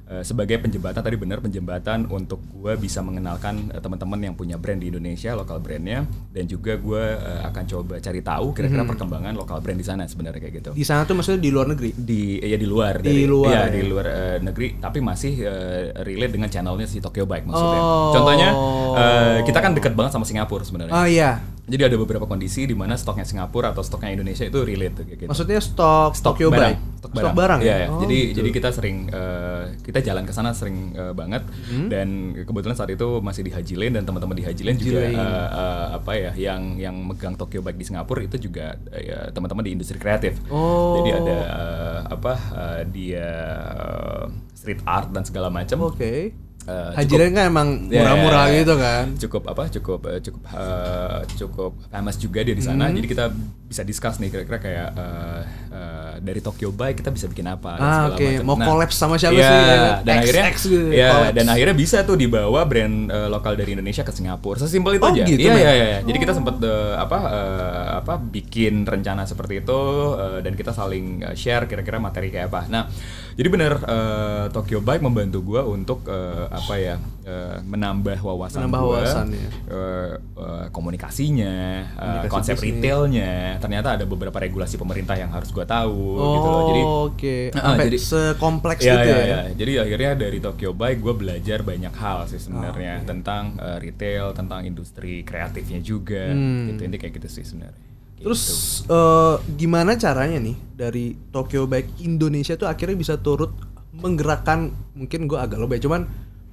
Eh, 0.08 0.22
sebagai 0.22 0.58
penjembatan 0.58 0.98
tadi 0.98 1.16
benar 1.16 1.38
penjembatan 1.38 2.06
untuk 2.08 2.38
gue 2.48 2.72
bisa 2.76 3.00
mengenalkan 3.00 3.68
eh, 3.68 3.78
teman-teman 3.78 4.18
yang 4.20 4.34
punya 4.34 4.54
brand 4.54 4.78
di 4.78 4.88
Indonesia 4.88 5.32
lokal 5.32 5.58
brandnya 5.58 6.02
dan 6.30 6.44
juga 6.44 6.74
gue 6.76 7.04
eh, 7.12 7.40
akan 7.44 7.64
coba 7.66 7.94
cari 7.98 8.20
tahu 8.20 8.46
kira-kira 8.52 8.82
perkembangan 8.84 9.32
lokal 9.32 9.58
brand 9.58 9.76
di 9.76 9.84
sana 9.84 10.04
sebenarnya 10.04 10.40
kayak 10.40 10.54
gitu 10.56 10.70
Di 10.72 10.82
sana 10.82 11.02
tuh 11.02 11.14
maksudnya 11.14 11.38
di 11.38 11.50
luar 11.50 11.66
negeri. 11.68 11.90
di 11.92 12.20
ya 12.38 12.54
di 12.54 12.64
luar 12.64 12.94
Di 12.98 13.06
dari- 13.06 13.26
luar, 13.26 13.50
ya, 13.50 13.60
ya. 13.60 13.72
di 13.72 13.82
luar 13.82 14.06
eh, 14.06 14.38
negeri 14.40 14.66
tapi 14.78 14.98
masih 15.00 15.32
eh, 15.38 15.84
relate 15.98 16.32
dengan 16.32 16.48
channelnya 16.48 16.84
si 16.84 16.98
Tokyo 16.98 17.24
Bike 17.24 17.44
maksudnya 17.44 17.74
Oh. 17.78 18.10
contohnya 18.12 18.50
eh, 18.94 19.36
kita 19.42 19.58
kan 19.58 19.72
dekat 19.72 19.92
banget 19.92 20.12
sama 20.12 20.22
Singapura 20.22 20.62
sebenarnya 20.62 20.92
Oh 20.92 21.04
iya. 21.04 21.42
Jadi 21.66 21.82
ada 21.84 21.96
beberapa 21.96 22.24
kondisi 22.24 22.62
di 22.62 22.72
mana 22.72 22.94
stoknya 22.94 23.22
Singapura 23.22 23.70
atau 23.70 23.82
stoknya 23.82 24.14
Indonesia 24.14 24.42
itu 24.42 24.62
relate 24.62 25.02
gitu 25.02 25.26
Maksudnya 25.26 25.58
stok, 25.58 26.14
Tokyo 26.14 26.46
barang, 26.48 26.78
stok 26.96 27.10
Stok 27.10 27.12
barang, 27.12 27.34
barang 27.34 27.60
Iya, 27.60 27.66
ya? 27.66 27.76
iya. 27.76 27.86
Oh, 27.88 28.00
jadi 28.00 28.18
gitu. 28.22 28.36
jadi 28.36 28.48
kita 28.52 28.68
sering 28.70 28.96
eh, 29.08 29.62
kita 29.80 29.98
jalan 30.00 30.22
ke 30.22 30.32
sana 30.32 30.50
sering 30.50 30.76
eh, 30.92 31.10
banget 31.10 31.42
Hmm? 31.66 31.90
dan 31.90 32.08
kebetulan 32.38 32.74
saat 32.74 32.88
itu 32.88 33.18
masih 33.18 33.42
di 33.42 33.50
Haji 33.50 33.74
Lane 33.74 33.94
dan 33.94 34.04
teman-teman 34.04 34.32
di 34.32 34.44
Haji 34.44 34.62
Lane 34.62 34.78
juga 34.78 34.98
Lane. 35.00 35.12
eh, 35.12 35.22
eh, 35.52 35.86
apa 35.92 36.12
ya 36.14 36.30
yang 36.32 36.62
yang 36.76 36.96
megang 36.96 37.34
Tokyo 37.34 37.60
Bike 37.60 37.76
di 37.76 37.84
Singapura 37.84 38.22
itu 38.22 38.38
juga 38.40 38.78
ya, 38.92 39.30
teman-teman 39.30 39.62
di 39.62 39.72
industri 39.72 39.96
kreatif. 39.96 40.38
Oh. 40.46 40.96
Jadi 40.96 41.10
ada 41.12 41.36
eh, 41.36 42.00
apa 42.08 42.32
eh, 42.54 42.82
dia 42.86 43.26
eh, 43.66 44.24
street 44.54 44.80
art 44.84 45.10
dan 45.10 45.22
segala 45.22 45.48
macam. 45.48 45.82
Oke. 45.84 46.06
Eh, 46.06 46.26
Haji 46.66 47.06
cukup- 47.06 47.20
Lane 47.20 47.32
kan 47.32 47.44
emang 47.46 47.68
Ya, 47.86 48.00
murah-murah 48.00 48.44
ya, 48.44 48.50
ya. 48.50 48.58
gitu 48.58 48.74
kan. 48.76 49.04
cukup 49.16 49.42
apa 49.46 49.62
cukup 49.68 50.00
eh, 50.04 50.20
cukup 50.20 50.42
eh, 50.48 51.18
cukup 51.36 51.72
famous 51.86 52.16
juga 52.16 52.38
dia 52.40 52.52
di 52.52 52.58
Hmm. 52.58 52.70
sana 52.72 52.90
jadi 52.90 53.06
kita 53.06 53.24
bisa 53.66 53.82
discuss 53.82 54.16
nih 54.16 54.28
kira-kira 54.28 54.58
kayak 54.58 54.88
eh, 54.92 55.42
eh, 55.70 56.14
dari 56.18 56.38
Tokyo 56.38 56.70
Bike 56.70 56.96
kita 56.96 57.10
bisa 57.10 57.26
bikin 57.26 57.46
apa 57.46 57.74
Ah, 57.74 58.02
oke. 58.08 58.22
macam. 58.22 58.46
Mau 58.46 58.56
collab 58.56 58.90
sama 58.90 59.14
siapa 59.16 59.34
iya, 59.34 59.42
sih, 59.44 59.58
ya? 59.58 59.78
dan 60.00 60.14
X, 60.14 60.20
akhirnya 60.22 60.44
X 60.46 60.56
gitu, 60.64 60.86
ya 60.88 61.08
collabs. 61.10 61.34
dan 61.34 61.46
akhirnya 61.48 61.74
bisa 61.74 61.96
tuh 62.02 62.14
dibawa 62.14 62.60
brand 62.62 62.96
eh, 63.06 63.26
lokal 63.26 63.52
dari 63.54 63.70
Indonesia 63.72 64.00
ke 64.00 64.10
Singapura 64.10 64.56
sesimpel 64.56 64.96
itu 64.96 65.02
Oh, 65.02 65.10
aja 65.10 65.22
gitu, 65.24 65.40
iya 65.40 65.50
men? 65.50 65.60
iya 65.60 65.72
iya 65.74 65.98
jadi 66.00 66.14
kita 66.16 66.32
sempat 66.32 66.56
eh, 66.58 66.94
apa 66.96 67.18
eh, 67.26 67.86
apa 67.98 68.14
bikin 68.16 68.82
rencana 68.82 69.22
seperti 69.24 69.60
itu 69.60 69.80
eh, 70.14 70.38
dan 70.40 70.54
kita 70.54 70.70
saling 70.70 71.04
eh, 71.22 71.34
share 71.34 71.66
kira-kira 71.66 71.98
materi 71.98 72.30
kayak 72.30 72.46
apa 72.46 72.60
nah 72.66 72.86
jadi 73.34 73.48
benar 73.48 73.72
eh, 73.80 74.44
Tokyo 74.48 74.78
Bike 74.78 75.02
membantu 75.02 75.42
gua 75.44 75.62
untuk 75.62 76.06
eh, 76.06 76.46
apa 76.46 76.74
ya 76.76 76.96
eh, 77.26 77.58
menambah 77.60 78.16
wawasan 78.16 78.62
Menambah 78.62 78.80
gua, 78.80 78.90
wawasan, 78.94 79.26
ya. 79.28 79.48
eh, 79.66 80.12
eh, 80.14 80.66
komunikasinya, 80.70 81.54
Komunikasi 81.90 82.30
konsep 82.30 82.54
bisnis. 82.54 82.70
retailnya. 82.72 83.32
Ternyata 83.58 83.88
ada 83.92 84.04
beberapa 84.04 84.38
regulasi 84.38 84.74
pemerintah 84.74 85.14
yang 85.14 85.28
harus 85.28 85.50
gua 85.50 85.66
tahu 85.66 85.98
Oh, 86.14 86.32
gitu 86.32 86.46
loh. 86.46 86.62
Jadi 86.64 86.82
oke. 86.86 87.36
Ah, 87.52 87.62
Sampai 87.66 87.86
jadi- 87.88 87.98
sekompleks 88.00 88.80
ya, 88.80 88.94
gitu 88.94 89.08
ya, 89.08 89.18
ya. 89.18 89.26
ya. 89.26 89.40
Jadi 89.52 89.72
akhirnya 89.76 90.12
dari 90.16 90.38
Tokyo 90.38 90.70
Bike 90.70 91.00
gue 91.00 91.14
belajar 91.16 91.58
banyak 91.60 91.90
hal 91.92 92.18
sih 92.24 92.38
sebenarnya 92.38 92.92
Ah, 92.92 93.02
oke. 93.02 93.08
tentang 93.08 93.44
eh, 93.56 93.78
retail, 93.80 94.26
tentang 94.30 94.62
industri 94.62 95.20
kreatifnya 95.20 95.80
juga. 95.80 96.30
Hmm. 96.30 96.70
Gitu 96.70 96.82
ini 96.84 96.96
kayak 96.96 97.14
gitu 97.16 97.28
sih 97.28 97.42
sebenarnya. 97.42 97.82
Gitu. 98.14 98.22
Terus 98.22 98.42
eh, 98.86 99.34
gimana 99.52 99.92
caranya 99.94 100.38
nih 100.38 100.56
dari 100.72 101.04
Tokyo 101.28 101.66
Bike 101.66 101.98
Indonesia 102.00 102.54
tuh 102.54 102.64
akhirnya 102.64 102.94
bisa 102.94 103.18
turut 103.18 103.50
menggerakkan 103.92 104.70
mungkin 104.92 105.24
gue 105.24 105.36
agak 105.36 105.56
lebih 105.56 105.80
cuman 105.80 106.04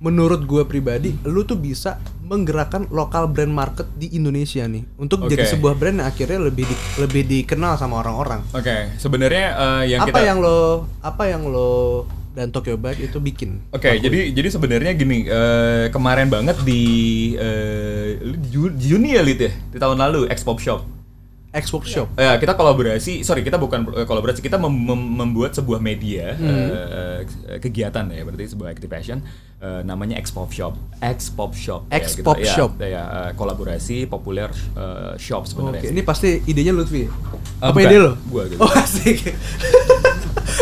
menurut 0.04 0.44
gue 0.44 0.64
pribadi 0.64 1.16
lu 1.24 1.42
tuh 1.42 1.56
bisa 1.56 1.96
menggerakkan 2.22 2.88
lokal 2.90 3.26
brand 3.26 3.50
market 3.50 3.88
di 3.94 4.12
Indonesia 4.12 4.64
nih 4.66 4.84
untuk 4.98 5.24
jadi 5.26 5.48
Oke. 5.48 5.52
sebuah 5.54 5.74
brand 5.74 5.98
yang 5.98 6.08
akhirnya 6.08 6.40
lebih 6.42 6.66
di- 6.66 6.82
lebih 6.98 7.24
dikenal 7.24 7.76
sama 7.76 7.98
orang-orang. 7.98 8.44
Oke, 8.52 8.92
sebenarnya 8.98 9.46
eh, 9.54 9.84
yang 9.90 10.04
apa 10.04 10.10
kita 10.12 10.22
yang 10.22 10.40
lo 10.40 10.60
apa 11.00 11.24
yang 11.26 11.48
lo 11.48 12.04
dan 12.34 12.50
Tokyo 12.50 12.76
Bike 12.76 13.00
itu 13.02 13.22
bikin? 13.22 13.62
Oke, 13.70 13.96
jadi 13.96 14.34
jadi 14.34 14.50
sebenarnya 14.50 14.92
gini, 14.92 15.24
eh, 15.24 15.88
kemarin 15.88 16.28
banget 16.28 16.58
di 16.62 16.84
Ju- 18.44 18.74
Juni 18.74 19.14
ya 19.14 19.22
Lid 19.22 19.40
ya, 19.40 19.52
di 19.70 19.78
tahun 19.78 20.00
lalu 20.00 20.28
X 20.28 20.42
Pop 20.42 20.58
Shop. 20.58 20.84
X 21.54 21.70
Workshop. 21.70 22.08
Ya, 22.16 22.34
kita 22.36 22.54
kolaborasi, 22.54 23.22
sorry 23.22 23.40
kita 23.40 23.56
bukan 23.56 23.86
eh, 23.94 24.04
kolaborasi, 24.04 24.42
kita 24.42 24.58
mem- 24.58 24.74
mem- 24.84 25.12
membuat 25.16 25.54
sebuah 25.54 25.78
media 25.78 26.34
eh, 26.34 27.20
kegiatan 27.60 28.10
ya, 28.10 28.22
berarti 28.22 28.50
sebuah 28.50 28.70
activation 28.70 29.22
eh, 29.60 29.82
namanya 29.82 30.18
X 30.18 30.30
Pop 30.30 30.50
Shop. 30.50 30.74
X 30.98 31.30
Pop 31.30 31.54
Shop. 31.54 31.86
ya, 31.88 31.96
X 31.96 32.04
gitu. 32.16 32.26
Pop 32.26 32.38
Ya, 32.38 32.50
Shop. 32.50 32.72
Ya, 32.76 33.04
eh, 33.06 33.32
kolaborasi 33.34 34.06
populer 34.06 34.50
eh, 34.50 35.14
shop 35.16 35.46
sebenarnya. 35.46 35.80
Oke, 35.80 35.90
ini 35.90 36.02
pasti 36.02 36.42
idenya 36.44 36.72
Lutfi. 36.72 37.06
Ah, 37.60 37.70
Apa 37.70 37.78
bukan. 37.78 37.86
ide 37.86 37.98
lo? 37.98 38.12
Gua 38.28 38.44
gitu. 38.46 38.58
Oh, 38.58 38.74
asik. 38.74 39.22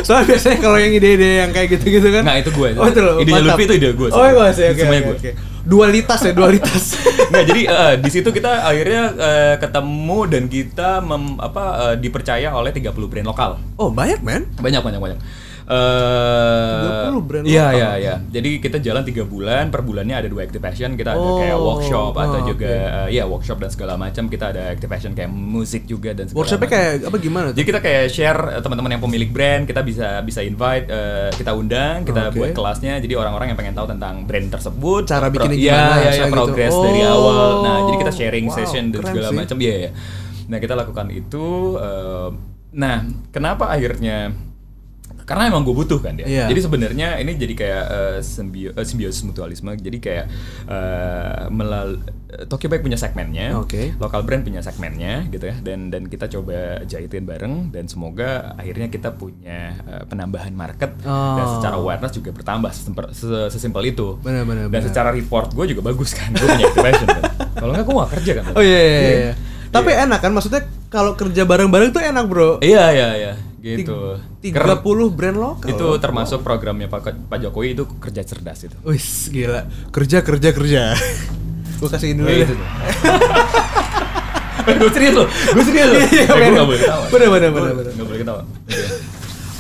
Soalnya 0.02 0.26
biasanya 0.28 0.58
kalau 0.60 0.78
yang 0.78 0.92
ide-ide 0.92 1.30
yang 1.40 1.52
kayak 1.52 1.68
gitu-gitu 1.72 2.08
kan. 2.10 2.24
Nah, 2.24 2.36
itu 2.36 2.50
gue. 2.50 2.70
Oh, 2.74 2.86
itu 2.86 3.00
lo. 3.00 3.20
Mantap. 3.20 3.44
Lutfi 3.48 3.64
itu 3.64 3.74
ide 3.76 3.90
gue 3.94 4.08
Oh, 4.10 4.24
sih. 4.52 4.66
Oke, 4.66 4.76
Semuanya 4.78 5.02
oke, 5.02 5.08
gue. 5.08 5.18
oke. 5.20 5.32
Dualitas 5.62 6.20
ya, 6.26 6.34
dualitas. 6.34 6.98
Nggak, 7.32 7.44
jadi 7.48 7.62
eh, 7.70 7.94
di 8.02 8.10
situ 8.10 8.30
kita 8.34 8.66
akhirnya 8.66 9.04
eh, 9.14 9.56
ketemu 9.62 10.20
dan 10.26 10.44
kita 10.50 10.90
mem- 11.06 11.38
apa 11.38 11.94
eh, 11.94 11.96
dipercaya 12.02 12.50
oleh 12.54 12.74
30 12.74 12.92
brand 12.98 13.28
lokal. 13.30 13.52
oh, 13.78 13.94
banyak, 13.94 14.20
men. 14.26 14.50
Banyak 14.58 14.82
banyak 14.82 15.02
banyak. 15.02 15.20
Eh 15.72 17.08
30 17.08 17.28
brand 17.28 17.44
Iya 17.48 17.66
iya 17.72 17.90
iya. 17.96 18.16
Jadi 18.28 18.60
kita 18.60 18.78
jalan 18.84 19.04
tiga 19.08 19.24
bulan, 19.24 19.72
per 19.72 19.82
bulannya 19.88 20.16
ada 20.20 20.28
dua 20.28 20.44
activation. 20.44 21.00
Kita 21.00 21.16
ada 21.16 21.20
Oh, 21.22 21.38
kayak 21.40 21.58
workshop 21.58 22.14
atau 22.18 22.40
oh, 22.44 22.48
juga 22.48 22.72
eh, 23.08 23.16
ya 23.16 23.24
workshop 23.24 23.58
dan 23.64 23.70
segala 23.72 23.94
macam. 23.96 24.28
Kita 24.28 24.52
ada 24.52 24.68
activation 24.68 25.16
kayak 25.16 25.32
musik 25.32 25.88
juga 25.88 26.12
dan 26.12 26.28
segala 26.28 26.40
Workshopnya 26.44 26.70
kayak 26.70 26.92
apa 27.08 27.18
gimana 27.22 27.46
tuh? 27.52 27.56
Jadi 27.62 27.66
kita 27.72 27.80
kayak 27.80 28.04
share 28.12 28.42
eh, 28.58 28.62
teman-teman 28.62 28.92
yang 28.98 29.04
pemilik 29.04 29.30
brand, 29.32 29.64
kita 29.64 29.82
bisa 29.86 30.20
bisa 30.24 30.40
invite, 30.44 30.86
eh, 30.92 31.30
kita 31.36 31.52
undang, 31.56 32.04
kita 32.04 32.32
Oke. 32.32 32.36
buat 32.36 32.52
kelasnya. 32.52 33.00
Jadi 33.00 33.14
orang-orang 33.16 33.56
yang 33.56 33.60
pengen 33.60 33.76
tahu 33.78 33.88
tentang 33.92 34.28
brand 34.28 34.48
tersebut, 34.52 35.04
Cara 35.08 35.28
bikinnya 35.32 35.58
gimana, 35.58 35.96
iya, 35.96 35.96
iya, 36.04 36.12
saya 36.12 36.28
gitu. 36.28 36.36
progres 36.36 36.74
Oh, 36.76 36.84
dari 36.84 37.02
awal. 37.04 37.50
Nah, 37.64 37.78
jadi 37.88 37.98
kita 38.04 38.12
sharing 38.12 38.46
wow, 38.52 38.56
session 38.60 38.84
dan 38.92 39.02
segala 39.08 39.28
macam. 39.32 39.58
Iya, 39.62 39.76
iya. 39.88 39.92
Nah, 40.52 40.58
kita 40.60 40.74
lakukan 40.76 41.08
itu. 41.16 41.46
eh, 41.80 42.30
nah, 42.76 42.98
kenapa 43.32 43.72
akhirnya? 43.72 44.51
Karena 45.32 45.48
emang 45.48 45.64
gue 45.64 45.72
butuh 45.74 45.98
kan 45.98 46.14
dia. 46.14 46.26
Iya. 46.26 46.46
Jadi 46.46 46.60
sebenarnya 46.60 47.08
ini 47.18 47.32
jadi 47.34 47.54
kayak 47.54 47.84
eh, 47.88 48.18
simbio- 48.20 48.72
eh, 48.72 48.84
simbiosis 48.84 49.24
mutualisme. 49.24 49.72
Jadi 49.74 49.98
kayak 49.98 50.26
eh, 50.68 51.44
melal 51.50 52.04
Tokyo 52.42 52.68
Bike 52.68 52.80
punya 52.82 52.96
segmennya, 52.96 53.56
Oke. 53.56 53.92
lokal 53.98 54.24
brand 54.24 54.42
punya 54.42 54.60
segmennya 54.60 55.28
gitu 55.28 55.46
ya. 55.46 55.56
Dan 55.58 55.88
dan 55.88 56.06
kita 56.06 56.28
coba 56.30 56.80
jahitin 56.82 57.24
bareng 57.24 57.54
dan 57.70 57.86
semoga 57.86 58.56
akhirnya 58.56 58.88
kita 58.88 59.12
punya 59.14 59.60
eh, 59.78 60.04
penambahan 60.06 60.52
market 60.52 60.96
dan 61.00 61.12
Oh. 61.42 61.56
secara 61.56 61.76
awareness 61.76 62.12
juga 62.14 62.32
bertambah 62.32 62.72
sesimpel, 62.72 63.06
se- 63.12 63.50
sesimpel 63.50 63.84
itu. 63.86 64.16
Benar, 64.18 64.44
benar, 64.44 64.68
Dan 64.68 64.74
benar. 64.74 64.86
secara 64.86 65.10
report 65.10 65.52
gue 65.52 65.66
juga 65.70 65.82
bagus 65.86 66.12
kan. 66.12 66.32
Gue 66.32 66.48
punya 66.50 66.68
activation 66.68 67.08
kan. 67.10 67.24
Kalau 67.54 67.72
nggak 67.72 67.84
gue 67.84 67.96
nggak 67.96 68.12
kerja 68.14 68.32
kan. 68.34 68.46
Oh 68.52 68.64
iya 68.64 68.80
iya 68.80 68.96
iya. 68.96 69.12
Iya. 69.12 69.34
Tapi 69.72 69.90
enak 69.90 70.20
kan 70.20 70.32
maksudnya 70.32 70.62
kalau 70.88 71.16
kerja 71.16 71.44
bareng-bareng 71.44 71.92
tuh 71.92 72.02
enak, 72.02 72.28
Bro. 72.28 72.60
Iya 72.60 72.92
iya 72.92 73.10
iya 73.14 73.32
gitu. 73.62 74.18
Tiga 74.42 74.82
puluh 74.82 75.08
brand 75.08 75.38
lokal. 75.38 75.70
itu 75.70 75.86
loh. 75.86 75.96
termasuk 75.96 76.42
programnya 76.42 76.86
Pak 76.86 77.30
Pak 77.30 77.38
Jokowi 77.40 77.74
itu 77.74 77.86
kerja 77.98 78.22
cerdas 78.22 78.66
itu. 78.66 78.74
Wis, 78.82 79.30
gila. 79.30 79.70
Kerja 79.90 80.20
kerja 80.20 80.50
kerja. 80.50 80.84
Gua 81.80 81.90
kasihin 81.90 82.18
dulu 82.18 82.28
Oh, 82.28 82.34
ya. 82.36 82.46
tuh. 82.46 82.58
gue 84.62 84.92
serius 84.94 85.16
loh, 85.16 85.26
gue 85.26 85.64
serius 85.64 85.90
loh. 85.90 86.02
Iya, 86.06 86.26
Eh, 86.38 86.50
gue 86.50 86.66
bener. 86.68 86.90
Bener, 87.10 87.28
bener, 87.30 87.50
bener, 87.50 87.74
bener. 87.74 87.92
Nggak 87.94 88.06
boleh 88.06 88.20
ketawa. 88.22 88.42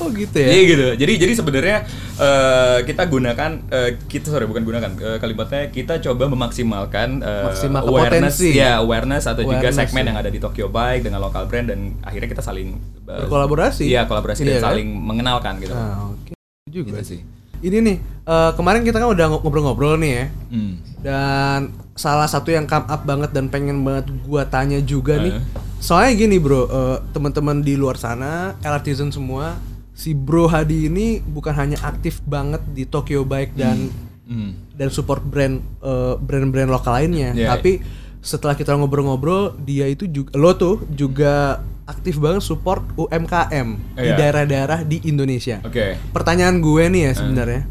Oh 0.01 0.09
gitu 0.09 0.33
ya. 0.33 0.49
Iya 0.49 0.61
gitu. 0.65 0.85
Jadi 0.97 1.13
jadi 1.15 1.33
sebenarnya 1.33 1.77
eh, 2.15 2.77
kita 2.83 3.05
gunakan 3.05 3.51
eh, 3.69 3.89
kita 4.01 4.27
sorry 4.27 4.43
bukan 4.43 4.63
gunakan 4.63 4.89
eh, 4.91 5.17
kalimatnya 5.17 5.69
kita 5.69 6.01
coba 6.01 6.25
memaksimalkan 6.27 7.21
eh, 7.21 7.45
Maksimal 7.47 7.81
awareness 7.83 8.35
potensi. 8.35 8.57
ya 8.57 8.77
awareness 8.77 9.23
atau 9.23 9.41
juga 9.41 9.61
Awareness, 9.61 9.77
segmen 9.79 10.01
ya. 10.01 10.07
yang 10.09 10.17
ada 10.17 10.29
di 10.29 10.39
Tokyo 10.39 10.67
Bike 10.67 11.03
dengan 11.03 11.21
lokal 11.21 11.45
brand 11.45 11.69
dan 11.69 11.79
akhirnya 12.01 12.27
kita 12.27 12.41
saling 12.41 12.75
eh, 13.03 13.19
Berkolaborasi. 13.21 13.85
Iya 13.85 14.05
kolaborasi 14.05 14.41
dan 14.41 14.49
Iya, 14.49 14.59
kan? 14.59 14.65
saling 14.73 14.87
mengenalkan 14.91 15.53
gitu. 15.59 15.71
Ah, 15.71 16.09
oke. 16.09 16.33
Juga 16.65 16.97
Gitu 16.97 17.05
sih. 17.07 17.21
Ini 17.61 17.77
nih, 17.77 17.97
eh, 18.25 18.51
kemarin 18.51 18.81
kita 18.81 18.97
kan 18.97 19.05
udah 19.07 19.25
ngobrol-ngobrol 19.31 19.93
nih 19.95 20.11
ya. 20.11 20.25
Hmm. 20.49 20.73
Dan 20.97 21.59
salah 21.93 22.25
satu 22.25 22.49
yang 22.49 22.65
come 22.65 22.85
up 22.87 23.05
banget 23.05 23.29
dan 23.29 23.47
pengen 23.47 23.81
banget 23.81 24.09
gua 24.23 24.43
tanya 24.43 24.81
juga 24.81 25.17
nih. 25.17 25.29
Eh. 25.31 25.41
Soalnya 25.77 26.13
gini, 26.15 26.37
Bro, 26.37 26.61
eh, 26.63 26.97
teman-teman 27.11 27.61
di 27.61 27.73
luar 27.73 27.97
sana, 27.97 28.57
LRTizen 28.59 29.09
semua, 29.09 29.57
si 30.01 30.17
Bro 30.17 30.49
Hadi 30.49 30.89
ini 30.89 31.21
bukan 31.21 31.53
hanya 31.53 31.77
aktif 31.83 32.25
banget 32.25 32.65
di 32.67 32.89
Tokyo 32.89 33.21
Bike 33.21 33.53
dan 33.53 33.93
Hmm. 34.23 34.55
dan 34.71 34.87
support 34.87 35.19
brand 35.21 35.59
eh, 35.77 36.15
brand-brand 36.15 36.71
lokal 36.71 36.95
lainnya. 36.95 37.35
Iya, 37.35 37.51
Tapi 37.51 37.83
setelah 38.17 38.55
kita 38.55 38.71
ngobrol-ngobrol, 38.73 39.59
dia 39.59 39.85
itu 39.85 40.07
juga 40.07 40.31
lo 40.33 40.55
tuh 40.55 40.87
juga 40.89 41.59
aktif 41.83 42.15
banget 42.15 42.39
support 42.39 42.79
UMKM 42.95 43.67
di 43.91 44.07
Iya. 44.07 44.15
daerah-daerah 44.15 44.79
di 44.81 45.03
Indonesia. 45.03 45.59
Oke. 45.61 45.99
Pertanyaan 46.09 46.63
gue 46.63 46.83
nih 46.87 47.01
ya 47.03 47.13
sebenarnya. 47.13 47.67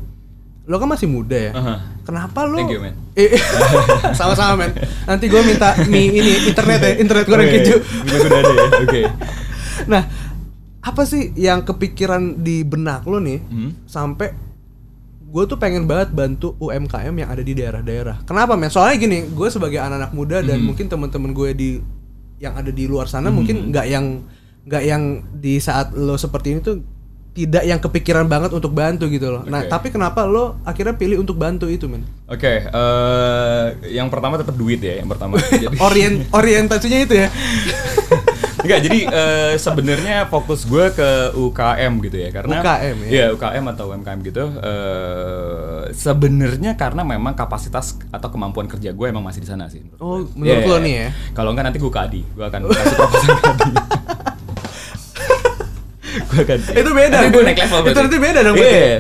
Lo 0.69 0.77
kan 0.77 0.87
masih 0.87 1.09
muda 1.09 1.39
ya. 1.41 1.53
Aha. 1.57 1.75
Kenapa 2.05 2.45
lo? 2.45 2.61
Thank 2.61 2.77
you, 2.77 2.85
man. 2.85 2.95
Eh, 3.17 3.41
sama-sama 4.19 4.61
men. 4.61 4.77
Nanti 5.09 5.27
gue 5.27 5.41
minta 5.41 5.73
mie 5.89 6.13
ini 6.13 6.45
internet 6.45 6.79
ya, 6.79 6.93
internet 7.01 7.25
goreng 7.25 7.49
Oke, 7.49 7.57
keju. 7.57 7.77
Ada 8.05 8.53
ya. 8.53 8.67
Oke. 8.85 9.03
Nah, 9.81 10.05
apa 10.81 11.05
sih 11.05 11.37
yang 11.37 11.61
kepikiran 11.61 12.41
di 12.41 12.65
benak 12.65 13.05
lo 13.05 13.21
nih 13.21 13.41
Hmm. 13.45 13.71
sampai 13.85 14.33
gue 15.31 15.45
tuh 15.47 15.61
pengen 15.61 15.87
banget 15.87 16.11
bantu 16.11 16.59
UMKM 16.59 17.15
yang 17.15 17.31
ada 17.31 17.39
di 17.39 17.55
daerah-daerah. 17.55 18.27
Kenapa 18.27 18.59
men? 18.59 18.67
Soalnya 18.67 18.99
gini, 18.99 19.19
gue 19.31 19.47
sebagai 19.47 19.79
anak-anak 19.79 20.11
muda 20.11 20.43
dan 20.43 20.59
mungkin 20.59 20.91
teman-teman 20.91 21.31
gue 21.31 21.51
di 21.55 21.71
yang 22.43 22.59
ada 22.59 22.73
di 22.73 22.89
luar 22.91 23.07
sana 23.07 23.31
mungkin 23.31 23.71
nggak 23.71 23.87
yang 23.87 24.27
nggak 24.67 24.83
yang 24.83 25.03
di 25.31 25.63
saat 25.63 25.95
lo 25.95 26.19
seperti 26.19 26.57
ini 26.57 26.61
tuh 26.61 26.77
tidak 27.31 27.63
yang 27.63 27.79
kepikiran 27.79 28.27
banget 28.27 28.51
untuk 28.51 28.75
bantu 28.75 29.07
gitu 29.07 29.31
loh. 29.31 29.47
Nah, 29.47 29.63
Oke. 29.63 29.71
tapi 29.71 29.89
kenapa 29.95 30.27
lo 30.27 30.59
akhirnya 30.67 30.99
pilih 30.99 31.23
untuk 31.23 31.39
bantu 31.39 31.71
itu 31.71 31.87
men? 31.87 32.03
Oke, 32.27 32.67
eh, 32.67 33.65
yang 33.95 34.11
pertama 34.11 34.35
tetap 34.35 34.59
duit 34.59 34.83
ya, 34.83 34.99
yang 34.99 35.07
pertama. 35.07 35.39
Jadi 35.63 35.79
Orient 35.79 36.27
orientasinya 36.35 36.99
itu 36.99 37.15
ya. 37.15 37.29
Enggak, 38.61 38.79
jadi 38.83 38.99
eh, 39.07 39.53
sebenarnya 39.57 40.27
fokus 40.27 40.63
gue 40.63 40.91
ke 40.91 41.31
UKM 41.33 41.93
gitu 42.03 42.15
ya, 42.15 42.29
karena 42.29 42.59
UKM 42.59 42.97
ya? 43.03 43.09
Iya, 43.09 43.25
UKM 43.33 43.65
atau 43.69 43.85
UMKM 43.89 44.19
gitu. 44.23 44.53
eh, 44.53 45.81
sebenarnya 45.91 46.75
karena 46.75 47.03
memang 47.03 47.33
kapasitas 47.33 47.97
atau 48.09 48.29
kemampuan 48.29 48.67
kerja 48.67 48.91
gue 48.91 49.07
emang 49.07 49.23
masih 49.23 49.41
di 49.41 49.49
sana 49.49 49.67
sih. 49.67 49.81
menurut 49.81 49.99
Oh, 49.99 50.21
gue. 50.21 50.29
menurut 50.37 50.61
Iya, 50.61 50.67
lo 50.67 50.75
iya. 50.75 50.81
nih 50.81 50.95
ya? 50.95 51.09
Kalau 51.33 51.49
enggak 51.51 51.65
nanti 51.67 51.79
gue 51.79 51.89
ke 51.89 52.01
Adi, 52.01 52.21
gue 52.23 52.45
akan 52.45 52.61
kasih 52.69 52.95
proposal 52.95 53.33
ke 53.33 53.49
Adi. 53.49 53.71
gue 56.31 56.41
akan. 56.43 56.59
Itu 56.75 56.91
beda. 56.91 57.17
Nanti 57.17 57.31
gue 57.31 57.43
naik 57.45 57.59
level. 57.61 57.79
Itu 57.87 58.01
nanti 58.01 58.19
beda 58.19 58.39
dong 58.43 58.55
berarti. 58.55 58.77
Iya. 58.77 58.99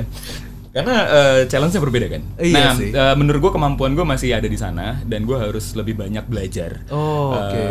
Karena 0.70 0.96
eh, 1.02 1.40
challenge-nya 1.44 1.80
berbeda 1.80 2.06
kan. 2.08 2.22
Iya 2.36 2.54
nah, 2.56 2.72
sih. 2.72 2.90
eh, 2.90 3.14
menurut 3.14 3.40
gue 3.40 3.52
kemampuan 3.52 3.92
gue 3.92 4.04
masih 4.04 4.30
ada 4.32 4.46
di 4.46 4.54
sana 4.54 5.02
dan 5.02 5.22
gue 5.22 5.34
harus 5.34 5.74
lebih 5.74 5.94
banyak 5.94 6.24
belajar. 6.24 6.86
Oh, 6.88 7.34
Eh, 7.34 7.42
oke. 7.42 7.64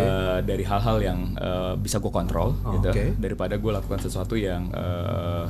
dari 0.43 0.63
hal-hal 0.63 0.97
yang 0.99 1.19
eh, 1.33 1.73
bisa 1.75 1.97
gue 1.97 2.09
kontrol 2.09 2.59
Oh, 2.59 2.75
gitu 2.75 2.91
oke. 2.91 3.05
daripada 3.15 3.55
gue 3.55 3.71
lakukan 3.71 3.99
sesuatu 3.99 4.35
yang 4.35 4.67
eh, 4.69 5.45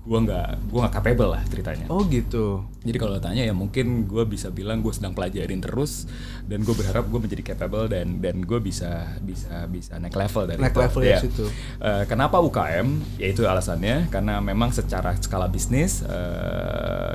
gue 0.00 0.18
nggak 0.18 0.48
gue 0.66 0.78
nggak 0.80 0.94
capable 0.94 1.30
lah 1.30 1.42
ceritanya. 1.44 1.84
Oh 1.86 2.00
gitu. 2.02 2.64
Jadi 2.80 2.96
kalau 2.96 3.16
tanya 3.16 3.42
ya 3.42 3.52
mungkin 3.52 4.04
gue 4.04 4.24
bisa 4.24 4.48
bilang 4.48 4.80
gue 4.80 4.90
sedang 4.90 5.12
pelajarin 5.12 5.60
terus 5.60 6.08
dan 6.42 6.60
gue 6.60 6.72
berharap 6.72 7.04
gue 7.04 7.20
menjadi 7.20 7.52
capable 7.52 7.84
dan 7.86 8.16
dan 8.16 8.40
gue 8.40 8.56
bisa 8.58 8.88
bisa 9.20 9.66
bisa 9.66 9.96
naik 9.96 10.14
level 10.14 10.44
dari 10.46 10.58
Naik 10.58 10.72
itu. 10.72 10.80
level 10.80 11.02
ya 11.04 11.18
situ. 11.20 11.46
Eh, 11.78 12.04
kenapa 12.06 12.40
UKM? 12.40 12.88
Ya 13.16 13.28
itu 13.28 13.44
alasannya 13.44 14.08
karena 14.08 14.38
memang 14.38 14.70
secara 14.70 15.12
skala 15.16 15.46
bisnis 15.46 16.00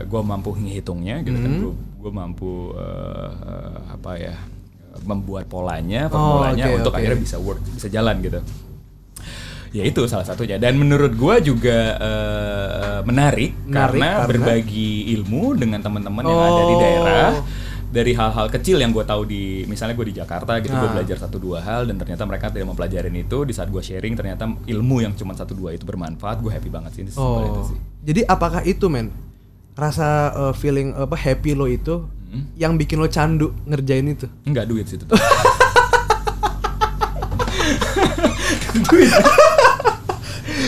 gue 0.03 0.21
mampu 0.21 0.53
ngitungnya 0.53 1.21
gitu 1.21 1.35
kan 1.35 1.51
Hmm. 1.51 1.73
gue 1.73 2.11
mampu 2.11 2.69
eh, 2.71 3.31
eh, 3.43 3.77
apa 3.89 4.11
ya 4.15 4.35
membuat 5.01 5.45
polanya 5.45 6.05
Oh, 6.05 6.13
formulanya 6.39 6.65
oke, 6.67 6.75
untuk 6.77 6.91
oke. 6.93 6.97
akhirnya 6.97 7.19
bisa 7.19 7.37
work 7.37 7.59
bisa 7.67 7.89
jalan 7.89 8.21
gitu 8.21 8.39
ya 9.71 9.83
itu 9.83 10.05
salah 10.05 10.23
satunya 10.23 10.55
dan 10.55 10.75
menurut 10.75 11.13
gua 11.13 11.39
juga 11.39 11.95
eh, 11.95 12.99
menarik, 13.01 13.51
Menarik 13.61 13.71
karena, 13.71 14.09
karena? 14.17 14.27
berbagi 14.27 14.89
ilmu 15.13 15.55
dengan 15.55 15.79
teman-teman 15.79 16.23
yang 16.23 16.41
ada 16.43 16.61
di 16.61 16.73
Oh. 16.73 16.79
daerah 16.79 17.31
dari 17.85 18.11
hal-hal 18.11 18.47
kecil 18.49 18.75
yang 18.75 18.91
gue 18.91 19.01
tahu 19.01 19.23
di 19.23 19.43
misalnya 19.65 19.95
gue 19.95 20.03
di 20.05 20.15
Jakarta 20.15 20.59
gitu 20.59 20.73
gue 20.73 20.83
Ah. 20.83 20.91
belajar 20.91 21.15
satu 21.17 21.37
dua 21.37 21.59
hal 21.59 21.85
dan 21.85 21.95
ternyata 21.95 22.23
mereka 22.23 22.49
tidak 22.49 22.67
mempelajarin 22.67 23.15
itu 23.15 23.37
di 23.41 23.53
saat 23.53 23.69
gue 23.69 23.79
sharing 23.79 24.13
ternyata 24.13 24.43
ilmu 24.65 24.99
yang 24.99 25.13
cuma 25.13 25.31
satu 25.31 25.53
dua 25.53 25.71
itu 25.71 25.83
bermanfaat 25.83 26.37
gue 26.37 26.51
happy 26.51 26.67
banget 26.67 26.91
sih 26.93 27.03
sesimpel 27.07 27.23
itu 27.45 27.55
Oh. 27.55 27.65
sih 27.65 27.77
Jadi 28.03 28.21
apakah 28.23 28.61
itu 28.63 28.85
men? 28.85 29.15
Rasa 29.73 30.07
uh, 30.31 30.51
feeling 30.51 30.91
apa 30.93 31.15
happy 31.15 31.51
lo 31.51 31.65
itu 31.65 32.03
Hmm. 32.25 32.51
yang 32.55 32.75
bikin 32.75 32.97
lo 32.97 33.07
candu 33.07 33.53
ngerjain 33.63 34.07
itu? 34.09 34.27
Enggak 34.43 34.65
duit 34.65 34.85
sih 34.85 34.97
itu 34.99 35.05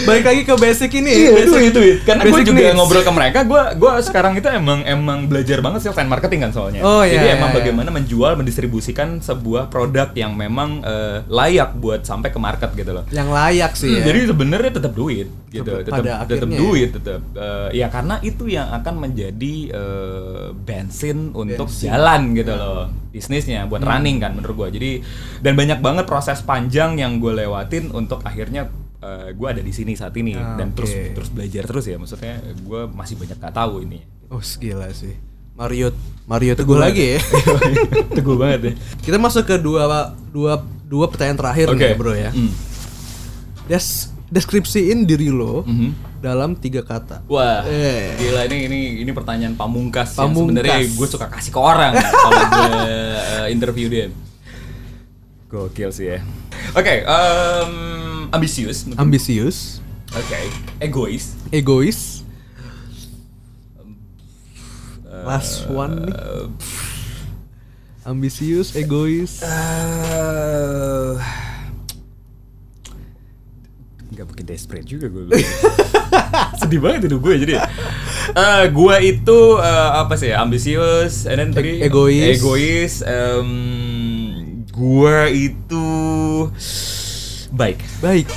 Balik 0.04 0.24
lagi 0.24 0.42
ke 0.44 0.54
basic 0.54 0.92
ini 0.94 1.08
ya. 1.08 1.18
Iya, 1.18 1.30
basic, 1.34 1.50
duit, 1.50 1.74
duit. 1.74 1.98
Karena 2.04 2.22
gue 2.24 2.42
juga 2.44 2.60
needs. 2.62 2.76
ngobrol 2.76 3.02
ke 3.02 3.14
mereka, 3.14 3.40
gue 3.42 3.62
gue 3.74 3.92
sekarang 4.02 4.34
itu 4.34 4.48
emang 4.48 4.84
emang 4.84 5.26
belajar 5.26 5.58
banget 5.60 5.80
sih 5.82 5.90
fan 5.90 6.06
marketing 6.06 6.46
kan 6.46 6.52
soalnya. 6.52 6.82
Oh, 6.82 7.02
iya, 7.02 7.16
Jadi 7.16 7.26
iya, 7.26 7.34
emang 7.34 7.50
iya. 7.50 7.58
bagaimana 7.58 7.90
menjual, 7.90 8.36
mendistribusikan 8.36 9.18
sebuah 9.18 9.68
produk 9.68 10.14
yang 10.14 10.34
memang 10.34 10.82
eh, 10.82 11.24
layak 11.26 11.74
buat 11.76 12.04
sampai 12.04 12.30
ke 12.30 12.38
market 12.38 12.70
gitu 12.74 12.92
loh. 12.92 13.04
Yang 13.10 13.30
layak 13.32 13.72
sih 13.74 13.88
Hmm, 13.88 13.98
ya. 13.98 14.04
Jadi 14.06 14.20
sebenarnya 14.28 14.72
tetap 14.74 14.94
duit 14.94 15.28
gitu, 15.48 15.72
tetap 15.80 16.04
tetap 16.28 16.50
ya. 16.50 16.60
duit, 16.60 16.90
tetap 16.92 17.22
Eh, 17.34 17.70
ya 17.74 17.88
karena 17.88 18.20
itu 18.20 18.46
yang 18.46 18.68
akan 18.74 19.00
menjadi 19.00 19.56
eh, 19.70 20.46
bensin 20.54 21.32
untuk 21.32 21.66
Bensin. 21.66 21.88
jalan 21.88 22.34
gitu 22.34 22.52
loh 22.52 22.86
bisnisnya 23.08 23.66
buat 23.66 23.80
Hmm. 23.80 23.90
running 23.90 24.18
kan 24.18 24.32
menurut 24.34 24.56
gua. 24.56 24.70
Jadi 24.70 25.02
dan 25.40 25.54
banyak 25.54 25.80
banget 25.80 26.06
proses 26.06 26.38
panjang 26.40 26.96
yang 26.96 27.18
gue 27.18 27.34
lewatin 27.36 27.90
untuk 27.90 28.22
akhirnya 28.22 28.70
eh, 29.00 29.30
gua 29.32 29.48
ada 29.50 29.60
di 29.60 29.70
sini 29.70 29.94
saat 29.94 30.14
ini 30.14 30.34
Ah, 30.34 30.56
dan 30.56 30.72
terus 30.72 30.90
oke. 30.90 31.14
terus 31.14 31.30
belajar 31.30 31.64
terus 31.64 31.86
ya 31.86 31.96
maksudnya 31.96 32.36
gue 32.42 32.82
masih 32.90 33.16
banyak 33.16 33.38
gak 33.38 33.54
tahu 33.54 33.82
ini. 33.82 34.02
Oh 34.28 34.40
gila 34.40 34.90
sih. 34.92 35.16
Mario 35.54 35.90
Mario 36.24 36.54
teguh 36.54 36.78
lagi 36.78 37.16
ya. 37.16 37.20
Teguh 38.18 38.36
banget 38.36 38.62
ya. 38.62 38.74
Kita 39.02 39.18
masuk 39.18 39.44
ke 39.44 39.58
dua 39.58 39.86
dua 40.28 40.60
dua 40.84 41.06
pertanyaan 41.08 41.34
terakhir 41.36 41.68
Oke. 41.68 41.82
nih 41.82 41.96
bro 41.96 42.14
ya. 42.14 42.30
Hmm. 42.30 42.54
Des 43.66 43.88
deskripsiin 44.28 45.04
diri 45.04 45.28
lo 45.28 45.64
Mhm. 45.64 46.20
dalam 46.20 46.54
tiga 46.54 46.82
kata. 46.82 47.24
Wah, 47.26 47.64
Eh. 47.64 48.14
gila 48.18 48.46
ini 48.46 48.58
ini 48.66 48.80
ini 49.02 49.12
pertanyaan 49.12 49.54
pamungkas, 49.54 50.14
yang 50.14 50.30
Pamungkas. 50.30 50.62
sebenarnya 50.62 50.78
gue 50.92 51.08
suka 51.08 51.28
kasih 51.28 51.50
ke 51.50 51.58
orang 51.58 51.94
kalau 51.96 52.42
gue 52.44 52.70
eh, 52.84 53.46
interview 53.50 53.88
dia. 53.88 54.08
Gokil 55.48 55.90
sih 55.90 56.08
ya. 56.08 56.20
Oke, 56.76 57.02
em, 57.02 57.72
ambisius. 58.32 58.86
mungkin. 58.86 59.00
Ambisius, 59.00 59.80
Oke, 60.12 60.40
egois. 60.80 61.36
egois. 61.50 62.24
Eh, 65.04 65.24
Last 65.24 65.68
one 65.68 66.06
nih. 66.06 66.16
Ambisius, 68.04 68.72
egois. 68.74 69.44
eh, 69.44 71.14
nggak 74.10 74.26
bikin 74.32 74.46
desperate 74.48 74.88
juga 74.88 75.08
gue. 75.08 75.28
Sedih 76.60 76.80
banget 76.80 77.12
hidup 77.12 77.20
gue 77.22 77.36
jadi. 77.38 77.54
Eh 78.30 78.64
gue 78.70 78.96
itu 79.06 79.40
eh, 79.60 79.90
apa 79.94 80.16
sih? 80.16 80.32
Ambisius, 80.32 81.28
and 81.28 81.38
then 81.38 81.50
tadi 81.52 81.84
E- 81.84 81.86
egois. 81.86 82.40
Egois. 82.40 82.94
em, 83.04 83.50
gue 84.68 85.18
itu 85.34 85.88
baik. 87.50 87.80
Baik. 88.00 88.28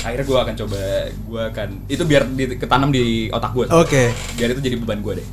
Akhirnya 0.00 0.26
gue 0.26 0.38
akan 0.38 0.54
coba, 0.54 0.78
gue 1.08 1.42
akan 1.48 1.68
itu 1.86 2.02
biar 2.04 2.22
di- 2.26 2.54
ketanam 2.54 2.88
di 2.88 3.02
otak 3.28 3.52
gue. 3.52 3.64
Oke. 3.70 4.12
Biar 4.34 4.52
itu 4.52 4.60
jadi 4.60 4.76
beban 4.76 5.00
gue 5.00 5.14
deh. 5.18 5.28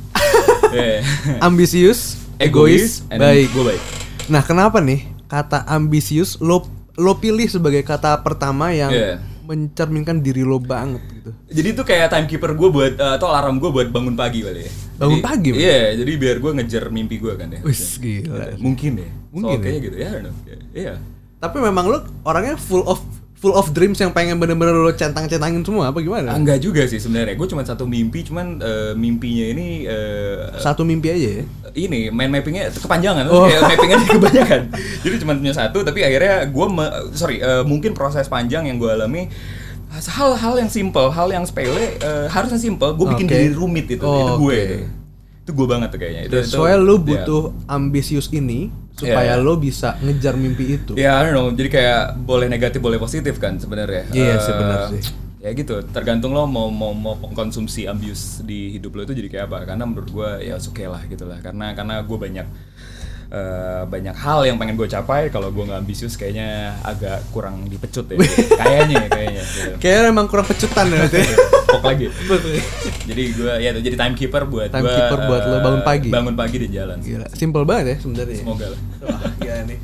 Eh, 0.72 1.04
Ambisius, 1.38 2.16
egois, 2.38 3.04
and 3.06 3.20
then 3.20 3.28
baik. 3.44 3.52
Gue 3.52 3.64
baik. 3.68 3.82
Nah, 4.26 4.40
kenapa 4.40 4.80
nih 4.80 5.04
kata 5.26 5.64
ambisius 5.66 6.40
lo 6.40 6.64
lo 6.94 7.12
pilih 7.14 7.44
sebagai 7.44 7.80
kata 7.82 8.20
pertama 8.20 8.72
yang 8.72 8.88
Iya. 8.88 9.20
mencerminkan 9.42 10.20
diri 10.20 10.40
lo 10.40 10.56
banget 10.56 11.04
gitu. 11.10 11.30
Jadi 11.52 11.68
itu 11.70 11.82
kayak 11.82 12.08
timekeeper 12.08 12.56
gue 12.56 12.68
buat 12.70 12.94
eh, 12.94 13.12
atau 13.16 13.28
alarm 13.28 13.60
gue 13.60 13.68
buat 13.68 13.88
bangun 13.88 14.16
pagi 14.16 14.40
kali 14.40 14.64
ya. 14.64 14.72
Bangun 14.96 15.20
Jadi- 15.20 15.26
pagi? 15.26 15.50
Iya, 15.52 15.80
jadi 15.94 16.12
biar 16.16 16.36
gue 16.40 16.50
ngejar 16.54 16.84
mimpi 16.88 17.16
gue 17.20 17.32
kan 17.36 17.48
ya. 17.48 17.60
Gila. 18.00 18.56
Mungkin 18.56 18.90
deh. 18.96 19.10
Mungkin 19.28 19.44
so, 19.44 19.52
ya? 19.52 19.60
kayaknya 19.60 19.80
gitu 19.82 19.96
ya. 19.96 20.08
I 20.08 20.12
don't 20.14 20.24
know. 20.24 20.96
Tapi 21.42 21.58
memang 21.58 21.84
lo 21.84 21.98
orangnya 22.22 22.54
full 22.54 22.86
of 22.86 23.02
full 23.34 23.50
of 23.52 23.74
dreams 23.74 23.98
yang 23.98 24.14
pengen 24.14 24.38
bener-bener 24.38 24.70
lo 24.70 24.94
centang-centangin 24.94 25.66
semua 25.66 25.90
apa 25.90 25.98
gimana? 25.98 26.30
Ah, 26.30 26.38
Enggak 26.38 26.62
juga 26.62 26.86
sih 26.86 27.02
sebenarnya. 27.02 27.34
Gue 27.34 27.50
cuma 27.50 27.66
satu 27.66 27.82
mimpi, 27.82 28.22
cuman 28.22 28.62
eh, 28.62 28.92
mimpinya 28.94 29.46
ini 29.50 29.82
eh, 29.82 30.54
Satu 30.56 30.86
mimpi 30.86 31.10
aja 31.10 31.28
ya. 31.36 31.44
ini 31.74 32.06
main 32.08 32.28
mappingnya 32.28 32.70
kepanjangan, 32.70 33.26
Oh. 33.26 33.50
kayak 33.50 33.66
mappingnya 33.66 33.98
kebanyakan. 34.14 34.62
Jadi 35.02 35.14
cuma 35.18 35.34
punya 35.34 35.50
satu, 35.50 35.82
tapi 35.82 36.06
akhirnya 36.06 36.46
gue 36.46 36.66
sorry 37.12 37.42
eh, 37.42 37.66
mungkin 37.66 37.90
proses 37.92 38.30
panjang 38.30 38.70
yang 38.70 38.78
gue 38.78 38.86
alami 38.86 39.26
hal-hal 39.90 40.54
yang 40.56 40.70
simple, 40.70 41.10
hal 41.10 41.28
yang 41.28 41.42
sepele 41.42 41.98
eh, 41.98 42.26
harusnya 42.30 42.56
simple, 42.56 42.94
gue 42.94 43.06
bikin 43.10 43.26
Oke. 43.26 43.34
jadi 43.34 43.48
rumit 43.52 43.86
itu, 43.90 44.00
Oh, 44.00 44.14
itu 44.14 44.32
gue 44.38 44.54
oke. 44.54 44.78
itu. 45.42 45.50
Gue 45.52 45.66
banget 45.66 45.88
tuh 45.90 45.98
kayaknya. 45.98 46.22
Itu, 46.30 46.36
Soalnya 46.46 46.78
lo 46.78 46.94
ya. 46.94 47.02
butuh 47.02 47.42
ambisius 47.66 48.30
ini 48.30 48.70
supaya 48.92 49.34
Iya. 49.34 49.40
lo 49.40 49.56
bisa 49.56 49.96
ngejar 49.98 50.34
mimpi 50.34 50.76
itu. 50.76 50.92
Ya, 50.94 51.16
I 51.16 51.26
don't 51.26 51.34
know. 51.34 51.48
Jadi 51.48 51.68
kayak 51.68 52.16
boleh 52.18 52.46
negatif, 52.46 52.78
boleh 52.78 52.96
positif 52.96 53.36
kan 53.36 53.56
sebenarnya. 53.56 54.06
Iya 54.10 54.36
Eh, 54.36 54.38
sih, 54.38 54.52
benar 54.52 54.80
sih. 54.88 55.02
Ya 55.38 55.50
gitu. 55.52 55.82
Tergantung 55.84 56.30
lo 56.30 56.46
mau 56.46 56.70
mau 56.70 56.94
mau 56.94 57.18
konsumsi 57.32 57.84
abuse 57.84 58.40
di 58.40 58.70
hidup 58.70 58.94
lo 58.94 59.02
itu 59.02 59.12
jadi 59.12 59.28
kayak 59.28 59.44
apa. 59.48 59.58
Karena 59.66 59.84
menurut 59.84 60.06
gue 60.06 60.30
ya 60.44 60.54
oke 60.54 60.84
lah 60.84 61.02
gitu 61.06 61.24
lah. 61.24 61.42
Karena 61.42 61.74
karena 61.74 61.98
gue 61.98 62.14
banyak 62.16 62.46
eh, 63.32 63.82
banyak 63.88 64.12
hal 64.12 64.44
yang 64.44 64.60
pengen 64.60 64.76
gue 64.76 64.84
capai. 64.84 65.32
Kalau 65.32 65.48
gue 65.48 65.64
nggak 65.64 65.80
ambisius 65.80 66.20
kayaknya 66.20 66.76
agak 66.84 67.24
kurang 67.32 67.64
dipecut 67.66 68.04
ya. 68.12 68.20
kayaknya, 68.60 69.08
kayaknya. 69.08 69.42
Gitu. 69.42 69.72
Kayaknya 69.80 70.12
emang 70.12 70.26
kurang 70.28 70.46
pecutan 70.46 70.86
ya. 70.92 71.08
Pok 71.72 71.82
lagi. 71.88 72.06
jadi 73.08 73.22
gue 73.32 73.52
ya 73.64 73.70
jadi 73.72 73.96
timekeeper 73.96 74.44
buat 74.44 74.68
gua, 74.68 74.76
Timekeeper 74.76 75.18
buat 75.24 75.42
lo 75.48 75.56
eh, 75.56 75.62
bangun 75.64 75.82
pagi. 75.82 76.10
Bangun 76.12 76.34
pagi 76.36 76.56
di 76.60 76.68
jalan. 76.68 77.00
Gila, 77.00 77.26
simple 77.32 77.64
banget 77.64 77.84
ya 77.88 77.96
sebenarnya. 78.04 78.36
Semoga 78.36 78.66
lah. 78.68 78.80
Wah, 79.08 79.32
gila 79.40 79.62
nih. 79.64 79.78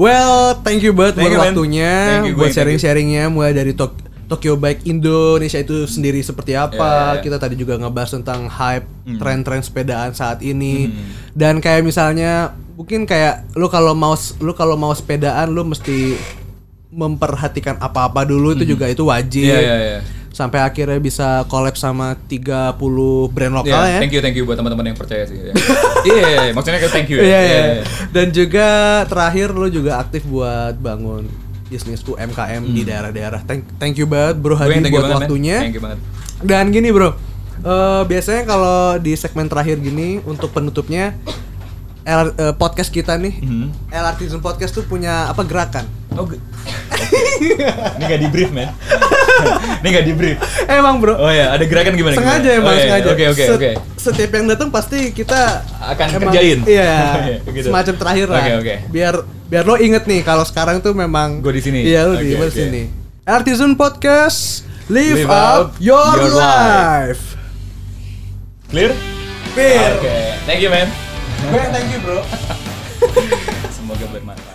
Well, 0.00 0.56
thank 0.64 0.80
you 0.80 0.96
banget 0.96 1.20
Thank 1.20 1.28
buat 1.28 1.36
you, 1.36 1.42
waktunya, 1.52 1.92
Thank 1.92 2.28
you, 2.32 2.36
buat 2.40 2.48
sharing-sharingnya 2.54 3.28
mulai 3.28 3.52
dari 3.52 3.76
Tok 3.76 3.92
Tokyo 4.24 4.56
Bike 4.56 4.88
Indonesia 4.88 5.60
itu 5.60 5.84
sendiri 5.84 6.24
seperti 6.24 6.56
apa. 6.56 6.72
Ya, 6.80 6.88
ya, 6.88 7.12
ya. 7.12 7.20
Kita 7.20 7.36
tadi 7.36 7.60
juga 7.60 7.76
ngebahas 7.76 8.16
tentang 8.16 8.48
hype 8.48 8.88
Hmm. 9.02 9.18
tren-tren 9.18 9.60
sepedaan 9.60 10.16
saat 10.16 10.40
ini. 10.40 10.88
Dan 11.36 11.60
kayak 11.60 11.84
misalnya 11.84 12.56
mungkin 12.72 13.04
kayak 13.04 13.52
lu 13.52 13.66
kalau 13.66 13.92
mau 13.92 14.12
lu 14.38 14.52
kalau 14.52 14.74
mau 14.74 14.90
sepedaan 14.90 15.46
lu 15.46 15.62
mesti 15.62 16.16
memperhatikan 16.88 17.76
apa-apa 17.78 18.22
dulu 18.22 18.52
itu 18.52 18.64
juga 18.66 18.84
itu 18.86 19.00
wajib. 19.02 19.48
Iya, 19.48 19.58
iya, 19.58 19.76
iya. 19.78 20.00
Sampai 20.30 20.60
akhirnya 20.60 20.96
bisa 20.96 21.44
collab 21.46 21.72
sama 21.74 22.16
30 22.22 22.80
brand 23.28 23.52
lokal 23.54 23.68
Ya, 23.82 23.96
ya. 23.96 24.00
thank 24.00 24.12
you 24.12 24.20
thank 24.20 24.32
you 24.32 24.44
buat 24.44 24.56
teman-teman 24.56 24.86
yang 24.86 24.98
percaya 24.98 25.24
sih. 25.24 25.36
ya. 25.38 25.52
Iya, 26.02 26.22
iya, 26.22 26.40
iya. 26.42 26.52
maksudnya 26.52 26.80
kayak 26.80 26.92
thank 26.92 27.08
you. 27.08 27.16
ya. 27.16 27.22
Iya, 27.22 27.30
Iya, 27.30 27.40
iya. 27.40 27.62
iya. 27.70 27.82
Dan 28.10 28.26
juga 28.30 28.66
terakhir 29.06 29.48
lu 29.50 29.68
juga 29.68 29.92
aktif 29.98 30.24
buat 30.24 30.76
bangun 30.76 31.28
bisnis 31.66 32.00
UMKM 32.02 32.62
di 32.66 32.82
daerah-daerah. 32.82 33.40
Thank, 33.42 33.64
thank 33.78 33.96
you 33.96 34.04
banget 34.04 34.36
Bro 34.36 34.56
Hadi 34.56 34.76
Hmm. 34.78 34.84
buat 34.84 34.92
banget, 34.98 35.08
man. 35.10 35.20
waktunya. 35.22 35.56
Thank 35.58 35.74
you 35.74 35.82
banget. 35.82 35.98
Dan 36.42 36.64
gini 36.68 36.88
Bro, 36.90 37.08
eh, 37.08 37.14
biasanya 38.04 38.42
kalau 38.44 38.78
di 38.98 39.12
segmen 39.14 39.46
terakhir 39.46 39.78
gini 39.78 40.20
untuk 40.22 40.48
penutupnya 40.50 41.16
L- 42.02 42.34
eh, 42.34 42.52
podcast 42.52 42.90
kita 42.90 43.14
nih, 43.14 43.34
Mhm. 43.38 43.66
Zone 44.24 44.42
Podcast 44.42 44.72
tuh 44.72 44.82
punya 44.82 45.26
apa 45.26 45.42
gerakan? 45.42 45.86
Oh, 46.12 46.26
ge- 46.26 46.42
Ini 47.96 48.04
gak 48.04 48.20
di 48.20 48.28
brief, 48.28 48.50
man. 48.50 48.68
Ini 49.80 49.88
gak 49.88 50.04
di 50.04 50.14
brief. 50.14 50.36
Emang 50.66 50.98
Bro, 50.98 51.14
Oh 51.16 51.30
ya, 51.30 51.50
ada 51.50 51.62
gerakan 51.62 51.94
gimana? 51.94 52.14
sengaja 52.14 52.42
gimana? 52.42 52.58
emang 52.58 52.68
oh, 52.68 52.76
iya, 52.76 52.84
sengaja. 52.84 53.08
Oke, 53.10 53.24
oke, 53.28 53.44
oke. 53.52 53.70
Setiap 53.96 54.30
yang 54.32 54.46
datang 54.46 54.68
pasti 54.68 55.10
kita 55.10 55.62
Akan 55.80 56.06
kerjain. 56.12 56.58
Iya, 56.68 56.94
Gitu. 57.46 57.70
semacam 57.70 57.94
terakhir 57.96 58.26
lah. 58.28 58.40
Oke, 58.40 58.52
oke. 58.60 58.74
Biar 58.90 59.14
biar 59.46 59.64
lo 59.64 59.76
inget 59.76 60.04
nih 60.04 60.20
kalau 60.22 60.42
sekarang 60.42 60.80
tuh 60.80 60.92
memang 60.92 61.38
Gua 61.38 61.54
di 61.54 61.62
sini. 61.62 61.84
Iya, 61.84 62.06
lo 62.06 62.14
gua 62.14 62.22
di 62.22 62.34
oke. 62.36 62.50
sini. 62.50 62.82
Artisan 63.22 63.78
Podcast, 63.78 64.66
live, 64.90 65.22
Live 65.22 65.30
up, 65.30 65.70
up 65.70 65.78
your, 65.78 66.02
your 66.18 66.34
life. 66.34 67.38
Clear? 68.68 68.90
Clear. 69.54 69.90
Oke. 69.96 70.16
Thank 70.44 70.60
you, 70.60 70.70
man. 70.70 71.11
Gue 71.42 71.64
thank 71.74 71.90
you, 71.90 72.00
Bro. 72.06 72.22
Semoga 73.74 74.06
bermanfaat. 74.14 74.51